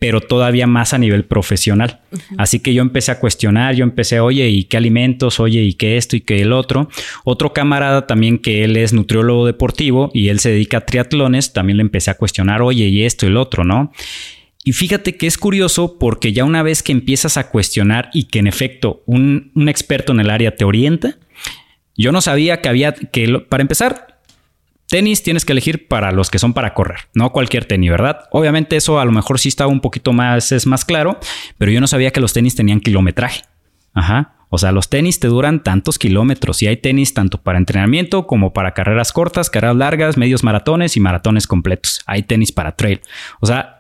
pero 0.01 0.23
todavía 0.23 0.67
más 0.67 0.95
a 0.95 0.99
nivel 0.99 1.27
profesional. 1.27 2.01
Así 2.39 2.59
que 2.59 2.73
yo 2.73 2.81
empecé 2.81 3.13
a 3.13 3.21
cuestionar, 3.21 3.75
yo 3.75 3.85
empecé, 3.85 4.19
oye, 4.19 4.49
¿y 4.49 4.65
qué 4.65 4.79
alimentos? 4.79 5.39
Oye, 5.39 5.61
¿y 5.61 5.75
qué 5.75 5.99
esto 5.99 6.17
y 6.17 6.23
qué 6.23 6.41
el 6.41 6.55
otro? 6.55 6.89
Otro 7.23 7.53
camarada 7.53 8.07
también 8.07 8.39
que 8.39 8.65
él 8.65 8.79
es 8.79 8.95
nutriólogo 8.95 9.45
deportivo 9.45 10.11
y 10.15 10.29
él 10.29 10.41
se 10.41 10.51
dedica 10.51 10.79
a 10.79 10.87
triatlones, 10.87 11.53
también 11.53 11.77
le 11.77 11.83
empecé 11.83 12.11
a 12.11 12.17
cuestionar, 12.17 12.63
oye, 12.63 12.89
¿y 12.89 13.05
esto 13.05 13.27
y 13.27 13.29
el 13.29 13.37
otro, 13.37 13.63
no? 13.63 13.93
Y 14.65 14.73
fíjate 14.73 15.19
que 15.19 15.27
es 15.27 15.37
curioso 15.37 15.99
porque 15.99 16.33
ya 16.33 16.45
una 16.45 16.63
vez 16.63 16.83
que 16.83 16.93
empiezas 16.93 17.37
a 17.37 17.51
cuestionar 17.51 18.09
y 18.15 18.25
que 18.25 18.39
en 18.39 18.47
efecto 18.47 19.03
un, 19.05 19.53
un 19.55 19.69
experto 19.69 20.13
en 20.13 20.21
el 20.21 20.31
área 20.31 20.57
te 20.57 20.65
orienta, 20.65 21.19
Yo 21.95 22.11
no 22.13 22.23
sabía 22.23 22.63
que 22.63 22.71
había 22.71 22.95
que, 22.95 23.39
para 23.51 23.61
empezar, 23.61 24.10
tenis 24.91 25.23
tienes 25.23 25.45
que 25.45 25.53
elegir 25.53 25.89
para 25.89 26.13
los 26.13 26.29
que 26.31 26.39
son 26.39 26.53
para 26.53 26.75
correr, 26.75 27.09
no 27.15 27.33
cualquier 27.33 27.65
tenis, 27.65 27.91
¿verdad? 27.91 28.25
Obviamente 28.33 28.77
eso 28.77 29.01
a 29.01 29.05
lo 29.05 29.13
mejor 29.13 29.39
sí 29.39 29.49
estaba 29.49 29.71
un 29.71 29.81
poquito 29.81 30.13
más, 30.13 30.53
es 30.53 30.67
más 30.67 30.85
claro, 30.85 31.19
pero 31.57 31.71
yo 31.71 31.81
no 31.81 31.87
sabía 31.87 32.11
que 32.11 32.21
los 32.21 32.33
tenis 32.33 32.57
tenían 32.57 32.81
kilometraje. 32.81 33.45
Ajá. 33.95 34.35
O 34.51 34.59
sea, 34.59 34.73
los 34.73 34.91
tenis 34.91 35.21
te 35.21 35.29
duran 35.29 35.63
tantos 35.63 35.97
kilómetros 35.97 36.61
y 36.63 36.67
hay 36.67 36.77
tenis 36.77 37.15
tanto 37.15 37.41
para 37.41 37.57
entrenamiento 37.57 38.27
como 38.27 38.53
para 38.53 38.75
carreras 38.75 39.13
cortas, 39.13 39.49
carreras 39.49 39.77
largas, 39.77 40.17
medios 40.17 40.43
maratones 40.43 40.97
y 40.97 41.01
maratones 41.01 41.47
completos. 41.47 42.03
Hay 42.07 42.25
tenis 42.25 42.51
para 42.51 42.75
trail. 42.75 43.01
O 43.41 43.47
sea, 43.47 43.79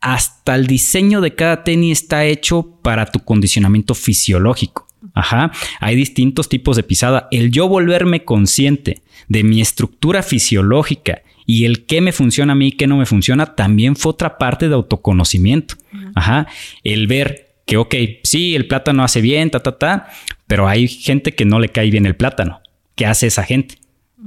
hasta 0.00 0.56
el 0.56 0.66
diseño 0.66 1.20
de 1.20 1.36
cada 1.36 1.62
tenis 1.62 2.02
está 2.02 2.24
hecho 2.24 2.80
para 2.82 3.06
tu 3.06 3.20
condicionamiento 3.20 3.94
fisiológico. 3.94 4.87
Ajá, 5.18 5.50
hay 5.80 5.96
distintos 5.96 6.48
tipos 6.48 6.76
de 6.76 6.84
pisada. 6.84 7.26
El 7.32 7.50
yo 7.50 7.66
volverme 7.66 8.24
consciente 8.24 9.02
de 9.26 9.42
mi 9.42 9.60
estructura 9.60 10.22
fisiológica 10.22 11.22
y 11.44 11.64
el 11.64 11.86
qué 11.86 12.00
me 12.00 12.12
funciona 12.12 12.52
a 12.52 12.54
mí 12.54 12.68
y 12.68 12.72
qué 12.72 12.86
no 12.86 12.96
me 12.96 13.04
funciona 13.04 13.56
también 13.56 13.96
fue 13.96 14.10
otra 14.10 14.38
parte 14.38 14.68
de 14.68 14.76
autoconocimiento. 14.76 15.74
Ajá, 16.14 16.46
el 16.84 17.08
ver 17.08 17.48
que, 17.66 17.78
ok, 17.78 17.96
sí, 18.22 18.54
el 18.54 18.68
plátano 18.68 19.02
hace 19.02 19.20
bien, 19.20 19.50
ta, 19.50 19.58
ta, 19.58 19.76
ta, 19.76 20.08
pero 20.46 20.68
hay 20.68 20.86
gente 20.86 21.34
que 21.34 21.44
no 21.44 21.58
le 21.58 21.70
cae 21.70 21.90
bien 21.90 22.06
el 22.06 22.14
plátano. 22.14 22.60
¿Qué 22.94 23.04
hace 23.04 23.26
esa 23.26 23.42
gente? 23.42 23.74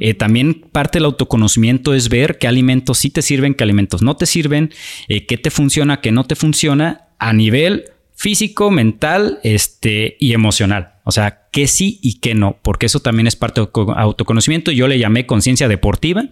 Eh, 0.01 0.13
también 0.13 0.55
parte 0.73 0.99
del 0.99 1.05
autoconocimiento 1.05 1.93
es 1.93 2.09
ver 2.09 2.37
qué 2.37 2.47
alimentos 2.47 2.97
sí 2.97 3.09
te 3.09 3.21
sirven, 3.21 3.53
qué 3.53 3.63
alimentos 3.63 4.01
no 4.01 4.17
te 4.17 4.25
sirven, 4.25 4.73
eh, 5.07 5.25
qué 5.25 5.37
te 5.37 5.51
funciona, 5.51 6.01
qué 6.01 6.11
no 6.11 6.25
te 6.25 6.35
funciona 6.35 7.07
a 7.17 7.31
nivel 7.31 7.85
físico, 8.21 8.69
mental 8.69 9.39
este, 9.41 10.15
y 10.19 10.33
emocional. 10.33 10.93
O 11.05 11.11
sea, 11.11 11.47
qué 11.51 11.67
sí 11.67 11.99
y 12.03 12.19
qué 12.19 12.35
no, 12.35 12.59
porque 12.61 12.85
eso 12.85 12.99
también 12.99 13.25
es 13.25 13.35
parte 13.35 13.61
del 13.61 13.69
autoconocimiento. 13.95 14.71
Yo 14.71 14.87
le 14.87 14.99
llamé 14.99 15.25
conciencia 15.25 15.67
deportiva, 15.67 16.25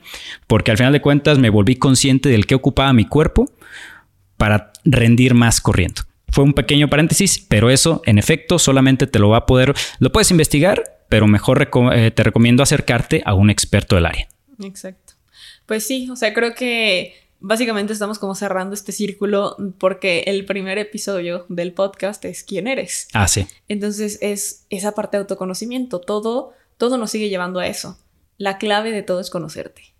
porque 0.45 0.69
al 0.69 0.77
final 0.77 0.93
de 0.93 1.01
cuentas 1.01 1.39
me 1.39 1.49
volví 1.49 1.77
consciente 1.77 2.29
del 2.29 2.45
que 2.45 2.53
ocupaba 2.53 2.93
mi 2.93 3.05
cuerpo 3.05 3.51
para 4.37 4.71
rendir 4.85 5.33
más 5.33 5.61
corriendo. 5.61 6.03
Fue 6.31 6.43
un 6.43 6.53
pequeño 6.53 6.89
paréntesis, 6.89 7.43
pero 7.49 7.71
eso 7.71 8.03
en 8.05 8.19
efecto 8.19 8.59
solamente 8.59 9.07
te 9.07 9.17
lo 9.17 9.29
va 9.29 9.37
a 9.37 9.45
poder, 9.47 9.73
lo 9.97 10.11
puedes 10.11 10.29
investigar, 10.29 10.83
pero 11.09 11.25
mejor 11.25 11.71
eh, 11.95 12.11
te 12.11 12.23
recomiendo 12.23 12.61
acercarte 12.61 13.23
a 13.25 13.33
un 13.33 13.49
experto 13.49 13.95
del 13.95 14.05
área. 14.05 14.27
Exacto. 14.63 15.13
Pues 15.65 15.87
sí, 15.87 16.07
o 16.11 16.15
sea, 16.15 16.35
creo 16.35 16.53
que 16.53 17.15
básicamente 17.39 17.93
estamos 17.93 18.19
como 18.19 18.35
cerrando 18.35 18.73
este 18.73 18.91
círculo 18.91 19.55
porque 19.77 20.23
el 20.27 20.45
primer 20.45 20.77
episodio 20.77 21.45
del 21.49 21.73
podcast 21.73 22.23
es 22.25 22.43
quién 22.43 22.67
eres. 22.67 23.07
Ah, 23.13 23.27
sí. 23.27 23.47
Entonces 23.67 24.19
es 24.21 24.65
esa 24.69 24.93
parte 24.93 25.17
de 25.17 25.21
autoconocimiento. 25.21 25.99
Todo, 25.99 26.53
todo 26.77 26.97
nos 26.97 27.11
sigue 27.11 27.29
llevando 27.29 27.59
a 27.59 27.67
eso. 27.67 27.97
La 28.37 28.57
clave 28.57 28.91
de 28.91 29.03
todo 29.03 29.19
es 29.19 29.29
conocerte. 29.29 29.93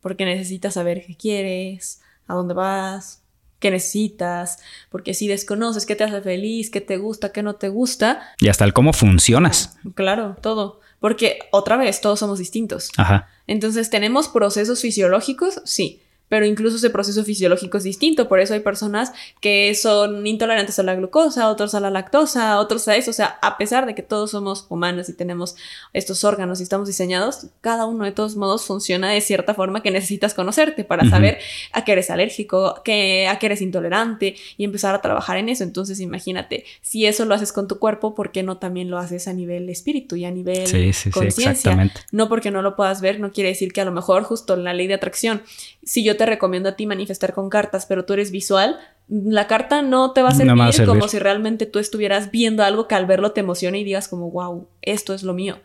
Porque 0.00 0.24
necesitas 0.24 0.74
saber 0.74 1.04
qué 1.06 1.14
quieres, 1.14 2.00
a 2.26 2.34
dónde 2.34 2.54
vas, 2.54 3.22
qué 3.58 3.70
necesitas, 3.70 4.58
porque 4.88 5.12
si 5.12 5.28
desconoces 5.28 5.84
qué 5.84 5.94
te 5.94 6.04
hace 6.04 6.22
feliz, 6.22 6.70
qué 6.70 6.80
te 6.80 6.96
gusta, 6.96 7.32
qué 7.32 7.42
no 7.42 7.56
te 7.56 7.68
gusta. 7.68 8.22
Y 8.40 8.48
hasta 8.48 8.64
el 8.64 8.72
cómo 8.72 8.94
funcionas. 8.94 9.78
Claro, 9.94 10.36
todo. 10.40 10.80
Porque 11.00 11.40
otra 11.50 11.76
vez, 11.76 12.00
todos 12.00 12.18
somos 12.18 12.38
distintos. 12.38 12.90
Ajá. 12.96 13.28
Entonces, 13.46 13.90
¿tenemos 13.90 14.28
procesos 14.28 14.80
fisiológicos? 14.80 15.60
Sí 15.64 16.00
pero 16.30 16.46
incluso 16.46 16.76
ese 16.76 16.90
proceso 16.90 17.24
fisiológico 17.24 17.76
es 17.76 17.84
distinto. 17.84 18.28
Por 18.28 18.38
eso 18.38 18.54
hay 18.54 18.60
personas 18.60 19.12
que 19.40 19.74
son 19.74 20.24
intolerantes 20.26 20.78
a 20.78 20.84
la 20.84 20.94
glucosa, 20.94 21.50
otros 21.50 21.74
a 21.74 21.80
la 21.80 21.90
lactosa, 21.90 22.60
otros 22.60 22.86
a 22.86 22.94
eso. 22.94 23.10
O 23.10 23.14
sea, 23.14 23.38
a 23.42 23.58
pesar 23.58 23.84
de 23.84 23.96
que 23.96 24.02
todos 24.02 24.30
somos 24.30 24.64
humanos 24.68 25.08
y 25.08 25.12
tenemos 25.12 25.56
estos 25.92 26.22
órganos 26.22 26.60
y 26.60 26.62
estamos 26.62 26.86
diseñados, 26.86 27.48
cada 27.60 27.84
uno 27.84 28.04
de 28.04 28.12
todos 28.12 28.36
modos 28.36 28.64
funciona 28.64 29.10
de 29.10 29.20
cierta 29.20 29.54
forma 29.54 29.82
que 29.82 29.90
necesitas 29.90 30.32
conocerte 30.32 30.84
para 30.84 31.04
saber 31.10 31.38
a 31.72 31.84
qué 31.84 31.92
eres 31.92 32.10
alérgico, 32.10 32.80
que, 32.84 33.26
a 33.26 33.40
qué 33.40 33.46
eres 33.46 33.60
intolerante 33.60 34.36
y 34.56 34.62
empezar 34.62 34.94
a 34.94 35.00
trabajar 35.00 35.36
en 35.36 35.48
eso. 35.48 35.64
Entonces, 35.64 35.98
imagínate, 35.98 36.64
si 36.80 37.06
eso 37.06 37.24
lo 37.24 37.34
haces 37.34 37.52
con 37.52 37.66
tu 37.66 37.80
cuerpo, 37.80 38.14
¿por 38.14 38.30
qué 38.30 38.44
no 38.44 38.58
también 38.58 38.88
lo 38.88 38.98
haces 38.98 39.26
a 39.26 39.32
nivel 39.32 39.68
espíritu 39.68 40.14
y 40.14 40.24
a 40.24 40.30
nivel 40.30 40.94
conciencia? 41.12 41.90
no 42.12 42.28
porque 42.28 42.52
no 42.52 42.62
lo 42.62 42.76
puedas 42.76 43.00
ver, 43.00 43.18
no 43.18 43.32
quiere 43.32 43.48
decir 43.48 43.72
que 43.72 43.80
a 43.80 43.84
lo 43.84 43.90
mejor 43.90 44.22
justo 44.22 44.54
la 44.54 44.72
ley 44.74 44.86
de 44.86 44.94
atracción, 44.94 45.42
si 45.82 46.04
yo 46.04 46.16
te 46.20 46.26
recomiendo 46.26 46.68
a 46.68 46.76
ti 46.76 46.84
manifestar 46.84 47.32
con 47.32 47.48
cartas, 47.48 47.86
pero 47.86 48.04
tú 48.04 48.12
eres 48.12 48.30
visual, 48.30 48.78
la 49.08 49.46
carta 49.46 49.80
no 49.80 50.12
te 50.12 50.20
va 50.20 50.28
a 50.28 50.34
servir, 50.34 50.84
como 50.84 51.08
si 51.08 51.18
realmente 51.18 51.64
tú 51.64 51.78
estuvieras 51.78 52.30
viendo 52.30 52.62
algo 52.62 52.86
que 52.86 52.94
al 52.94 53.06
verlo 53.06 53.32
te 53.32 53.40
emocione 53.40 53.80
y 53.80 53.84
digas 53.84 54.06
como, 54.06 54.30
wow, 54.30 54.68
esto 54.82 55.14
es 55.14 55.22
lo 55.22 55.32
mío. 55.32 55.60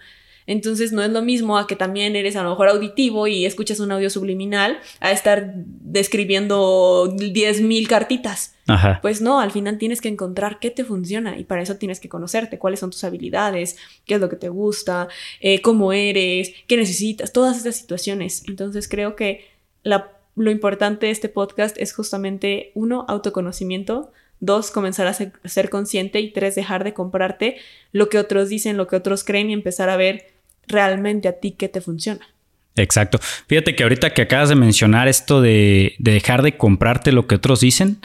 Entonces 0.47 0.93
no 0.93 1.03
es 1.03 1.09
lo 1.09 1.21
mismo 1.21 1.57
a 1.57 1.67
que 1.67 1.75
también 1.75 2.15
eres 2.15 2.37
a 2.37 2.43
lo 2.43 2.51
mejor 2.51 2.69
auditivo 2.69 3.27
y 3.27 3.45
escuchas 3.45 3.81
un 3.81 3.91
audio 3.91 4.09
subliminal 4.09 4.79
a 5.01 5.11
estar 5.11 5.51
describiendo 5.55 7.13
10.000 7.13 7.87
cartitas. 7.87 8.55
Pues 9.01 9.19
no, 9.19 9.41
al 9.41 9.51
final 9.51 9.77
tienes 9.77 9.99
que 9.99 10.07
encontrar 10.07 10.59
qué 10.59 10.71
te 10.71 10.85
funciona 10.85 11.37
y 11.37 11.43
para 11.43 11.63
eso 11.63 11.75
tienes 11.75 11.99
que 11.99 12.07
conocerte, 12.07 12.59
cuáles 12.59 12.79
son 12.79 12.91
tus 12.91 13.03
habilidades, 13.03 13.75
qué 14.05 14.13
es 14.13 14.21
lo 14.21 14.29
que 14.29 14.37
te 14.37 14.47
gusta, 14.47 15.09
eh, 15.41 15.61
cómo 15.61 15.91
eres, 15.91 16.53
qué 16.65 16.77
necesitas, 16.77 17.33
todas 17.33 17.57
estas 17.57 17.75
situaciones. 17.75 18.45
Entonces 18.47 18.87
creo 18.87 19.17
que 19.17 19.53
la 19.83 20.14
lo 20.35 20.51
importante 20.51 21.07
de 21.07 21.11
este 21.11 21.29
podcast 21.29 21.77
es 21.79 21.93
justamente, 21.93 22.71
uno, 22.73 23.05
autoconocimiento, 23.07 24.11
dos, 24.39 24.71
comenzar 24.71 25.07
a 25.07 25.13
ser, 25.13 25.69
consciente 25.69 26.19
y 26.19 26.31
tres, 26.31 26.55
dejar 26.55 26.83
de 26.83 26.93
comprarte 26.93 27.57
lo 27.91 28.09
que 28.09 28.17
otros 28.17 28.49
dicen, 28.49 28.77
lo 28.77 28.87
que 28.87 28.95
otros 28.95 29.23
creen 29.23 29.49
y 29.49 29.53
empezar 29.53 29.89
a 29.89 29.97
ver 29.97 30.33
realmente 30.67 31.27
a 31.27 31.39
ti 31.39 31.51
qué 31.51 31.69
te 31.69 31.81
funciona. 31.81 32.27
Exacto. 32.75 33.19
Fíjate 33.47 33.73
que 33.73 33.83
ahorita 33.83 34.13
que 34.13 34.23
acabas 34.23 34.49
de 34.49 34.55
mencionar 34.55 35.07
esto 35.07 35.41
de, 35.41 35.95
dejar 35.97 36.41
de 36.41 36.57
comprarte 36.57 37.13
lo 37.13 37.25
que 37.25 37.35
otros 37.35 37.61
dicen, 37.61 37.99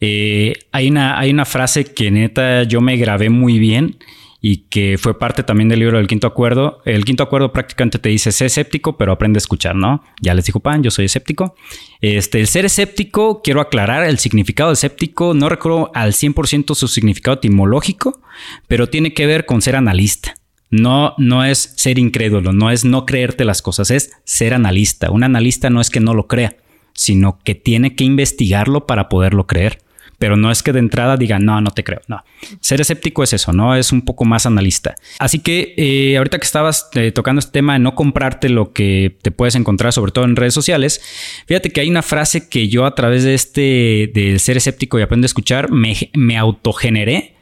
eh, 0.00 0.54
hay, 0.72 0.88
una, 0.88 1.18
hay 1.18 1.30
una 1.30 1.44
frase 1.44 1.84
que 1.84 2.10
neta 2.10 2.64
yo 2.64 2.80
me 2.80 2.96
grabé 2.96 3.30
muy 3.30 3.60
bien 3.60 3.98
y 4.40 4.58
que 4.68 4.98
fue 4.98 5.18
parte 5.18 5.42
también 5.42 5.68
del 5.68 5.80
libro 5.80 5.98
del 5.98 6.06
quinto 6.06 6.26
acuerdo. 6.26 6.80
El 6.84 7.04
quinto 7.04 7.22
acuerdo 7.22 7.52
prácticamente 7.52 7.98
te 7.98 8.08
dice, 8.08 8.32
sé 8.32 8.46
escéptico, 8.46 8.96
pero 8.96 9.12
aprende 9.12 9.38
a 9.38 9.40
escuchar, 9.40 9.74
¿no? 9.74 10.02
Ya 10.20 10.34
les 10.34 10.44
dijo 10.44 10.60
Pan, 10.60 10.82
yo 10.82 10.90
soy 10.90 11.06
escéptico. 11.06 11.54
Este, 12.00 12.40
el 12.40 12.46
ser 12.46 12.64
escéptico, 12.64 13.42
quiero 13.42 13.60
aclarar, 13.60 14.04
el 14.04 14.18
significado 14.18 14.70
de 14.70 14.74
escéptico, 14.74 15.34
no 15.34 15.48
recuerdo 15.48 15.90
al 15.94 16.12
100% 16.12 16.74
su 16.74 16.88
significado 16.88 17.36
etimológico, 17.36 18.20
pero 18.68 18.88
tiene 18.88 19.14
que 19.14 19.26
ver 19.26 19.46
con 19.46 19.62
ser 19.62 19.76
analista. 19.76 20.34
No, 20.68 21.14
no 21.16 21.44
es 21.44 21.74
ser 21.76 21.98
incrédulo, 21.98 22.52
no 22.52 22.70
es 22.70 22.84
no 22.84 23.06
creerte 23.06 23.44
las 23.44 23.62
cosas, 23.62 23.90
es 23.90 24.12
ser 24.24 24.52
analista. 24.52 25.10
Un 25.10 25.22
analista 25.22 25.70
no 25.70 25.80
es 25.80 25.90
que 25.90 26.00
no 26.00 26.12
lo 26.12 26.26
crea, 26.26 26.56
sino 26.92 27.38
que 27.44 27.54
tiene 27.54 27.94
que 27.94 28.04
investigarlo 28.04 28.86
para 28.86 29.08
poderlo 29.08 29.46
creer 29.46 29.85
pero 30.18 30.36
no 30.36 30.50
es 30.50 30.62
que 30.62 30.72
de 30.72 30.78
entrada 30.78 31.16
diga, 31.16 31.38
no, 31.38 31.60
no 31.60 31.70
te 31.70 31.84
creo, 31.84 32.00
no. 32.08 32.24
Ser 32.60 32.80
escéptico 32.80 33.22
es 33.22 33.32
eso, 33.32 33.52
¿no? 33.52 33.74
Es 33.74 33.92
un 33.92 34.02
poco 34.02 34.24
más 34.24 34.46
analista. 34.46 34.94
Así 35.18 35.40
que 35.40 35.74
eh, 35.76 36.16
ahorita 36.16 36.38
que 36.38 36.46
estabas 36.46 36.88
eh, 36.94 37.12
tocando 37.12 37.40
este 37.40 37.52
tema 37.52 37.74
de 37.74 37.80
no 37.80 37.94
comprarte 37.94 38.48
lo 38.48 38.72
que 38.72 39.16
te 39.22 39.30
puedes 39.30 39.54
encontrar, 39.54 39.92
sobre 39.92 40.12
todo 40.12 40.24
en 40.24 40.36
redes 40.36 40.54
sociales, 40.54 41.00
fíjate 41.46 41.70
que 41.70 41.80
hay 41.80 41.90
una 41.90 42.02
frase 42.02 42.48
que 42.48 42.68
yo 42.68 42.86
a 42.86 42.94
través 42.94 43.24
de 43.24 43.34
este, 43.34 44.10
del 44.14 44.40
ser 44.40 44.56
escéptico 44.56 44.98
y 44.98 45.02
aprender 45.02 45.26
a 45.26 45.30
escuchar, 45.30 45.70
me, 45.70 45.94
me 46.14 46.36
autogeneré, 46.36 47.34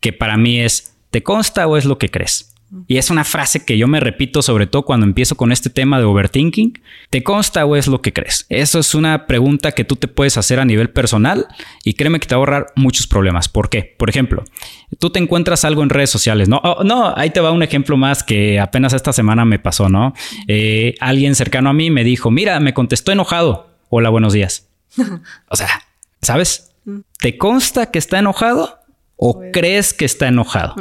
que 0.00 0.12
para 0.12 0.36
mí 0.36 0.60
es, 0.60 0.94
¿te 1.10 1.22
consta 1.22 1.66
o 1.66 1.76
es 1.76 1.84
lo 1.84 1.98
que 1.98 2.08
crees? 2.08 2.49
Y 2.86 2.98
es 2.98 3.10
una 3.10 3.24
frase 3.24 3.64
que 3.64 3.76
yo 3.76 3.88
me 3.88 3.98
repito 3.98 4.42
sobre 4.42 4.68
todo 4.68 4.84
cuando 4.84 5.04
empiezo 5.04 5.36
con 5.36 5.50
este 5.50 5.70
tema 5.70 5.98
de 5.98 6.04
overthinking. 6.04 6.80
¿Te 7.10 7.24
consta 7.24 7.64
o 7.66 7.74
es 7.74 7.88
lo 7.88 8.00
que 8.00 8.12
crees? 8.12 8.46
Eso 8.48 8.78
es 8.78 8.94
una 8.94 9.26
pregunta 9.26 9.72
que 9.72 9.84
tú 9.84 9.96
te 9.96 10.06
puedes 10.06 10.36
hacer 10.36 10.60
a 10.60 10.64
nivel 10.64 10.90
personal 10.90 11.48
y 11.84 11.94
créeme 11.94 12.20
que 12.20 12.28
te 12.28 12.34
va 12.34 12.38
a 12.38 12.40
ahorrar 12.40 12.66
muchos 12.76 13.08
problemas. 13.08 13.48
¿Por 13.48 13.70
qué? 13.70 13.94
Por 13.98 14.08
ejemplo, 14.08 14.44
tú 15.00 15.10
te 15.10 15.18
encuentras 15.18 15.64
algo 15.64 15.82
en 15.82 15.90
redes 15.90 16.10
sociales, 16.10 16.48
¿no? 16.48 16.58
Oh, 16.62 16.84
no, 16.84 17.12
ahí 17.16 17.30
te 17.30 17.40
va 17.40 17.50
un 17.50 17.64
ejemplo 17.64 17.96
más 17.96 18.22
que 18.22 18.60
apenas 18.60 18.92
esta 18.92 19.12
semana 19.12 19.44
me 19.44 19.58
pasó, 19.58 19.88
¿no? 19.88 20.14
Eh, 20.46 20.94
alguien 21.00 21.34
cercano 21.34 21.70
a 21.70 21.72
mí 21.72 21.90
me 21.90 22.04
dijo, 22.04 22.30
mira, 22.30 22.60
me 22.60 22.72
contestó 22.72 23.10
enojado. 23.10 23.70
Hola, 23.88 24.10
buenos 24.10 24.32
días. 24.32 24.68
o 25.48 25.56
sea, 25.56 25.68
¿sabes? 26.22 26.70
¿Te 27.18 27.36
consta 27.36 27.90
que 27.90 27.98
está 27.98 28.20
enojado 28.20 28.78
o 29.16 29.42
crees 29.52 29.92
que 29.92 30.04
está 30.04 30.28
enojado? 30.28 30.76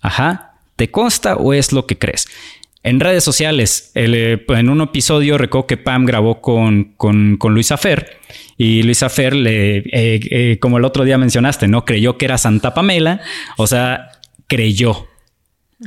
Ajá. 0.00 0.53
¿Te 0.76 0.90
consta 0.90 1.36
o 1.36 1.52
es 1.52 1.72
lo 1.72 1.86
que 1.86 1.98
crees? 1.98 2.26
En 2.82 3.00
redes 3.00 3.24
sociales, 3.24 3.92
eh, 3.94 4.44
en 4.48 4.68
un 4.68 4.80
episodio 4.82 5.38
recuerdo 5.38 5.66
que 5.66 5.76
Pam 5.78 6.04
grabó 6.04 6.42
con, 6.42 6.94
con, 6.96 7.38
Luisa 7.42 7.78
Fer 7.78 8.18
y 8.58 8.82
Luisa 8.82 9.08
Fer, 9.08 9.34
le, 9.34 9.78
eh, 9.78 9.84
eh, 9.92 10.58
como 10.60 10.76
el 10.76 10.84
otro 10.84 11.04
día 11.04 11.16
mencionaste, 11.16 11.66
¿no? 11.66 11.86
Creyó 11.86 12.18
que 12.18 12.26
era 12.26 12.36
Santa 12.36 12.74
Pamela, 12.74 13.22
o 13.56 13.66
sea, 13.66 14.10
creyó. 14.48 15.06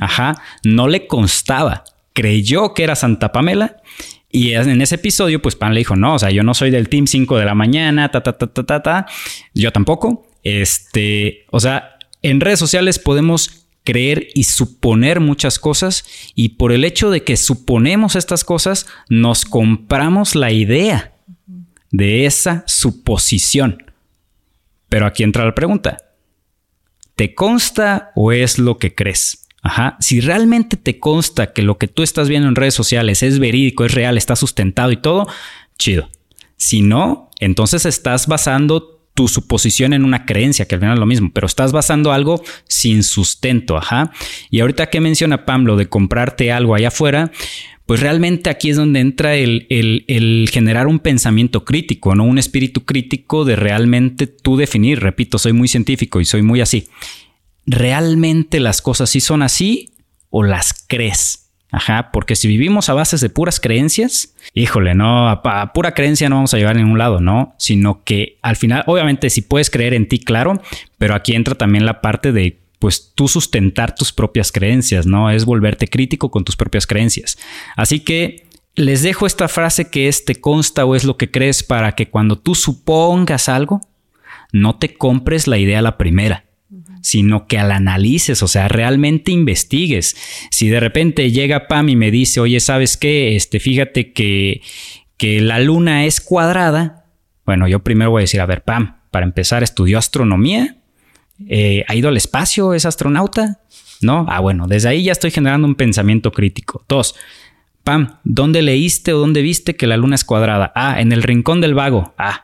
Ajá, 0.02 0.42
no 0.64 0.88
le 0.88 1.08
constaba, 1.08 1.84
creyó 2.14 2.74
que 2.74 2.84
era 2.84 2.96
Santa 2.96 3.32
Pamela 3.32 3.78
y 4.30 4.54
en 4.54 4.82
ese 4.82 4.96
episodio, 4.96 5.42
pues 5.42 5.56
Pam 5.56 5.72
le 5.72 5.80
dijo, 5.80 5.96
no, 5.96 6.16
o 6.16 6.20
sea, 6.20 6.32
yo 6.32 6.44
no 6.44 6.54
soy 6.54 6.70
del 6.70 6.90
Team 6.90 7.08
5 7.08 7.38
de 7.38 7.46
la 7.46 7.56
mañana, 7.56 8.12
ta, 8.12 8.22
ta, 8.22 8.38
ta, 8.38 8.48
ta, 8.48 8.64
ta, 8.66 8.84
ta. 8.84 9.06
Yo 9.54 9.72
tampoco. 9.72 10.28
Este, 10.44 11.46
o 11.50 11.60
sea, 11.60 11.98
en 12.22 12.42
redes 12.42 12.60
sociales 12.60 13.00
podemos 13.00 13.67
creer 13.88 14.28
y 14.34 14.44
suponer 14.44 15.22
muchas 15.22 15.60
cosas 15.60 16.04
y 16.36 16.50
por 16.50 16.74
el 16.74 16.84
hecho 16.84 17.10
de 17.10 17.24
que 17.24 17.38
suponemos 17.38 18.18
estas 18.18 18.44
cosas, 18.44 18.86
nos 19.08 19.46
compramos 19.46 20.36
la 20.36 20.52
idea 20.52 21.14
de 21.92 22.26
esa 22.26 22.66
suposición. 22.68 23.94
Pero 24.90 25.06
aquí 25.06 25.24
entra 25.24 25.46
la 25.46 25.56
pregunta. 25.56 26.00
¿Te 27.16 27.34
consta 27.34 28.12
o 28.14 28.34
es 28.34 28.60
lo 28.60 28.78
que 28.78 28.94
crees? 28.94 29.48
Ajá. 29.62 29.96
Si 30.02 30.20
realmente 30.20 30.76
te 30.76 31.00
consta 31.00 31.54
que 31.54 31.62
lo 31.62 31.78
que 31.78 31.88
tú 31.88 32.04
estás 32.04 32.28
viendo 32.28 32.50
en 32.50 32.56
redes 32.56 32.74
sociales 32.74 33.24
es 33.24 33.40
verídico, 33.40 33.86
es 33.86 33.94
real, 33.94 34.18
está 34.18 34.36
sustentado 34.36 34.92
y 34.92 34.98
todo, 34.98 35.28
chido. 35.78 36.10
Si 36.58 36.82
no, 36.82 37.30
entonces 37.40 37.86
estás 37.86 38.28
basando 38.28 38.97
tu 39.18 39.28
suposición 39.28 39.94
en 39.94 40.06
una 40.06 40.28
creencia, 40.28 40.68
que 40.68 40.76
al 40.76 40.82
final 40.82 40.94
es 40.94 41.00
lo 41.00 41.08
mismo, 41.08 41.32
pero 41.34 41.48
estás 41.48 41.72
basando 41.72 42.12
algo 42.12 42.44
sin 42.68 43.02
sustento, 43.02 43.76
ajá. 43.76 44.12
Y 44.52 44.60
ahorita 44.60 44.92
que 44.92 45.02
menciona 45.02 45.44
Pablo 45.44 45.76
de 45.76 45.90
comprarte 45.90 46.52
algo 46.52 46.76
allá 46.76 46.90
afuera, 46.90 47.32
pues 47.88 48.00
realmente 48.00 48.52
aquí 48.52 48.70
es 48.70 48.78
donde 48.78 49.00
entra 49.00 49.36
el, 49.36 49.66
el, 49.70 50.48
generar 50.54 50.86
un 50.86 51.00
pensamiento 51.00 51.66
crítico, 51.66 52.14
¿no? 52.14 52.26
Un 52.26 52.38
espíritu 52.38 52.86
crítico 52.86 53.44
de 53.44 53.56
realmente 53.56 54.28
tú 54.28 54.56
definir, 54.56 55.00
repito, 55.00 55.40
soy 55.40 55.54
muy 55.54 55.68
científico 55.68 56.22
y 56.22 56.26
soy 56.26 56.44
muy 56.44 56.62
así. 56.62 56.88
¿Realmente 57.66 58.60
las 58.60 58.84
cosas 58.84 59.10
sí 59.10 59.20
son 59.20 59.42
así 59.42 59.94
o 60.30 60.44
las 60.44 60.86
crees? 60.88 61.47
Ajá, 61.70 62.12
porque 62.14 62.38
si 62.38 62.48
vivimos 62.48 62.88
a 62.88 62.94
bases 62.94 63.20
de 63.20 63.30
puras 63.30 63.60
creencias, 63.60 64.34
híjole, 64.54 64.96
no, 64.96 65.30
a, 65.30 65.74
pura 65.74 65.94
creencia 65.94 66.30
no 66.30 66.36
vamos 66.38 66.54
a 66.54 66.58
llegar 66.58 66.76
a 66.76 66.80
ningún 66.80 66.98
lado, 66.98 67.20
¿no? 67.20 67.56
Sino 67.58 68.04
que 68.06 68.38
al 68.42 68.56
final, 68.56 68.84
obviamente, 68.88 69.30
si 69.30 69.42
puedes 69.42 69.70
creer 69.70 69.94
en 69.94 70.08
ti, 70.08 70.20
claro, 70.20 70.62
pero 70.98 71.14
aquí 71.14 71.36
entra 71.36 71.56
también 71.56 71.86
la 71.86 72.00
parte 72.00 72.32
de, 72.32 72.62
pues, 72.80 73.12
tú 73.16 73.28
sustentar 73.28 73.96
tus 73.96 74.14
propias 74.14 74.54
creencias, 74.54 75.06
¿no? 75.06 75.30
Es 75.30 75.44
volverte 75.44 75.88
crítico 75.88 76.32
con 76.32 76.46
tus 76.46 76.56
propias 76.56 76.88
creencias. 76.88 77.38
Así 77.76 78.00
que 78.00 78.48
les 78.76 79.02
dejo 79.02 79.28
esta 79.28 79.50
frase 79.50 79.90
que 79.90 80.08
es 80.08 80.24
te 80.24 80.40
consta 80.40 80.86
o 80.86 80.96
es 80.96 81.04
lo 81.04 81.18
que 81.18 81.32
crees 81.32 81.64
para 81.64 81.94
que 81.96 82.10
cuando 82.10 82.38
tú 82.38 82.56
supongas 82.56 83.50
algo, 83.50 83.82
no 84.54 84.78
te 84.78 84.94
compres 84.94 85.48
la 85.48 85.58
idea 85.58 85.80
a 85.80 85.82
la 85.82 85.98
primera 85.98 86.47
sino 87.08 87.48
que 87.48 87.58
al 87.58 87.72
analices, 87.72 88.44
o 88.44 88.50
sea, 88.50 88.68
realmente 88.68 89.32
investigues. 89.32 90.18
Si 90.52 90.68
de 90.68 90.82
repente 90.82 91.32
llega 91.32 91.70
Pam 91.70 91.88
y 91.88 91.96
me 91.96 92.12
dice, 92.12 92.42
oye, 92.42 92.60
¿sabes 92.60 92.98
qué? 92.98 93.38
Este, 93.38 93.62
fíjate 93.62 94.12
que, 94.12 94.62
que 95.16 95.40
la 95.40 95.62
luna 95.62 96.04
es 96.04 96.20
cuadrada. 96.20 97.06
Bueno, 97.46 97.70
yo 97.70 97.80
primero 97.80 98.12
voy 98.12 98.20
a 98.20 98.24
decir, 98.24 98.42
a 98.42 98.46
ver, 98.46 98.62
Pam, 98.62 98.98
para 99.10 99.26
empezar, 99.26 99.64
estudió 99.64 99.98
astronomía, 99.98 100.76
eh, 101.48 101.86
ha 101.88 101.96
ido 101.96 102.10
al 102.10 102.18
espacio, 102.18 102.74
es 102.74 102.86
astronauta, 102.86 103.62
¿no? 104.02 104.26
Ah, 104.28 104.42
bueno, 104.42 104.68
desde 104.68 104.90
ahí 104.90 105.04
ya 105.04 105.14
estoy 105.14 105.32
generando 105.32 105.66
un 105.66 105.76
pensamiento 105.76 106.34
crítico. 106.34 106.84
Dos, 106.90 107.16
Pam, 107.86 108.18
¿dónde 108.26 108.62
leíste 108.62 109.14
o 109.14 109.20
dónde 109.20 109.42
viste 109.42 109.78
que 109.78 109.88
la 109.88 109.96
luna 109.96 110.16
es 110.16 110.26
cuadrada? 110.26 110.74
Ah, 110.76 111.00
en 111.00 111.14
el 111.14 111.24
rincón 111.24 111.62
del 111.62 111.74
vago. 111.74 112.14
Ah, 112.18 112.44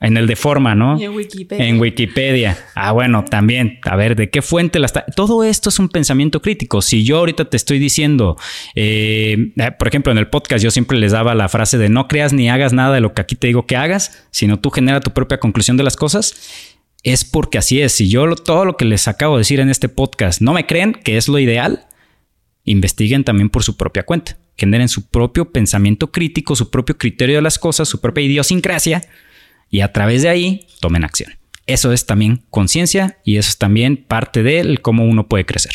en 0.00 0.16
el 0.16 0.26
de 0.26 0.34
forma, 0.34 0.74
¿no? 0.74 0.98
en 0.98 1.12
Wikipedia. 1.12 1.66
En 1.66 1.78
Wikipedia. 1.78 2.58
Ah, 2.74 2.92
bueno, 2.92 3.24
también. 3.26 3.78
A 3.82 3.96
ver, 3.96 4.16
¿de 4.16 4.30
qué 4.30 4.40
fuente 4.40 4.78
la 4.78 4.86
está? 4.86 5.04
Todo 5.14 5.44
esto 5.44 5.68
es 5.68 5.78
un 5.78 5.90
pensamiento 5.90 6.40
crítico. 6.40 6.80
Si 6.80 7.04
yo 7.04 7.18
ahorita 7.18 7.44
te 7.44 7.58
estoy 7.58 7.78
diciendo, 7.78 8.38
eh, 8.74 9.52
eh, 9.56 9.70
por 9.78 9.88
ejemplo, 9.88 10.10
en 10.10 10.16
el 10.16 10.28
podcast 10.28 10.64
yo 10.64 10.70
siempre 10.70 10.98
les 10.98 11.12
daba 11.12 11.34
la 11.34 11.50
frase 11.50 11.76
de 11.76 11.90
no 11.90 12.08
creas 12.08 12.32
ni 12.32 12.48
hagas 12.48 12.72
nada 12.72 12.94
de 12.94 13.02
lo 13.02 13.12
que 13.12 13.20
aquí 13.20 13.36
te 13.36 13.48
digo 13.48 13.66
que 13.66 13.76
hagas, 13.76 14.26
sino 14.30 14.58
tú 14.58 14.70
genera 14.70 15.00
tu 15.00 15.10
propia 15.10 15.38
conclusión 15.38 15.76
de 15.76 15.84
las 15.84 15.96
cosas. 15.96 16.34
Es 17.02 17.24
porque 17.24 17.58
así 17.58 17.82
es. 17.82 17.92
Si 17.92 18.08
yo 18.08 18.34
todo 18.36 18.64
lo 18.64 18.78
que 18.78 18.86
les 18.86 19.06
acabo 19.06 19.36
de 19.36 19.40
decir 19.40 19.60
en 19.60 19.68
este 19.68 19.90
podcast 19.90 20.40
no 20.40 20.54
me 20.54 20.66
creen 20.66 20.94
que 20.94 21.18
es 21.18 21.28
lo 21.28 21.38
ideal, 21.38 21.86
investiguen 22.64 23.24
también 23.24 23.50
por 23.50 23.64
su 23.64 23.76
propia 23.76 24.04
cuenta. 24.04 24.38
Generen 24.56 24.88
su 24.88 25.08
propio 25.08 25.52
pensamiento 25.52 26.10
crítico, 26.10 26.56
su 26.56 26.70
propio 26.70 26.96
criterio 26.96 27.36
de 27.36 27.42
las 27.42 27.58
cosas, 27.58 27.88
su 27.88 28.00
propia 28.00 28.24
idiosincrasia 28.24 29.02
y 29.70 29.80
a 29.80 29.92
través 29.92 30.22
de 30.22 30.28
ahí 30.28 30.66
tomen 30.80 31.04
acción. 31.04 31.32
Eso 31.66 31.92
es 31.92 32.04
también 32.04 32.42
conciencia 32.50 33.18
y 33.24 33.36
eso 33.36 33.50
es 33.50 33.58
también 33.58 33.96
parte 33.96 34.42
de 34.42 34.78
cómo 34.82 35.04
uno 35.04 35.28
puede 35.28 35.46
crecer. 35.46 35.72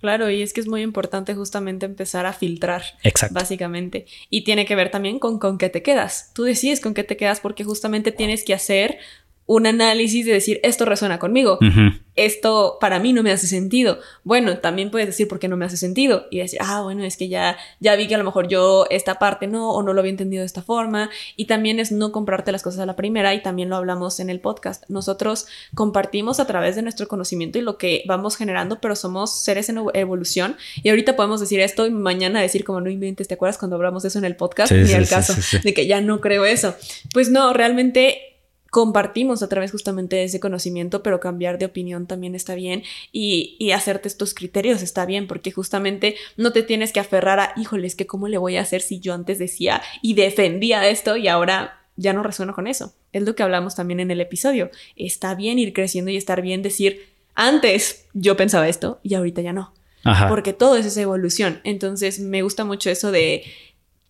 Claro, 0.00 0.30
y 0.30 0.42
es 0.42 0.52
que 0.52 0.60
es 0.60 0.68
muy 0.68 0.82
importante 0.82 1.34
justamente 1.34 1.86
empezar 1.86 2.26
a 2.26 2.34
filtrar. 2.34 2.82
Exacto. 3.02 3.34
Básicamente. 3.34 4.04
Y 4.28 4.44
tiene 4.44 4.66
que 4.66 4.74
ver 4.74 4.90
también 4.90 5.18
con 5.18 5.38
con 5.38 5.56
qué 5.56 5.70
te 5.70 5.82
quedas. 5.82 6.30
Tú 6.34 6.44
decides 6.44 6.80
con 6.80 6.92
qué 6.92 7.04
te 7.04 7.16
quedas 7.16 7.40
porque 7.40 7.64
justamente 7.64 8.12
tienes 8.12 8.44
que 8.44 8.52
hacer 8.52 8.98
un 9.46 9.66
análisis 9.66 10.24
de 10.24 10.32
decir, 10.32 10.60
esto 10.62 10.84
resuena 10.84 11.18
conmigo, 11.18 11.58
esto 12.16 12.78
para 12.80 12.98
mí 12.98 13.12
no 13.12 13.22
me 13.22 13.32
hace 13.32 13.46
sentido. 13.46 13.98
Bueno, 14.22 14.58
también 14.58 14.90
puedes 14.90 15.08
decir 15.08 15.28
por 15.28 15.38
qué 15.38 15.48
no 15.48 15.56
me 15.56 15.64
hace 15.64 15.76
sentido 15.76 16.26
y 16.30 16.38
decir, 16.38 16.60
ah, 16.62 16.82
bueno, 16.82 17.04
es 17.04 17.16
que 17.16 17.28
ya, 17.28 17.56
ya 17.80 17.96
vi 17.96 18.06
que 18.06 18.14
a 18.14 18.18
lo 18.18 18.24
mejor 18.24 18.48
yo 18.48 18.86
esta 18.90 19.18
parte 19.18 19.46
no 19.46 19.70
o 19.70 19.82
no 19.82 19.92
lo 19.92 20.00
había 20.00 20.10
entendido 20.10 20.40
de 20.40 20.46
esta 20.46 20.62
forma. 20.62 21.10
Y 21.36 21.46
también 21.46 21.80
es 21.80 21.92
no 21.92 22.12
comprarte 22.12 22.52
las 22.52 22.62
cosas 22.62 22.80
a 22.80 22.86
la 22.86 22.96
primera 22.96 23.34
y 23.34 23.42
también 23.42 23.68
lo 23.68 23.76
hablamos 23.76 24.20
en 24.20 24.30
el 24.30 24.40
podcast. 24.40 24.84
Nosotros 24.88 25.46
compartimos 25.74 26.40
a 26.40 26.46
través 26.46 26.76
de 26.76 26.82
nuestro 26.82 27.08
conocimiento 27.08 27.58
y 27.58 27.62
lo 27.62 27.76
que 27.76 28.04
vamos 28.06 28.36
generando, 28.36 28.80
pero 28.80 28.96
somos 28.96 29.42
seres 29.42 29.68
en 29.68 29.80
evolución 29.94 30.56
y 30.82 30.90
ahorita 30.90 31.16
podemos 31.16 31.40
decir 31.40 31.60
esto 31.60 31.86
y 31.86 31.90
mañana 31.90 32.40
decir 32.40 32.64
como 32.64 32.80
no 32.80 32.90
inventes, 32.90 33.28
¿te 33.28 33.34
acuerdas 33.34 33.58
cuando 33.58 33.76
hablamos 33.76 34.02
de 34.04 34.08
eso 34.08 34.18
en 34.18 34.24
el 34.24 34.36
podcast? 34.36 34.72
Ni 34.72 34.92
el 34.92 35.08
caso 35.08 35.34
de 35.62 35.74
que 35.74 35.86
ya 35.86 36.00
no 36.00 36.20
creo 36.20 36.44
eso. 36.44 36.74
Pues 37.12 37.28
no, 37.30 37.52
realmente 37.52 38.33
compartimos 38.74 39.40
a 39.44 39.48
través 39.48 39.70
justamente 39.70 40.16
de 40.16 40.24
ese 40.24 40.40
conocimiento, 40.40 41.04
pero 41.04 41.20
cambiar 41.20 41.58
de 41.58 41.66
opinión 41.66 42.08
también 42.08 42.34
está 42.34 42.56
bien 42.56 42.82
y, 43.12 43.54
y, 43.60 43.70
hacerte 43.70 44.08
estos 44.08 44.34
criterios 44.34 44.82
está 44.82 45.06
bien, 45.06 45.28
porque 45.28 45.52
justamente 45.52 46.16
no 46.36 46.50
te 46.50 46.64
tienes 46.64 46.92
que 46.92 46.98
aferrar 46.98 47.38
a, 47.38 47.52
híjoles, 47.54 47.94
que 47.94 48.08
cómo 48.08 48.26
le 48.26 48.36
voy 48.36 48.56
a 48.56 48.62
hacer 48.62 48.80
si 48.80 48.98
yo 48.98 49.14
antes 49.14 49.38
decía 49.38 49.80
y 50.02 50.14
defendía 50.14 50.88
esto 50.88 51.16
y 51.16 51.28
ahora 51.28 51.86
ya 51.94 52.12
no 52.12 52.24
resueno 52.24 52.52
con 52.52 52.66
eso. 52.66 52.92
Es 53.12 53.22
lo 53.22 53.36
que 53.36 53.44
hablamos 53.44 53.76
también 53.76 54.00
en 54.00 54.10
el 54.10 54.20
episodio. 54.20 54.72
Está 54.96 55.36
bien 55.36 55.60
ir 55.60 55.72
creciendo 55.72 56.10
y 56.10 56.16
estar 56.16 56.42
bien 56.42 56.62
decir, 56.62 57.06
antes 57.36 58.06
yo 58.12 58.36
pensaba 58.36 58.66
esto 58.66 58.98
y 59.04 59.14
ahorita 59.14 59.40
ya 59.40 59.52
no. 59.52 59.72
Porque 60.28 60.52
todo 60.52 60.76
es 60.76 60.84
esa 60.84 61.00
evolución. 61.00 61.60
Entonces 61.62 62.18
me 62.18 62.42
gusta 62.42 62.64
mucho 62.64 62.90
eso 62.90 63.12
de 63.12 63.44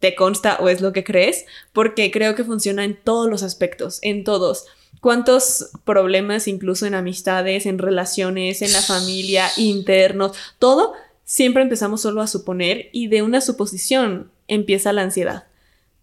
te 0.00 0.14
consta 0.14 0.58
o 0.60 0.68
es 0.68 0.80
lo 0.80 0.92
que 0.92 1.04
crees, 1.04 1.46
porque 1.72 2.10
creo 2.10 2.34
que 2.34 2.44
funciona 2.44 2.84
en 2.84 2.96
todos 2.96 3.28
los 3.28 3.42
aspectos, 3.42 3.98
en 4.02 4.24
todos. 4.24 4.66
¿Cuántos 5.00 5.70
problemas, 5.84 6.48
incluso 6.48 6.86
en 6.86 6.94
amistades, 6.94 7.66
en 7.66 7.78
relaciones, 7.78 8.62
en 8.62 8.72
la 8.72 8.80
familia, 8.80 9.48
internos, 9.56 10.36
todo, 10.58 10.94
siempre 11.24 11.62
empezamos 11.62 12.02
solo 12.02 12.20
a 12.22 12.26
suponer 12.26 12.88
y 12.92 13.08
de 13.08 13.22
una 13.22 13.40
suposición 13.40 14.30
empieza 14.48 14.92
la 14.92 15.02
ansiedad? 15.02 15.44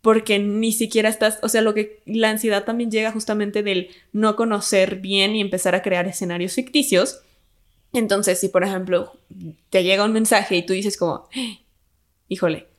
Porque 0.02 0.40
ni 0.40 0.72
siquiera 0.72 1.10
estás, 1.10 1.38
o 1.44 1.50
sea, 1.50 1.62
lo 1.62 1.74
que 1.74 2.02
la 2.06 2.30
ansiedad 2.30 2.64
también 2.64 2.90
llega 2.92 3.12
justamente 3.12 3.62
del 3.62 3.90
no 4.14 4.36
conocer 4.36 4.96
bien 4.98 5.36
y 5.36 5.42
empezar 5.42 5.76
a 5.76 5.84
crear 5.84 6.08
escenarios 6.08 6.54
ficticios. 6.54 7.22
Entonces, 7.94 8.40
si 8.40 8.50
por 8.50 8.64
ejemplo 8.64 9.14
te 9.70 9.84
llega 9.84 10.06
un 10.06 10.14
mensaje 10.14 10.56
y 10.58 10.66
tú 10.66 10.74
dices 10.74 10.98
como, 10.98 11.28
híjole, 12.30 12.71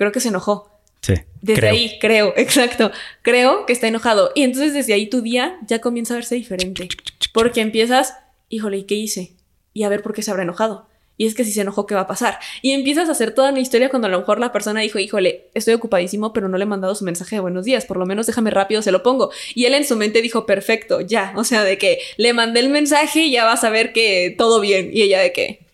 creo 0.00 0.12
que 0.12 0.20
se 0.20 0.28
enojó. 0.28 0.80
Sí. 1.02 1.12
Desde 1.42 1.68
ahí, 1.68 1.98
creo, 2.00 2.32
exacto. 2.38 2.90
Creo 3.20 3.66
que 3.66 3.74
está 3.74 3.86
enojado. 3.86 4.32
Y 4.34 4.44
entonces 4.44 4.72
desde 4.72 4.94
ahí 4.94 5.10
tu 5.10 5.20
día 5.20 5.58
ya 5.66 5.82
comienza 5.82 6.14
a 6.14 6.16
verse 6.16 6.36
diferente. 6.36 6.88
Porque 7.34 7.60
empiezas, 7.60 8.14
híjole, 8.48 8.78
¿y 8.78 8.84
qué 8.84 8.94
hice? 8.94 9.34
Y 9.74 9.82
a 9.82 9.90
ver 9.90 10.02
por 10.02 10.14
qué 10.14 10.22
se 10.22 10.30
habrá 10.30 10.44
enojado. 10.44 10.88
Y 11.18 11.26
es 11.26 11.34
que 11.34 11.44
si 11.44 11.52
se 11.52 11.60
enojó, 11.60 11.84
¿qué 11.84 11.94
va 11.94 12.00
a 12.00 12.06
pasar? 12.06 12.38
Y 12.62 12.70
empiezas 12.70 13.10
a 13.10 13.12
hacer 13.12 13.34
toda 13.34 13.50
una 13.50 13.60
historia 13.60 13.90
cuando 13.90 14.08
a 14.08 14.10
lo 14.10 14.20
mejor 14.20 14.40
la 14.40 14.52
persona 14.52 14.80
dijo, 14.80 14.98
híjole, 14.98 15.50
estoy 15.52 15.74
ocupadísimo, 15.74 16.32
pero 16.32 16.48
no 16.48 16.56
le 16.56 16.62
he 16.62 16.66
mandado 16.66 16.94
su 16.94 17.04
mensaje 17.04 17.36
de 17.36 17.40
buenos 17.40 17.66
días, 17.66 17.84
por 17.84 17.98
lo 17.98 18.06
menos 18.06 18.26
déjame 18.26 18.50
rápido, 18.50 18.80
se 18.80 18.90
lo 18.90 19.02
pongo. 19.02 19.30
Y 19.54 19.66
él 19.66 19.74
en 19.74 19.84
su 19.84 19.96
mente 19.96 20.22
dijo, 20.22 20.46
perfecto, 20.46 21.02
ya. 21.02 21.34
O 21.36 21.44
sea, 21.44 21.62
de 21.62 21.76
que 21.76 21.98
le 22.16 22.32
mandé 22.32 22.60
el 22.60 22.70
mensaje 22.70 23.24
y 23.24 23.32
ya 23.32 23.44
vas 23.44 23.64
a 23.64 23.68
ver 23.68 23.92
que 23.92 24.34
todo 24.38 24.62
bien. 24.62 24.88
Y 24.94 25.02
ella 25.02 25.20
de 25.20 25.34
que, 25.34 25.66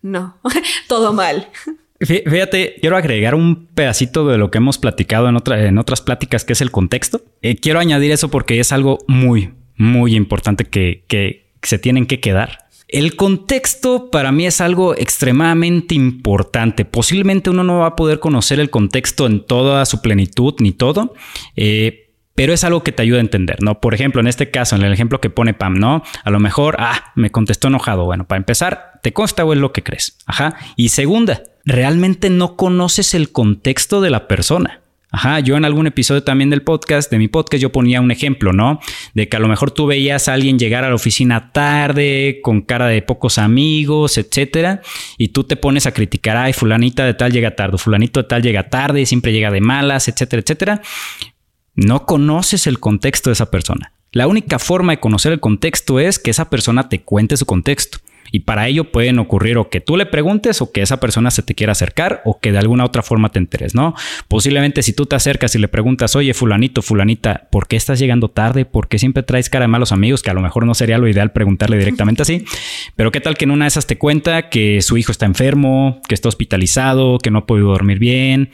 no, 0.00 0.38
todo 0.88 1.12
mal. 1.12 1.50
Fíjate, 2.04 2.76
quiero 2.80 2.96
agregar 2.96 3.34
un 3.34 3.66
pedacito 3.66 4.26
de 4.28 4.38
lo 4.38 4.50
que 4.50 4.58
hemos 4.58 4.78
platicado 4.78 5.28
en, 5.28 5.78
otras 5.78 6.00
pláticas, 6.00 6.44
que 6.44 6.52
es 6.52 6.60
el 6.60 6.70
contexto. 6.70 7.22
Eh, 7.42 7.56
quiero 7.56 7.80
añadir 7.80 8.12
eso 8.12 8.30
porque 8.30 8.60
es 8.60 8.72
algo 8.72 8.98
muy, 9.06 9.52
muy 9.76 10.14
importante 10.14 10.64
que, 10.64 11.04
que 11.08 11.44
se 11.62 11.78
tienen 11.78 12.06
que 12.06 12.20
quedar. 12.20 12.64
El 12.88 13.16
contexto 13.16 14.10
para 14.10 14.30
mí 14.30 14.46
es 14.46 14.60
algo 14.60 14.94
extremadamente 14.94 15.94
importante. 15.94 16.84
Posiblemente 16.84 17.50
uno 17.50 17.64
no 17.64 17.78
va 17.80 17.86
a 17.88 17.96
poder 17.96 18.20
conocer 18.20 18.60
el 18.60 18.70
contexto 18.70 19.26
en 19.26 19.44
toda 19.44 19.84
su 19.86 20.00
plenitud 20.02 20.54
ni 20.58 20.72
todo, 20.72 21.14
eh, 21.56 22.12
pero 22.34 22.52
es 22.52 22.62
algo 22.64 22.82
que 22.82 22.92
te 22.92 23.02
ayuda 23.02 23.18
a 23.18 23.22
entender, 23.22 23.62
¿no? 23.62 23.80
Por 23.80 23.94
ejemplo, 23.94 24.20
en 24.20 24.26
este 24.26 24.50
caso, 24.50 24.76
en 24.76 24.82
el 24.82 24.92
ejemplo 24.92 25.20
que 25.20 25.30
pone 25.30 25.54
Pam, 25.54 25.74
¿no? 25.74 26.02
A 26.24 26.30
lo 26.30 26.40
mejor, 26.40 26.76
ah, 26.78 27.12
me 27.14 27.30
contestó 27.30 27.68
enojado. 27.68 28.04
Bueno, 28.04 28.26
para 28.26 28.38
empezar, 28.38 29.00
¿te 29.02 29.12
consta 29.12 29.44
o 29.44 29.52
es 29.52 29.58
lo 29.58 29.72
que 29.72 29.82
crees? 29.82 30.18
Ajá. 30.26 30.56
Y 30.76 30.90
segunda, 30.90 31.42
realmente 31.64 32.30
no 32.30 32.56
conoces 32.56 33.14
el 33.14 33.32
contexto 33.32 34.00
de 34.00 34.10
la 34.10 34.28
persona. 34.28 34.80
Ajá, 35.14 35.38
yo 35.38 35.56
en 35.56 35.64
algún 35.64 35.86
episodio 35.86 36.24
también 36.24 36.50
del 36.50 36.62
podcast, 36.62 37.08
de 37.08 37.18
mi 37.18 37.28
podcast, 37.28 37.62
yo 37.62 37.70
ponía 37.70 38.00
un 38.00 38.10
ejemplo, 38.10 38.52
¿no? 38.52 38.80
De 39.14 39.28
que 39.28 39.36
a 39.36 39.40
lo 39.40 39.46
mejor 39.46 39.70
tú 39.70 39.86
veías 39.86 40.26
a 40.26 40.32
alguien 40.32 40.58
llegar 40.58 40.82
a 40.82 40.88
la 40.88 40.96
oficina 40.96 41.52
tarde, 41.52 42.40
con 42.42 42.62
cara 42.62 42.88
de 42.88 43.00
pocos 43.00 43.38
amigos, 43.38 44.18
etcétera, 44.18 44.82
y 45.16 45.28
tú 45.28 45.44
te 45.44 45.54
pones 45.54 45.86
a 45.86 45.92
criticar, 45.92 46.36
ay, 46.36 46.52
fulanita 46.52 47.06
de 47.06 47.14
tal 47.14 47.30
llega 47.30 47.54
tarde, 47.54 47.78
fulanito 47.78 48.20
de 48.20 48.28
tal 48.28 48.42
llega 48.42 48.68
tarde 48.68 49.06
siempre 49.06 49.32
llega 49.32 49.52
de 49.52 49.60
malas, 49.60 50.08
etcétera, 50.08 50.42
etcétera. 50.42 50.82
No 51.76 52.06
conoces 52.06 52.66
el 52.66 52.80
contexto 52.80 53.30
de 53.30 53.34
esa 53.34 53.52
persona. 53.52 53.92
La 54.10 54.26
única 54.26 54.58
forma 54.58 54.94
de 54.94 55.00
conocer 55.00 55.32
el 55.32 55.38
contexto 55.38 56.00
es 56.00 56.18
que 56.18 56.32
esa 56.32 56.50
persona 56.50 56.88
te 56.88 57.02
cuente 57.02 57.36
su 57.36 57.46
contexto. 57.46 57.98
Y 58.32 58.40
para 58.40 58.68
ello 58.68 58.90
pueden 58.90 59.18
ocurrir 59.18 59.58
o 59.58 59.68
que 59.68 59.80
tú 59.80 59.96
le 59.96 60.06
preguntes 60.06 60.60
o 60.62 60.72
que 60.72 60.82
esa 60.82 61.00
persona 61.00 61.30
se 61.30 61.42
te 61.42 61.54
quiera 61.54 61.72
acercar 61.72 62.22
o 62.24 62.40
que 62.40 62.52
de 62.52 62.58
alguna 62.58 62.84
otra 62.84 63.02
forma 63.02 63.30
te 63.30 63.38
enteres, 63.38 63.74
¿no? 63.74 63.94
Posiblemente 64.28 64.82
si 64.82 64.92
tú 64.92 65.06
te 65.06 65.16
acercas 65.16 65.54
y 65.54 65.58
le 65.58 65.68
preguntas, 65.68 66.16
oye, 66.16 66.34
fulanito, 66.34 66.82
fulanita, 66.82 67.48
¿por 67.50 67.68
qué 67.68 67.76
estás 67.76 67.98
llegando 67.98 68.28
tarde? 68.28 68.64
¿Por 68.64 68.88
qué 68.88 68.98
siempre 68.98 69.22
traes 69.22 69.50
cara 69.50 69.64
de 69.64 69.68
malos 69.68 69.92
amigos? 69.92 70.22
Que 70.22 70.30
a 70.30 70.34
lo 70.34 70.40
mejor 70.40 70.66
no 70.66 70.74
sería 70.74 70.98
lo 70.98 71.08
ideal 71.08 71.32
preguntarle 71.32 71.78
directamente 71.78 72.22
así. 72.22 72.44
Pero 72.96 73.12
qué 73.12 73.20
tal 73.20 73.36
que 73.36 73.44
en 73.44 73.50
una 73.50 73.66
de 73.66 73.68
esas 73.68 73.86
te 73.86 73.98
cuenta 73.98 74.48
que 74.48 74.82
su 74.82 74.96
hijo 74.96 75.12
está 75.12 75.26
enfermo, 75.26 76.00
que 76.08 76.14
está 76.14 76.28
hospitalizado, 76.28 77.18
que 77.18 77.30
no 77.30 77.40
ha 77.40 77.46
podido 77.46 77.68
dormir 77.68 77.98
bien. 77.98 78.50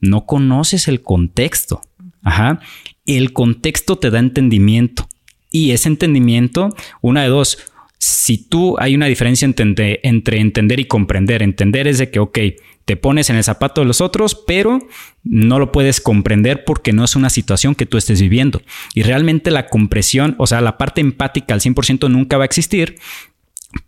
No 0.00 0.26
conoces 0.26 0.88
el 0.88 1.02
contexto. 1.02 1.82
Ajá. 2.22 2.60
El 3.06 3.32
contexto 3.32 3.96
te 3.96 4.10
da 4.10 4.18
entendimiento. 4.18 5.08
Y 5.50 5.70
ese 5.70 5.88
entendimiento, 5.88 6.74
una 7.00 7.22
de 7.22 7.28
dos, 7.28 7.58
si 7.98 8.38
tú 8.38 8.76
hay 8.78 8.94
una 8.94 9.06
diferencia 9.06 9.46
entre, 9.46 10.00
entender 10.02 10.80
y 10.80 10.84
comprender. 10.84 11.42
Entender 11.42 11.86
es 11.86 11.98
de 11.98 12.10
que, 12.10 12.18
ok, 12.18 12.38
te 12.84 12.96
pones 12.96 13.30
en 13.30 13.36
el 13.36 13.44
zapato 13.44 13.80
de 13.80 13.86
los 13.86 14.00
otros, 14.00 14.34
pero 14.34 14.78
no 15.24 15.58
lo 15.58 15.72
puedes 15.72 16.00
comprender 16.00 16.64
porque 16.64 16.92
no 16.92 17.04
es 17.04 17.16
una 17.16 17.30
situación 17.30 17.74
que 17.74 17.86
tú 17.86 17.96
estés 17.96 18.20
viviendo. 18.20 18.62
Y 18.94 19.02
realmente 19.02 19.50
la 19.50 19.66
compresión, 19.66 20.34
o 20.38 20.46
sea, 20.46 20.60
la 20.60 20.78
parte 20.78 21.00
empática 21.00 21.54
al 21.54 21.60
100% 21.60 22.10
nunca 22.10 22.36
va 22.36 22.44
a 22.44 22.46
existir 22.46 22.96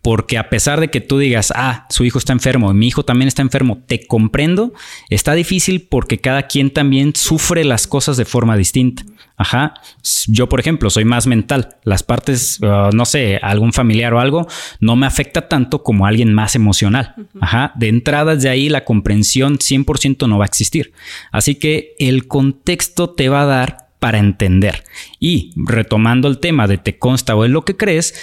porque 0.01 0.37
a 0.37 0.49
pesar 0.49 0.79
de 0.79 0.89
que 0.89 1.01
tú 1.01 1.17
digas, 1.17 1.51
ah, 1.55 1.85
su 1.89 2.05
hijo 2.05 2.19
está 2.19 2.33
enfermo, 2.33 2.73
mi 2.73 2.87
hijo 2.87 3.03
también 3.03 3.27
está 3.27 3.41
enfermo, 3.41 3.81
te 3.85 4.05
comprendo, 4.05 4.73
está 5.09 5.33
difícil 5.33 5.87
porque 5.89 6.19
cada 6.19 6.43
quien 6.43 6.71
también 6.71 7.13
sufre 7.15 7.63
las 7.63 7.87
cosas 7.87 8.17
de 8.17 8.25
forma 8.25 8.55
distinta. 8.57 9.03
Ajá. 9.37 9.73
Yo, 10.27 10.49
por 10.49 10.59
ejemplo, 10.59 10.89
soy 10.89 11.05
más 11.05 11.25
mental. 11.25 11.77
Las 11.83 12.03
partes, 12.03 12.59
uh, 12.61 12.93
no 12.93 13.05
sé, 13.05 13.39
algún 13.41 13.71
familiar 13.71 14.13
o 14.13 14.19
algo, 14.19 14.47
no 14.81 14.97
me 14.97 15.05
afecta 15.05 15.47
tanto 15.47 15.81
como 15.81 16.05
alguien 16.05 16.33
más 16.33 16.55
emocional. 16.55 17.15
Ajá. 17.39 17.71
De 17.75 17.87
entrada, 17.87 18.35
de 18.35 18.49
ahí 18.49 18.67
la 18.67 18.83
comprensión 18.83 19.57
100% 19.57 20.27
no 20.27 20.39
va 20.39 20.43
a 20.43 20.47
existir. 20.47 20.91
Así 21.31 21.55
que 21.55 21.95
el 21.99 22.27
contexto 22.27 23.11
te 23.11 23.29
va 23.29 23.43
a 23.43 23.45
dar 23.45 23.89
para 23.99 24.17
entender. 24.17 24.83
Y 25.19 25.53
retomando 25.55 26.27
el 26.27 26.39
tema 26.39 26.67
de 26.67 26.77
te 26.77 26.97
consta 26.97 27.35
o 27.35 27.45
es 27.45 27.51
lo 27.51 27.63
que 27.63 27.77
crees, 27.77 28.15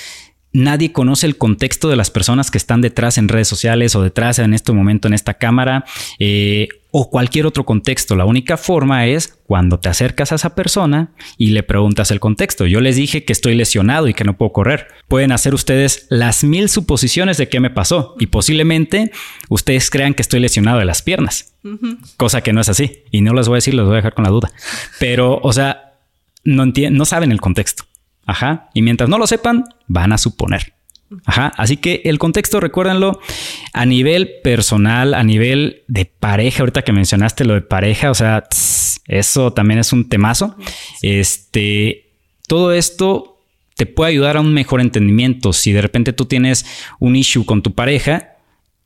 nadie 0.56 0.90
conoce 0.90 1.26
el 1.26 1.36
contexto 1.36 1.88
de 1.88 1.96
las 1.96 2.10
personas 2.10 2.50
que 2.50 2.58
están 2.58 2.80
detrás 2.80 3.18
en 3.18 3.28
redes 3.28 3.46
sociales 3.46 3.94
o 3.94 4.02
detrás 4.02 4.38
en 4.38 4.54
este 4.54 4.72
momento 4.72 5.06
en 5.06 5.14
esta 5.14 5.34
cámara 5.34 5.84
eh, 6.18 6.68
o 6.90 7.10
cualquier 7.10 7.46
otro 7.46 7.66
contexto. 7.66 8.16
La 8.16 8.24
única 8.24 8.56
forma 8.56 9.06
es 9.06 9.38
cuando 9.46 9.78
te 9.78 9.90
acercas 9.90 10.32
a 10.32 10.36
esa 10.36 10.54
persona 10.54 11.12
y 11.36 11.50
le 11.50 11.62
preguntas 11.62 12.10
el 12.10 12.20
contexto. 12.20 12.66
Yo 12.66 12.80
les 12.80 12.96
dije 12.96 13.24
que 13.24 13.34
estoy 13.34 13.54
lesionado 13.54 14.08
y 14.08 14.14
que 14.14 14.24
no 14.24 14.38
puedo 14.38 14.52
correr. 14.52 14.88
Pueden 15.08 15.30
hacer 15.30 15.52
ustedes 15.52 16.06
las 16.08 16.42
mil 16.42 16.70
suposiciones 16.70 17.36
de 17.36 17.50
qué 17.50 17.60
me 17.60 17.70
pasó 17.70 18.14
y 18.18 18.26
posiblemente 18.26 19.12
ustedes 19.50 19.90
crean 19.90 20.14
que 20.14 20.22
estoy 20.22 20.40
lesionado 20.40 20.78
de 20.78 20.86
las 20.86 21.02
piernas, 21.02 21.54
cosa 22.16 22.40
que 22.40 22.54
no 22.54 22.62
es 22.62 22.70
así. 22.70 23.02
Y 23.10 23.20
no 23.20 23.34
les 23.34 23.46
voy 23.46 23.56
a 23.56 23.58
decir, 23.58 23.74
les 23.74 23.84
voy 23.84 23.92
a 23.92 23.96
dejar 23.96 24.14
con 24.14 24.24
la 24.24 24.30
duda. 24.30 24.50
Pero, 24.98 25.38
o 25.42 25.52
sea, 25.52 25.98
no, 26.44 26.64
no 26.64 27.04
saben 27.04 27.30
el 27.30 27.42
contexto. 27.42 27.84
Ajá. 28.26 28.68
Y 28.74 28.82
mientras 28.82 29.08
no 29.08 29.18
lo 29.18 29.26
sepan, 29.26 29.64
van 29.86 30.12
a 30.12 30.18
suponer. 30.18 30.74
Ajá. 31.24 31.52
Así 31.56 31.76
que 31.76 32.02
el 32.04 32.18
contexto, 32.18 32.60
recuérdenlo, 32.60 33.20
a 33.72 33.86
nivel 33.86 34.40
personal, 34.42 35.14
a 35.14 35.22
nivel 35.22 35.84
de 35.86 36.04
pareja, 36.04 36.60
ahorita 36.60 36.82
que 36.82 36.92
mencionaste 36.92 37.44
lo 37.44 37.54
de 37.54 37.62
pareja, 37.62 38.10
o 38.10 38.14
sea, 38.14 38.44
eso 39.06 39.52
también 39.52 39.78
es 39.78 39.92
un 39.92 40.08
temazo. 40.08 40.56
Este, 41.02 42.10
todo 42.48 42.72
esto 42.72 43.40
te 43.76 43.86
puede 43.86 44.10
ayudar 44.10 44.36
a 44.36 44.40
un 44.40 44.52
mejor 44.52 44.80
entendimiento. 44.80 45.52
Si 45.52 45.72
de 45.72 45.82
repente 45.82 46.12
tú 46.12 46.24
tienes 46.24 46.66
un 46.98 47.14
issue 47.14 47.44
con 47.44 47.62
tu 47.62 47.74
pareja 47.74 48.36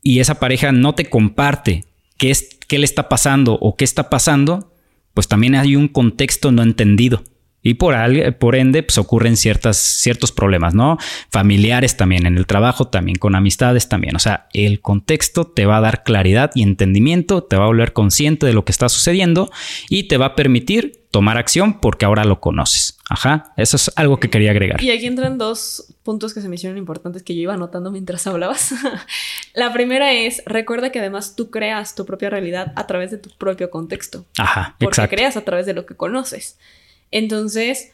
y 0.03 0.19
esa 0.19 0.39
pareja 0.39 0.71
no 0.71 0.93
te 0.93 1.09
comparte 1.09 1.85
qué, 2.17 2.29
es, 2.29 2.49
qué 2.67 2.77
le 2.77 2.85
está 2.85 3.09
pasando 3.09 3.53
o 3.53 3.75
qué 3.75 3.85
está 3.85 4.09
pasando, 4.09 4.73
pues 5.13 5.27
también 5.27 5.55
hay 5.55 5.75
un 5.75 5.87
contexto 5.87 6.51
no 6.51 6.61
entendido. 6.61 7.23
Y 7.63 7.75
por, 7.75 7.95
por 8.37 8.55
ende, 8.55 8.83
pues 8.83 8.97
ocurren 8.97 9.37
ciertas, 9.37 9.77
ciertos 9.77 10.31
problemas, 10.31 10.73
¿no? 10.73 10.97
Familiares 11.29 11.95
también, 11.95 12.25
en 12.25 12.37
el 12.37 12.47
trabajo 12.47 12.87
también, 12.87 13.17
con 13.17 13.35
amistades 13.35 13.87
también. 13.87 14.15
O 14.15 14.19
sea, 14.19 14.47
el 14.53 14.81
contexto 14.81 15.45
te 15.45 15.65
va 15.65 15.77
a 15.77 15.81
dar 15.81 16.03
claridad 16.03 16.51
y 16.55 16.63
entendimiento, 16.63 17.43
te 17.43 17.57
va 17.57 17.65
a 17.65 17.67
volver 17.67 17.93
consciente 17.93 18.45
de 18.45 18.53
lo 18.53 18.65
que 18.65 18.71
está 18.71 18.89
sucediendo 18.89 19.51
y 19.89 20.07
te 20.07 20.17
va 20.17 20.27
a 20.27 20.35
permitir 20.35 21.01
tomar 21.11 21.37
acción 21.37 21.79
porque 21.79 22.05
ahora 22.05 22.23
lo 22.23 22.39
conoces. 22.39 22.97
Ajá, 23.09 23.53
eso 23.57 23.75
es 23.75 23.91
algo 23.95 24.19
que 24.19 24.29
quería 24.29 24.51
agregar. 24.51 24.81
Y 24.81 24.89
aquí 24.91 25.05
entran 25.05 25.37
dos 25.37 25.93
puntos 26.03 26.33
que 26.33 26.41
se 26.41 26.47
me 26.47 26.55
hicieron 26.55 26.77
importantes 26.77 27.21
que 27.21 27.35
yo 27.35 27.41
iba 27.41 27.53
anotando 27.53 27.91
mientras 27.91 28.25
hablabas. 28.25 28.73
La 29.53 29.73
primera 29.73 30.13
es, 30.13 30.41
recuerda 30.45 30.91
que 30.91 30.99
además 30.99 31.35
tú 31.35 31.51
creas 31.51 31.93
tu 31.93 32.05
propia 32.05 32.29
realidad 32.29 32.71
a 32.75 32.87
través 32.87 33.11
de 33.11 33.17
tu 33.17 33.29
propio 33.37 33.69
contexto. 33.69 34.25
Ajá, 34.37 34.75
porque 34.79 35.07
creas 35.09 35.35
a 35.35 35.41
través 35.41 35.65
de 35.65 35.73
lo 35.73 35.85
que 35.85 35.95
conoces. 35.95 36.57
Entonces, 37.11 37.91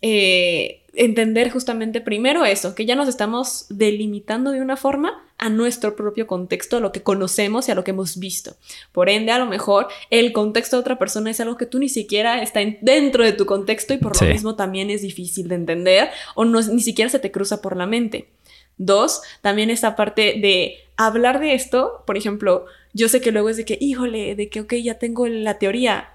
eh, 0.00 0.82
entender 0.94 1.50
justamente 1.50 2.00
primero 2.00 2.44
eso, 2.44 2.74
que 2.74 2.84
ya 2.84 2.94
nos 2.94 3.08
estamos 3.08 3.66
delimitando 3.70 4.50
de 4.50 4.60
una 4.60 4.76
forma 4.76 5.24
a 5.38 5.48
nuestro 5.48 5.96
propio 5.96 6.26
contexto, 6.26 6.76
a 6.76 6.80
lo 6.80 6.92
que 6.92 7.02
conocemos 7.02 7.66
y 7.66 7.72
a 7.72 7.74
lo 7.74 7.82
que 7.82 7.92
hemos 7.92 8.18
visto. 8.18 8.56
Por 8.92 9.08
ende, 9.08 9.32
a 9.32 9.38
lo 9.38 9.46
mejor 9.46 9.88
el 10.10 10.32
contexto 10.32 10.76
de 10.76 10.80
otra 10.80 10.98
persona 10.98 11.30
es 11.30 11.40
algo 11.40 11.56
que 11.56 11.66
tú 11.66 11.78
ni 11.78 11.88
siquiera 11.88 12.42
está 12.42 12.60
dentro 12.80 13.24
de 13.24 13.32
tu 13.32 13.46
contexto 13.46 13.94
y 13.94 13.98
por 13.98 14.20
lo 14.20 14.28
mismo 14.28 14.54
también 14.54 14.90
es 14.90 15.02
difícil 15.02 15.48
de 15.48 15.56
entender 15.56 16.10
o 16.34 16.44
no, 16.44 16.60
ni 16.60 16.82
siquiera 16.82 17.10
se 17.10 17.18
te 17.18 17.32
cruza 17.32 17.62
por 17.62 17.76
la 17.76 17.86
mente. 17.86 18.28
Dos, 18.76 19.22
también 19.40 19.70
esta 19.70 19.96
parte 19.96 20.38
de 20.40 20.76
hablar 20.96 21.40
de 21.40 21.54
esto, 21.54 22.02
por 22.06 22.16
ejemplo, 22.16 22.66
yo 22.92 23.08
sé 23.08 23.20
que 23.20 23.32
luego 23.32 23.48
es 23.48 23.56
de 23.56 23.64
que, 23.64 23.78
híjole, 23.80 24.34
de 24.34 24.48
que, 24.48 24.60
ok, 24.60 24.74
ya 24.74 24.98
tengo 24.98 25.26
la 25.26 25.58
teoría, 25.58 26.10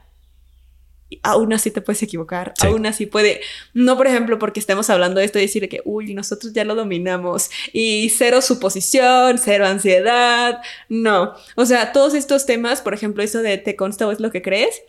aún 1.24 1.54
así 1.54 1.72
te 1.72 1.82
puedes 1.82 2.04
equivocar, 2.04 2.54
aún 2.62 2.86
así 2.86 3.06
puede, 3.06 3.42
no 3.74 3.96
por 3.98 4.08
ejemplo 4.08 4.40
porque 4.40 4.60
estemos 4.60 4.90
hablando 4.90 5.20
de 5.20 5.26
esto 5.26 5.40
y 5.40 5.44
decir 5.44 5.68
que, 5.70 5.82
uy, 5.86 6.14
nosotros 6.14 6.54
ya 6.54 6.66
lo 6.66 6.76
dominamos 6.76 7.50
y 7.72 8.10
cero 8.10 8.42
suposición, 8.42 9.38
cero 9.38 9.66
ansiedad, 9.66 10.62
no, 10.90 11.34
o 11.56 11.66
sea, 11.66 11.92
todos 11.92 12.14
estos 12.14 12.46
temas, 12.46 12.82
por 12.82 12.94
ejemplo, 12.94 13.24
eso 13.24 13.42
de 13.42 13.58
te 13.58 13.76
consta 13.76 14.08
o 14.08 14.12
es 14.12 14.20
lo 14.20 14.32
que 14.32 14.42
crees, 14.42 14.82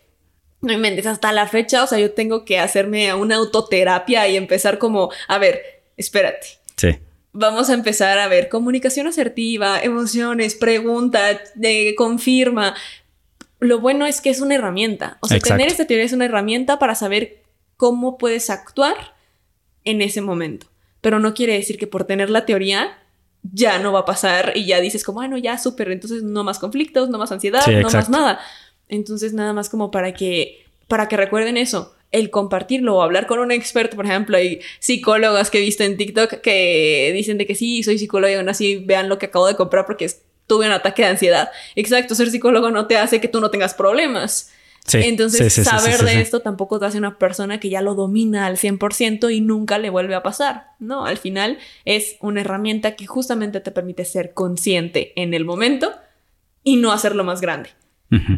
no 0.60 0.72
inventes, 0.72 1.06
hasta 1.06 1.32
la 1.32 1.46
fecha, 1.46 1.84
o 1.84 1.86
sea, 1.86 1.98
yo 1.98 2.12
tengo 2.12 2.44
que 2.44 2.58
hacerme 2.58 3.14
una 3.14 3.36
autoterapia 3.36 4.26
y 4.28 4.36
empezar 4.36 4.78
como, 4.78 5.10
a 5.28 5.38
ver, 5.38 5.62
espérate. 5.96 6.58
Sí. 6.76 6.98
Vamos 7.32 7.70
a 7.70 7.74
empezar 7.74 8.18
a 8.18 8.26
ver 8.26 8.48
comunicación 8.48 9.06
asertiva, 9.06 9.80
emociones, 9.80 10.56
pregunta, 10.56 11.40
de, 11.54 11.94
confirma, 11.96 12.74
lo 13.60 13.80
bueno 13.80 14.06
es 14.06 14.20
que 14.20 14.30
es 14.30 14.40
una 14.40 14.54
herramienta. 14.54 15.18
O 15.20 15.28
sea, 15.28 15.38
tener 15.40 15.68
esta 15.68 15.86
teoría 15.86 16.04
es 16.04 16.12
una 16.12 16.26
herramienta 16.26 16.78
para 16.78 16.94
saber 16.94 17.42
cómo 17.76 18.18
puedes 18.18 18.50
actuar 18.50 18.96
en 19.84 20.02
ese 20.02 20.20
momento. 20.20 20.66
Pero 21.00 21.18
no 21.18 21.34
quiere 21.34 21.54
decir 21.54 21.78
que 21.78 21.86
por 21.86 22.04
tener 22.04 22.30
la 22.30 22.44
teoría 22.46 22.98
ya 23.42 23.78
no 23.78 23.92
va 23.92 24.00
a 24.00 24.04
pasar 24.04 24.52
y 24.54 24.66
ya 24.66 24.80
dices 24.80 25.04
como, 25.04 25.20
bueno, 25.20 25.38
ya 25.38 25.58
súper, 25.58 25.90
entonces 25.90 26.22
no 26.22 26.44
más 26.44 26.58
conflictos, 26.58 27.08
no 27.08 27.18
más 27.18 27.32
ansiedad, 27.32 27.66
no 27.66 27.90
más 27.90 28.10
nada. 28.10 28.40
Entonces 28.88 29.32
nada 29.32 29.52
más 29.52 29.68
como 29.68 29.90
para 29.90 30.12
que, 30.12 30.64
para 30.88 31.08
que 31.08 31.16
recuerden 31.16 31.56
eso, 31.56 31.94
el 32.10 32.30
compartirlo 32.30 32.96
o 32.96 33.02
hablar 33.02 33.26
con 33.26 33.38
un 33.38 33.52
experto, 33.52 33.96
por 33.96 34.06
ejemplo, 34.06 34.36
hay 34.36 34.60
psicólogas 34.80 35.50
que 35.50 35.58
he 35.58 35.62
visto 35.62 35.84
en 35.84 35.96
TikTok 35.96 36.40
que 36.40 37.12
dicen 37.14 37.38
de 37.38 37.46
que 37.46 37.54
sí, 37.54 37.82
soy 37.82 37.98
psicóloga 37.98 38.32
y 38.32 38.36
aún 38.36 38.48
así 38.48 38.82
vean 38.84 39.08
lo 39.08 39.18
que 39.18 39.26
acabo 39.26 39.46
de 39.46 39.56
comprar 39.56 39.86
porque 39.86 40.06
es 40.06 40.22
tuve 40.48 40.66
un 40.66 40.72
ataque 40.72 41.02
de 41.02 41.08
ansiedad. 41.08 41.50
Exacto, 41.76 42.16
ser 42.16 42.30
psicólogo 42.30 42.72
no 42.72 42.88
te 42.88 42.96
hace 42.96 43.20
que 43.20 43.28
tú 43.28 43.40
no 43.40 43.50
tengas 43.50 43.74
problemas. 43.74 44.50
Entonces, 44.92 45.52
saber 45.52 46.02
de 46.02 46.20
esto 46.20 46.40
tampoco 46.40 46.80
te 46.80 46.86
hace 46.86 46.98
una 46.98 47.18
persona 47.18 47.60
que 47.60 47.68
ya 47.68 47.82
lo 47.82 47.94
domina 47.94 48.46
al 48.46 48.56
100% 48.56 49.34
y 49.34 49.40
nunca 49.40 49.78
le 49.78 49.90
vuelve 49.90 50.14
a 50.14 50.22
pasar. 50.22 50.68
No, 50.78 51.04
al 51.04 51.18
final 51.18 51.58
es 51.84 52.16
una 52.20 52.40
herramienta 52.40 52.96
que 52.96 53.06
justamente 53.06 53.60
te 53.60 53.70
permite 53.70 54.04
ser 54.04 54.32
consciente 54.32 55.12
en 55.20 55.34
el 55.34 55.44
momento 55.44 55.92
y 56.64 56.76
no 56.76 56.92
hacerlo 56.92 57.22
más 57.22 57.40
grande. 57.40 57.70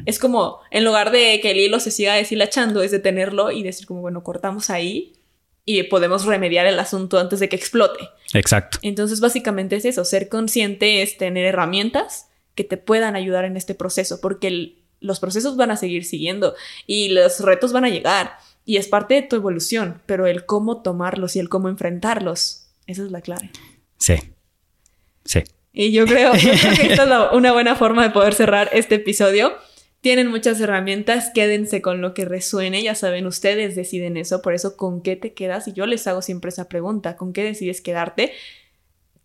Es 0.04 0.18
como, 0.18 0.58
en 0.72 0.84
lugar 0.84 1.12
de 1.12 1.38
que 1.40 1.52
el 1.52 1.58
hilo 1.58 1.78
se 1.78 1.92
siga 1.92 2.14
deshilachando, 2.14 2.82
es 2.82 2.90
detenerlo 2.90 3.52
y 3.52 3.62
decir 3.62 3.86
como, 3.86 4.00
bueno, 4.00 4.24
cortamos 4.24 4.68
ahí 4.68 5.12
y 5.64 5.82
podemos 5.84 6.24
remediar 6.24 6.66
el 6.66 6.78
asunto 6.78 7.18
antes 7.18 7.40
de 7.40 7.48
que 7.48 7.56
explote. 7.56 8.08
Exacto. 8.34 8.78
Entonces, 8.82 9.20
básicamente 9.20 9.76
es 9.76 9.84
eso, 9.84 10.04
ser 10.04 10.28
consciente 10.28 11.02
es 11.02 11.16
tener 11.16 11.44
herramientas 11.44 12.28
que 12.54 12.64
te 12.64 12.76
puedan 12.76 13.16
ayudar 13.16 13.44
en 13.44 13.56
este 13.56 13.74
proceso, 13.74 14.20
porque 14.20 14.76
los 15.00 15.20
procesos 15.20 15.56
van 15.56 15.70
a 15.70 15.76
seguir 15.76 16.04
siguiendo 16.04 16.54
y 16.86 17.10
los 17.10 17.40
retos 17.40 17.72
van 17.72 17.84
a 17.84 17.88
llegar 17.88 18.32
y 18.64 18.76
es 18.76 18.88
parte 18.88 19.14
de 19.14 19.22
tu 19.22 19.36
evolución, 19.36 20.02
pero 20.06 20.26
el 20.26 20.46
cómo 20.46 20.82
tomarlos 20.82 21.36
y 21.36 21.40
el 21.40 21.48
cómo 21.48 21.68
enfrentarlos, 21.68 22.68
esa 22.86 23.02
es 23.02 23.10
la 23.10 23.20
clave. 23.20 23.50
Sí, 23.98 24.16
sí. 25.24 25.42
Y 25.72 25.92
yo 25.92 26.04
creo, 26.06 26.34
yo 26.34 26.50
creo 26.52 26.74
que 26.74 26.86
esta 26.92 27.04
es 27.04 27.32
una 27.32 27.52
buena 27.52 27.76
forma 27.76 28.02
de 28.02 28.10
poder 28.10 28.34
cerrar 28.34 28.70
este 28.72 28.96
episodio. 28.96 29.54
Tienen 30.00 30.28
muchas 30.28 30.58
herramientas, 30.60 31.30
quédense 31.34 31.82
con 31.82 32.00
lo 32.00 32.14
que 32.14 32.24
resuene, 32.24 32.82
ya 32.82 32.94
saben, 32.94 33.26
ustedes 33.26 33.76
deciden 33.76 34.16
eso, 34.16 34.40
por 34.40 34.54
eso 34.54 34.76
con 34.76 35.02
qué 35.02 35.14
te 35.14 35.34
quedas, 35.34 35.68
y 35.68 35.74
yo 35.74 35.84
les 35.84 36.06
hago 36.06 36.22
siempre 36.22 36.48
esa 36.48 36.68
pregunta, 36.70 37.16
¿con 37.16 37.34
qué 37.34 37.44
decides 37.44 37.82
quedarte? 37.82 38.32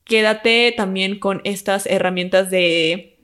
Quédate 0.04 0.74
también 0.76 1.18
con 1.18 1.42
estas 1.46 1.86
herramientas 1.86 2.52
de 2.52 3.15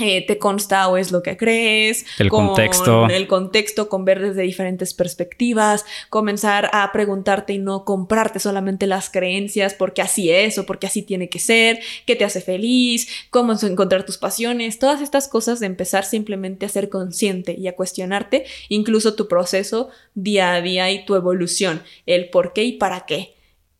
eh, 0.00 0.24
te 0.26 0.38
consta 0.38 0.88
o 0.88 0.96
es 0.96 1.12
lo 1.12 1.22
que 1.22 1.36
crees, 1.36 2.06
el 2.18 2.28
con 2.28 2.48
contexto, 2.48 3.06
el 3.08 3.26
contexto, 3.26 3.88
con 3.88 4.04
ver 4.04 4.20
desde 4.20 4.42
diferentes 4.42 4.94
perspectivas, 4.94 5.84
comenzar 6.08 6.70
a 6.72 6.90
preguntarte 6.92 7.52
y 7.52 7.58
no 7.58 7.84
comprarte 7.84 8.38
solamente 8.38 8.86
las 8.86 9.10
creencias 9.10 9.74
porque 9.74 10.02
así 10.02 10.30
es 10.30 10.58
o 10.58 10.66
porque 10.66 10.86
así 10.86 11.02
tiene 11.02 11.28
que 11.28 11.38
ser, 11.38 11.80
qué 12.06 12.16
te 12.16 12.24
hace 12.24 12.40
feliz, 12.40 13.08
cómo 13.30 13.54
encontrar 13.60 14.04
tus 14.04 14.18
pasiones, 14.18 14.78
todas 14.78 15.00
estas 15.00 15.28
cosas 15.28 15.60
de 15.60 15.66
empezar 15.66 16.04
simplemente 16.04 16.66
a 16.66 16.68
ser 16.68 16.88
consciente 16.88 17.54
y 17.58 17.68
a 17.68 17.76
cuestionarte 17.76 18.46
incluso 18.68 19.14
tu 19.14 19.28
proceso 19.28 19.90
día 20.14 20.54
a 20.54 20.60
día 20.60 20.90
y 20.90 21.04
tu 21.04 21.14
evolución, 21.14 21.82
el 22.06 22.30
por 22.30 22.52
qué 22.52 22.64
y 22.64 22.72
para 22.72 23.06
qué. 23.06 23.34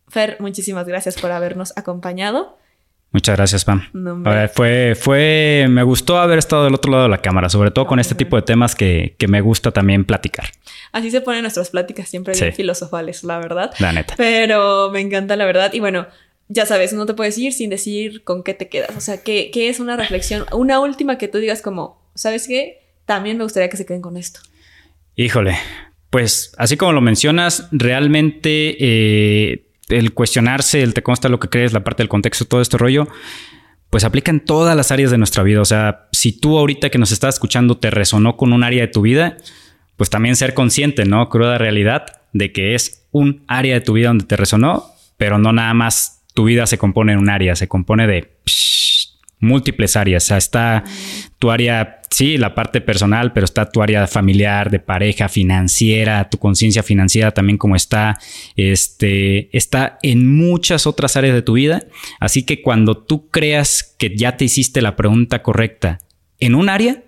Fer, 0.08 0.36
muchísimas 0.40 0.86
gracias 0.86 1.20
por 1.20 1.30
habernos 1.30 1.72
acompañado. 1.76 2.58
Muchas 3.12 3.36
gracias, 3.36 3.64
Pam. 3.64 3.82
fue, 4.54 4.94
fue, 4.94 5.66
me 5.68 5.82
gustó 5.82 6.18
haber 6.18 6.38
estado 6.38 6.64
del 6.64 6.74
otro 6.74 6.92
lado 6.92 7.04
de 7.04 7.08
la 7.08 7.18
cámara, 7.18 7.48
sobre 7.48 7.72
todo 7.72 7.86
con 7.86 7.98
este 7.98 8.14
tipo 8.14 8.36
de 8.36 8.42
temas 8.42 8.76
que, 8.76 9.16
me 9.28 9.40
gusta 9.40 9.72
también 9.72 10.04
platicar. 10.04 10.46
Así 10.92 11.10
se 11.10 11.20
ponen 11.20 11.42
nuestras 11.42 11.70
pláticas, 11.70 12.08
siempre 12.08 12.34
bien 12.34 12.52
filosofales, 12.52 13.24
la 13.24 13.38
verdad. 13.38 13.72
La 13.80 13.92
neta. 13.92 14.14
Pero 14.16 14.90
me 14.92 15.00
encanta 15.00 15.34
la 15.34 15.44
verdad. 15.44 15.72
Y 15.72 15.80
bueno, 15.80 16.06
ya 16.48 16.66
sabes, 16.66 16.92
no 16.92 17.04
te 17.04 17.14
puedes 17.14 17.36
ir 17.36 17.52
sin 17.52 17.70
decir 17.70 18.22
con 18.22 18.44
qué 18.44 18.54
te 18.54 18.68
quedas. 18.68 18.96
O 18.96 19.00
sea, 19.00 19.22
¿qué, 19.22 19.50
qué 19.52 19.68
es 19.68 19.80
una 19.80 19.96
reflexión? 19.96 20.46
Una 20.52 20.78
última 20.78 21.18
que 21.18 21.26
tú 21.26 21.38
digas 21.38 21.62
como, 21.62 22.00
¿sabes 22.14 22.46
qué? 22.46 22.78
También 23.06 23.38
me 23.38 23.44
gustaría 23.44 23.68
que 23.68 23.76
se 23.76 23.86
queden 23.86 24.02
con 24.02 24.16
esto. 24.16 24.40
Híjole, 25.16 25.56
pues 26.10 26.52
así 26.58 26.76
como 26.76 26.92
lo 26.92 27.00
mencionas, 27.00 27.66
realmente... 27.72 28.76
Eh, 28.78 29.66
el 29.90 30.14
cuestionarse, 30.14 30.82
el 30.82 30.94
te 30.94 31.02
consta 31.02 31.28
lo 31.28 31.38
que 31.38 31.48
crees, 31.48 31.72
la 31.72 31.84
parte 31.84 32.02
del 32.02 32.08
contexto, 32.08 32.44
todo 32.44 32.60
este 32.60 32.78
rollo, 32.78 33.08
pues 33.90 34.04
aplica 34.04 34.30
en 34.30 34.40
todas 34.40 34.76
las 34.76 34.92
áreas 34.92 35.10
de 35.10 35.18
nuestra 35.18 35.42
vida. 35.42 35.60
O 35.60 35.64
sea, 35.64 36.08
si 36.12 36.32
tú 36.32 36.58
ahorita 36.58 36.90
que 36.90 36.98
nos 36.98 37.12
estás 37.12 37.34
escuchando 37.34 37.76
te 37.78 37.90
resonó 37.90 38.36
con 38.36 38.52
un 38.52 38.62
área 38.62 38.82
de 38.82 38.88
tu 38.88 39.02
vida, 39.02 39.36
pues 39.96 40.10
también 40.10 40.36
ser 40.36 40.54
consciente, 40.54 41.04
¿no? 41.04 41.28
Cruda 41.28 41.58
realidad 41.58 42.06
de 42.32 42.52
que 42.52 42.74
es 42.74 43.06
un 43.10 43.42
área 43.48 43.74
de 43.74 43.80
tu 43.80 43.94
vida 43.94 44.08
donde 44.08 44.24
te 44.24 44.36
resonó, 44.36 44.86
pero 45.16 45.38
no 45.38 45.52
nada 45.52 45.74
más 45.74 46.22
tu 46.34 46.44
vida 46.44 46.66
se 46.66 46.78
compone 46.78 47.12
en 47.12 47.18
un 47.18 47.28
área, 47.28 47.56
se 47.56 47.68
compone 47.68 48.06
de 48.06 48.30
múltiples 49.40 49.96
áreas. 49.96 50.24
O 50.24 50.26
sea, 50.28 50.36
está 50.36 50.84
tu 51.38 51.50
área, 51.50 52.00
sí, 52.10 52.36
la 52.36 52.54
parte 52.54 52.80
personal, 52.80 53.32
pero 53.32 53.44
está 53.44 53.70
tu 53.70 53.82
área 53.82 54.06
familiar, 54.06 54.70
de 54.70 54.78
pareja, 54.78 55.28
financiera, 55.28 56.28
tu 56.28 56.38
conciencia 56.38 56.82
financiera 56.82 57.32
también 57.32 57.58
como 57.58 57.74
está, 57.74 58.18
este, 58.56 59.54
está 59.56 59.98
en 60.02 60.32
muchas 60.36 60.86
otras 60.86 61.16
áreas 61.16 61.34
de 61.34 61.42
tu 61.42 61.54
vida. 61.54 61.82
Así 62.20 62.44
que 62.44 62.62
cuando 62.62 62.96
tú 62.96 63.28
creas 63.30 63.94
que 63.98 64.14
ya 64.16 64.36
te 64.36 64.44
hiciste 64.44 64.82
la 64.82 64.96
pregunta 64.96 65.42
correcta 65.42 65.98
en 66.38 66.54
un 66.54 66.68
área, 66.68 67.02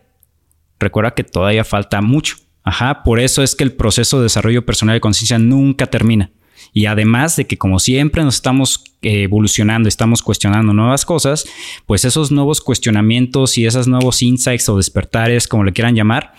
recuerda 0.80 1.14
que 1.14 1.24
todavía 1.24 1.64
falta 1.64 2.00
mucho. 2.00 2.36
Ajá, 2.64 3.02
por 3.02 3.18
eso 3.18 3.42
es 3.42 3.54
que 3.54 3.64
el 3.64 3.72
proceso 3.72 4.18
de 4.18 4.24
desarrollo 4.24 4.64
personal 4.64 4.94
de 4.94 5.00
conciencia 5.00 5.38
nunca 5.38 5.86
termina. 5.86 6.30
Y 6.72 6.86
además 6.86 7.36
de 7.36 7.46
que 7.46 7.58
como 7.58 7.78
siempre 7.78 8.22
nos 8.22 8.36
estamos 8.36 8.84
evolucionando, 9.02 9.88
estamos 9.88 10.22
cuestionando 10.22 10.72
nuevas 10.72 11.04
cosas, 11.04 11.46
pues 11.86 12.04
esos 12.04 12.30
nuevos 12.30 12.60
cuestionamientos 12.60 13.58
y 13.58 13.66
esos 13.66 13.88
nuevos 13.88 14.22
insights 14.22 14.68
o 14.68 14.76
despertares, 14.76 15.48
como 15.48 15.64
le 15.64 15.72
quieran 15.72 15.94
llamar, 15.94 16.32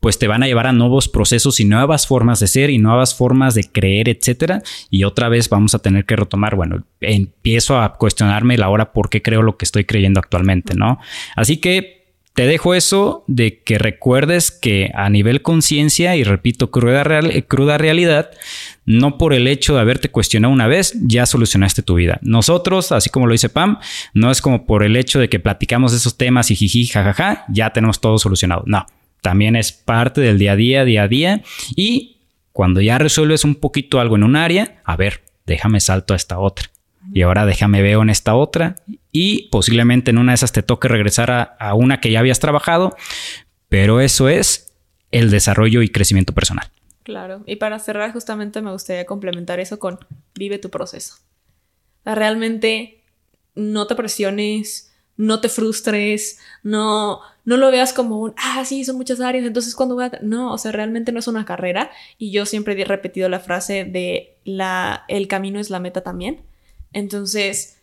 pues 0.00 0.18
te 0.18 0.28
van 0.28 0.42
a 0.42 0.46
llevar 0.46 0.66
a 0.66 0.72
nuevos 0.72 1.08
procesos 1.08 1.58
y 1.60 1.64
nuevas 1.64 2.06
formas 2.06 2.40
de 2.40 2.46
ser 2.46 2.70
y 2.70 2.78
nuevas 2.78 3.14
formas 3.14 3.54
de 3.54 3.64
creer, 3.64 4.08
etcétera. 4.08 4.62
Y 4.90 5.04
otra 5.04 5.28
vez 5.28 5.48
vamos 5.48 5.74
a 5.74 5.80
tener 5.80 6.04
que 6.04 6.16
retomar, 6.16 6.54
bueno, 6.54 6.84
empiezo 7.00 7.80
a 7.80 7.94
cuestionarme 7.94 8.56
la 8.56 8.68
hora 8.68 8.92
por 8.92 9.10
qué 9.10 9.22
creo 9.22 9.42
lo 9.42 9.56
que 9.56 9.64
estoy 9.64 9.84
creyendo 9.84 10.20
actualmente, 10.20 10.74
¿no? 10.76 10.98
Así 11.34 11.56
que 11.56 11.97
te 12.38 12.46
dejo 12.46 12.76
eso 12.76 13.24
de 13.26 13.64
que 13.64 13.78
recuerdes 13.78 14.52
que 14.52 14.92
a 14.94 15.10
nivel 15.10 15.42
conciencia, 15.42 16.14
y 16.14 16.22
repito, 16.22 16.70
cruda, 16.70 17.02
real, 17.02 17.44
cruda 17.48 17.78
realidad, 17.78 18.30
no 18.86 19.18
por 19.18 19.34
el 19.34 19.48
hecho 19.48 19.74
de 19.74 19.80
haberte 19.80 20.08
cuestionado 20.08 20.54
una 20.54 20.68
vez, 20.68 20.94
ya 21.02 21.26
solucionaste 21.26 21.82
tu 21.82 21.96
vida. 21.96 22.20
Nosotros, 22.22 22.92
así 22.92 23.10
como 23.10 23.26
lo 23.26 23.32
dice 23.32 23.48
Pam, 23.48 23.80
no 24.14 24.30
es 24.30 24.40
como 24.40 24.66
por 24.66 24.84
el 24.84 24.94
hecho 24.94 25.18
de 25.18 25.28
que 25.28 25.40
platicamos 25.40 25.92
esos 25.92 26.16
temas 26.16 26.52
y 26.52 26.54
jiji, 26.54 26.86
jajaja, 26.86 27.44
ya 27.48 27.72
tenemos 27.72 28.00
todo 28.00 28.18
solucionado. 28.18 28.62
No, 28.66 28.86
también 29.20 29.56
es 29.56 29.72
parte 29.72 30.20
del 30.20 30.38
día 30.38 30.52
a 30.52 30.56
día, 30.56 30.84
día 30.84 31.02
a 31.02 31.08
día. 31.08 31.42
Y 31.74 32.18
cuando 32.52 32.80
ya 32.80 32.98
resuelves 32.98 33.42
un 33.42 33.56
poquito 33.56 33.98
algo 33.98 34.14
en 34.14 34.22
un 34.22 34.36
área, 34.36 34.80
a 34.84 34.94
ver, 34.94 35.22
déjame 35.44 35.80
salto 35.80 36.14
a 36.14 36.16
esta 36.16 36.38
otra 36.38 36.70
y 37.12 37.22
ahora 37.22 37.46
déjame 37.46 37.82
veo 37.82 38.02
en 38.02 38.10
esta 38.10 38.34
otra 38.34 38.76
y 39.12 39.48
posiblemente 39.48 40.10
en 40.10 40.18
una 40.18 40.32
de 40.32 40.36
esas 40.36 40.52
te 40.52 40.62
toque 40.62 40.88
regresar 40.88 41.56
a, 41.58 41.74
una 41.74 42.00
que 42.00 42.10
ya 42.10 42.20
habías 42.20 42.40
trabajado, 42.40 42.96
pero 43.68 44.00
eso 44.00 44.28
es 44.28 44.74
el 45.10 45.30
desarrollo 45.30 45.82
y 45.82 45.88
crecimiento 45.88 46.34
personal. 46.34 46.70
Claro, 47.02 47.42
y 47.46 47.56
para 47.56 47.78
cerrar 47.78 48.12
justamente 48.12 48.60
me 48.60 48.72
gustaría 48.72 49.06
complementar 49.06 49.60
eso 49.60 49.78
con 49.78 49.98
vive 50.34 50.58
tu 50.58 50.70
proceso. 50.70 51.14
realmente 52.04 53.02
no 53.54 53.86
te 53.86 53.94
presiones, 53.94 54.92
no 55.16 55.40
te 55.40 55.48
frustres, 55.48 56.38
no, 56.62 57.20
no 57.44 57.56
lo 57.56 57.70
veas 57.70 57.92
como 57.92 58.20
un, 58.20 58.34
ah, 58.36 58.64
sí, 58.64 58.84
son 58.84 58.96
muchas 58.96 59.20
áreas, 59.20 59.44
entonces 59.44 59.74
cuando 59.74 59.94
voy 59.96 60.04
a... 60.04 60.12
No, 60.22 60.52
o 60.52 60.58
sea, 60.58 60.70
realmente 60.70 61.12
no 61.12 61.18
es 61.18 61.26
una 61.26 61.44
carrera 61.44 61.90
y 62.18 62.30
yo 62.30 62.46
siempre 62.46 62.80
he 62.80 62.84
repetido 62.84 63.28
la 63.28 63.40
frase 63.40 63.84
de 63.84 64.36
la, 64.44 65.04
el 65.08 65.26
camino 65.26 65.58
es 65.58 65.70
la 65.70 65.80
meta 65.80 66.02
también. 66.02 66.42
Entonces, 66.92 67.78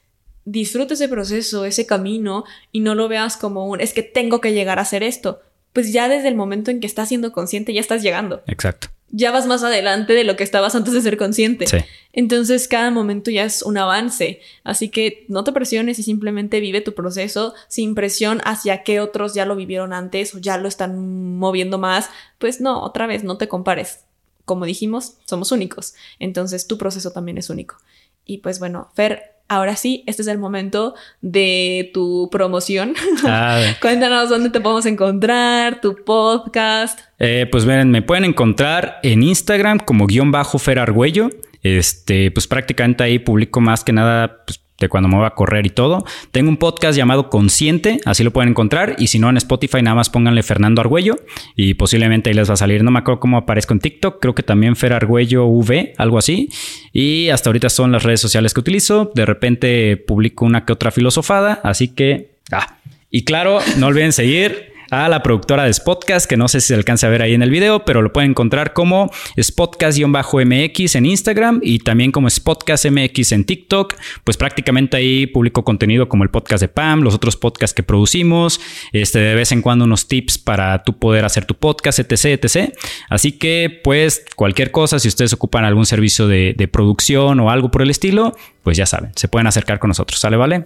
disfruta 0.46 0.94
ese 0.94 1.10
proceso, 1.10 1.66
ese 1.66 1.86
camino 1.86 2.46
y 2.72 2.80
no 2.80 2.96
lo 2.96 3.08
veas 3.08 3.36
como 3.36 3.68
un, 3.68 3.82
es 3.82 3.94
que 3.94 4.04
tengo 4.04 4.40
que 4.42 4.54
llegar 4.54 4.80
a 4.80 4.84
hacer 4.84 5.04
esto. 5.04 5.42
Pues 5.74 5.92
ya 5.92 6.08
desde 6.08 6.30
el 6.30 6.36
momento 6.36 6.72
en 6.72 6.80
que 6.80 6.88
estás 6.88 7.10
siendo 7.10 7.32
consciente 7.34 7.74
ya 7.74 7.82
estás 7.82 8.02
llegando. 8.02 8.42
Exacto. 8.48 8.88
Ya 9.10 9.32
vas 9.32 9.46
más 9.46 9.64
adelante 9.64 10.14
de 10.14 10.24
lo 10.24 10.36
que 10.36 10.44
estabas 10.44 10.76
antes 10.76 10.94
de 10.94 11.02
ser 11.02 11.18
consciente. 11.18 11.68
Sí. 11.68 11.78
Entonces 12.14 12.68
cada 12.68 12.92
momento 12.92 13.30
ya 13.30 13.44
es 13.44 13.62
un 13.62 13.78
avance. 13.78 14.40
Así 14.64 14.90
que 14.90 15.26
no 15.28 15.44
te 15.44 15.52
presiones 15.52 16.00
y 16.00 16.04
simplemente 16.04 16.60
vive 16.60 16.82
tu 16.82 16.94
proceso 16.94 17.54
sin 17.68 17.94
presión 17.94 18.42
hacia 18.46 18.84
que 18.84 19.00
otros 19.00 19.34
ya 19.34 19.46
lo 19.46 19.56
vivieron 19.56 19.94
antes 19.94 20.34
o 20.34 20.40
ya 20.40 20.58
lo 20.58 20.68
están 20.68 21.38
moviendo 21.38 21.78
más. 21.78 22.10
Pues 22.40 22.62
no, 22.62 22.82
otra 22.82 23.06
vez, 23.06 23.24
no 23.24 23.38
te 23.38 23.48
compares. 23.48 24.00
Como 24.46 24.66
dijimos, 24.66 25.16
somos 25.26 25.52
únicos. 25.52 25.94
Entonces 26.20 26.68
tu 26.68 26.78
proceso 26.78 27.12
también 27.12 27.38
es 27.38 27.50
único. 27.50 27.78
Y 28.26 28.40
pues 28.40 28.60
bueno, 28.60 28.90
Fer, 28.96 29.36
ahora 29.48 29.76
sí, 29.76 30.04
este 30.08 30.22
es 30.24 30.28
el 30.28 30.38
momento 30.38 30.96
de 31.22 31.92
tu 31.94 32.30
promoción. 32.32 32.96
Ah, 33.26 33.62
Cuéntanos 33.82 34.30
dónde 34.30 34.50
te 34.50 34.60
podemos 34.60 34.86
encontrar, 34.86 35.82
tu 35.82 35.96
podcast. 36.04 37.00
Eh, 37.20 37.48
pues 37.52 37.66
miren, 37.66 37.92
me 37.92 38.02
pueden 38.02 38.26
encontrar 38.26 39.00
en 39.04 39.24
Instagram 39.24 39.80
como 39.80 40.08
guion 40.08 40.32
bajo 40.32 40.58
Fer 40.60 40.80
Argüello. 40.80 41.30
Este, 41.62 42.30
pues 42.32 42.48
prácticamente 42.48 43.04
ahí 43.04 43.18
publico 43.20 43.60
más 43.60 43.84
que 43.84 43.92
nada 43.92 44.44
pues, 44.46 44.62
de 44.80 44.90
cuando 44.90 45.08
me 45.08 45.18
voy 45.18 45.26
a 45.26 45.32
correr 45.32 45.66
y 45.66 45.70
todo. 45.70 46.06
Tengo 46.32 46.50
un 46.50 46.58
podcast 46.58 46.98
llamado 46.98 47.30
Consciente, 47.30 48.00
así 48.06 48.24
lo 48.24 48.32
pueden 48.32 48.50
encontrar. 48.50 48.96
Y 49.00 49.08
si 49.08 49.20
no, 49.20 49.30
en 49.30 49.38
Spotify 49.38 49.82
nada 49.82 49.96
más 49.96 50.10
pónganle 50.10 50.44
Fernando 50.44 50.82
Argüello 50.82 51.16
y 51.56 51.76
posiblemente 51.76 52.30
ahí 52.30 52.36
les 52.36 52.50
va 52.50 52.54
a 52.56 52.58
salir. 52.58 52.84
No 52.84 52.92
me 52.92 53.00
acuerdo 53.00 53.20
cómo 53.20 53.38
aparezco 53.38 53.74
en 53.74 53.80
TikTok, 53.80 54.20
creo 54.20 54.36
que 54.36 54.44
también 54.44 54.76
Fer 54.76 54.94
Argüello 54.94 55.46
V, 55.46 55.94
algo 55.98 56.18
así. 56.18 56.50
Y 56.92 57.30
hasta 57.30 57.50
ahorita 57.50 57.70
son 57.70 57.92
las 57.92 58.04
redes 58.04 58.22
sociales 58.22 58.54
que 58.54 58.60
utilizo. 58.60 59.12
De 59.16 59.26
repente 59.26 59.98
publico 59.98 60.46
una 60.46 60.66
que 60.66 60.74
otra 60.74 60.92
filosofada, 60.92 61.60
así 61.64 61.90
que... 61.90 62.36
Ah. 62.52 62.78
Y 63.10 63.24
claro, 63.24 63.60
no 63.78 63.88
olviden 63.88 64.12
seguir 64.12 64.75
a 65.04 65.10
la 65.10 65.22
productora 65.22 65.66
de 65.66 65.74
Spotcast, 65.74 66.28
que 66.28 66.38
no 66.38 66.48
sé 66.48 66.62
si 66.62 66.68
se 66.68 66.76
alcanza 66.76 67.08
a 67.08 67.10
ver 67.10 67.22
ahí 67.22 67.34
en 67.34 67.42
el 67.42 67.50
video, 67.50 67.84
pero 67.84 68.02
lo 68.02 68.14
pueden 68.14 68.32
encontrar 68.32 68.74
como 68.74 69.12
Spotcast-MX 69.36 70.96
en 70.96 71.06
Instagram 71.06 71.60
y 71.62 71.80
también 71.80 72.12
como 72.12 72.30
Spotcast-MX 72.30 73.34
en 73.34 73.46
TikTok. 73.46 73.96
Pues 74.24 74.38
prácticamente 74.38 74.98
ahí 74.98 75.28
publico 75.28 75.64
contenido 75.64 76.08
como 76.08 76.24
el 76.24 76.30
podcast 76.30 76.62
de 76.62 76.68
Pam, 76.68 77.02
los 77.02 77.14
otros 77.14 77.36
podcasts 77.36 77.74
que 77.74 77.84
producimos, 77.84 78.62
este, 78.94 79.20
de 79.20 79.36
vez 79.36 79.52
en 79.52 79.62
cuando 79.62 79.86
unos 79.86 80.08
tips 80.08 80.38
para 80.38 80.84
tú 80.84 80.98
poder 80.98 81.26
hacer 81.26 81.46
tu 81.46 81.56
podcast, 81.56 82.00
etc, 82.00 82.44
etc. 82.44 82.74
Así 83.10 83.34
que, 83.34 83.82
pues, 83.84 84.26
cualquier 84.36 84.72
cosa, 84.72 85.00
si 85.00 85.08
ustedes 85.08 85.34
ocupan 85.34 85.66
algún 85.66 85.86
servicio 85.86 86.28
de, 86.28 86.54
de 86.56 86.68
producción 86.68 87.40
o 87.40 87.50
algo 87.50 87.72
por 87.72 87.82
el 87.82 87.90
estilo, 87.90 88.36
pues 88.64 88.78
ya 88.78 88.86
saben, 88.86 89.12
se 89.16 89.28
pueden 89.28 89.48
acercar 89.48 89.80
con 89.80 89.90
nosotros, 89.90 90.20
¿sale? 90.20 90.38
¿Vale? 90.38 90.64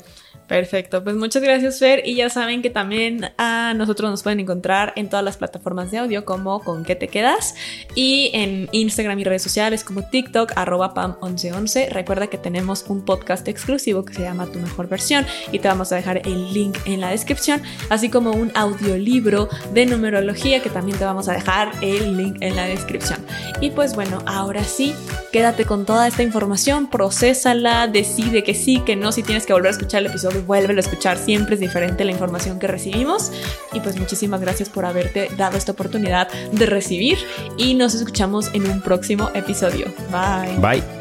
Perfecto, 0.49 1.03
pues 1.03 1.15
muchas 1.15 1.43
gracias 1.43 1.77
Fer 1.77 2.01
y 2.03 2.15
ya 2.15 2.31
saben 2.31 2.63
que 2.63 2.71
también 2.71 3.29
a 3.37 3.75
nosotros 3.75 4.09
nos 4.09 4.23
pueden 4.23 4.39
encontrar 4.39 4.93
en 4.95 5.07
todas 5.07 5.23
las 5.23 5.37
plataformas 5.37 5.91
de 5.91 5.99
audio 5.99 6.25
como 6.25 6.63
con 6.63 6.83
qué 6.83 6.95
te 6.95 7.07
quedas 7.07 7.53
y 7.93 8.31
en 8.33 8.67
Instagram 8.71 9.19
y 9.19 9.25
redes 9.25 9.43
sociales 9.43 9.83
como 9.83 10.09
TikTok 10.09 10.53
arroba 10.55 10.95
pam1111. 10.95 11.89
Recuerda 11.89 12.25
que 12.27 12.39
tenemos 12.39 12.85
un 12.87 13.05
podcast 13.05 13.47
exclusivo 13.47 14.03
que 14.03 14.15
se 14.15 14.23
llama 14.23 14.47
Tu 14.47 14.57
mejor 14.57 14.89
versión 14.89 15.23
y 15.51 15.59
te 15.59 15.67
vamos 15.67 15.91
a 15.91 15.97
dejar 15.97 16.27
el 16.27 16.51
link 16.51 16.79
en 16.85 16.99
la 16.99 17.11
descripción, 17.11 17.61
así 17.91 18.09
como 18.09 18.31
un 18.31 18.51
audiolibro 18.55 19.49
de 19.75 19.85
numerología 19.85 20.63
que 20.63 20.71
también 20.71 20.97
te 20.97 21.05
vamos 21.05 21.29
a 21.29 21.33
dejar 21.33 21.73
el 21.83 22.17
link 22.17 22.37
en 22.41 22.55
la 22.55 22.65
descripción. 22.65 23.23
Y 23.61 23.69
pues 23.69 23.93
bueno, 23.93 24.23
ahora 24.25 24.63
sí, 24.63 24.95
quédate 25.31 25.65
con 25.65 25.85
toda 25.85 26.07
esta 26.07 26.23
información, 26.23 26.89
procésala, 26.89 27.85
decide 27.85 28.43
que 28.43 28.55
sí, 28.55 28.79
que 28.79 28.95
no, 28.95 29.11
si 29.11 29.21
tienes 29.21 29.45
que 29.45 29.53
volver 29.53 29.67
a 29.67 29.71
escuchar 29.73 29.99
el 29.99 30.07
episodio 30.07 30.38
vuelve 30.39 30.75
a 30.75 30.79
escuchar, 30.79 31.17
siempre 31.17 31.55
es 31.55 31.61
diferente 31.61 32.03
la 32.05 32.11
información 32.11 32.59
que 32.59 32.67
recibimos. 32.67 33.31
Y 33.73 33.79
pues 33.79 33.97
muchísimas 33.97 34.41
gracias 34.41 34.69
por 34.69 34.85
haberte 34.85 35.29
dado 35.37 35.57
esta 35.57 35.71
oportunidad 35.71 36.29
de 36.51 36.65
recibir 36.65 37.17
y 37.57 37.75
nos 37.75 37.93
escuchamos 37.93 38.53
en 38.53 38.69
un 38.69 38.81
próximo 38.81 39.29
episodio. 39.33 39.87
Bye. 40.11 40.57
Bye. 40.59 40.98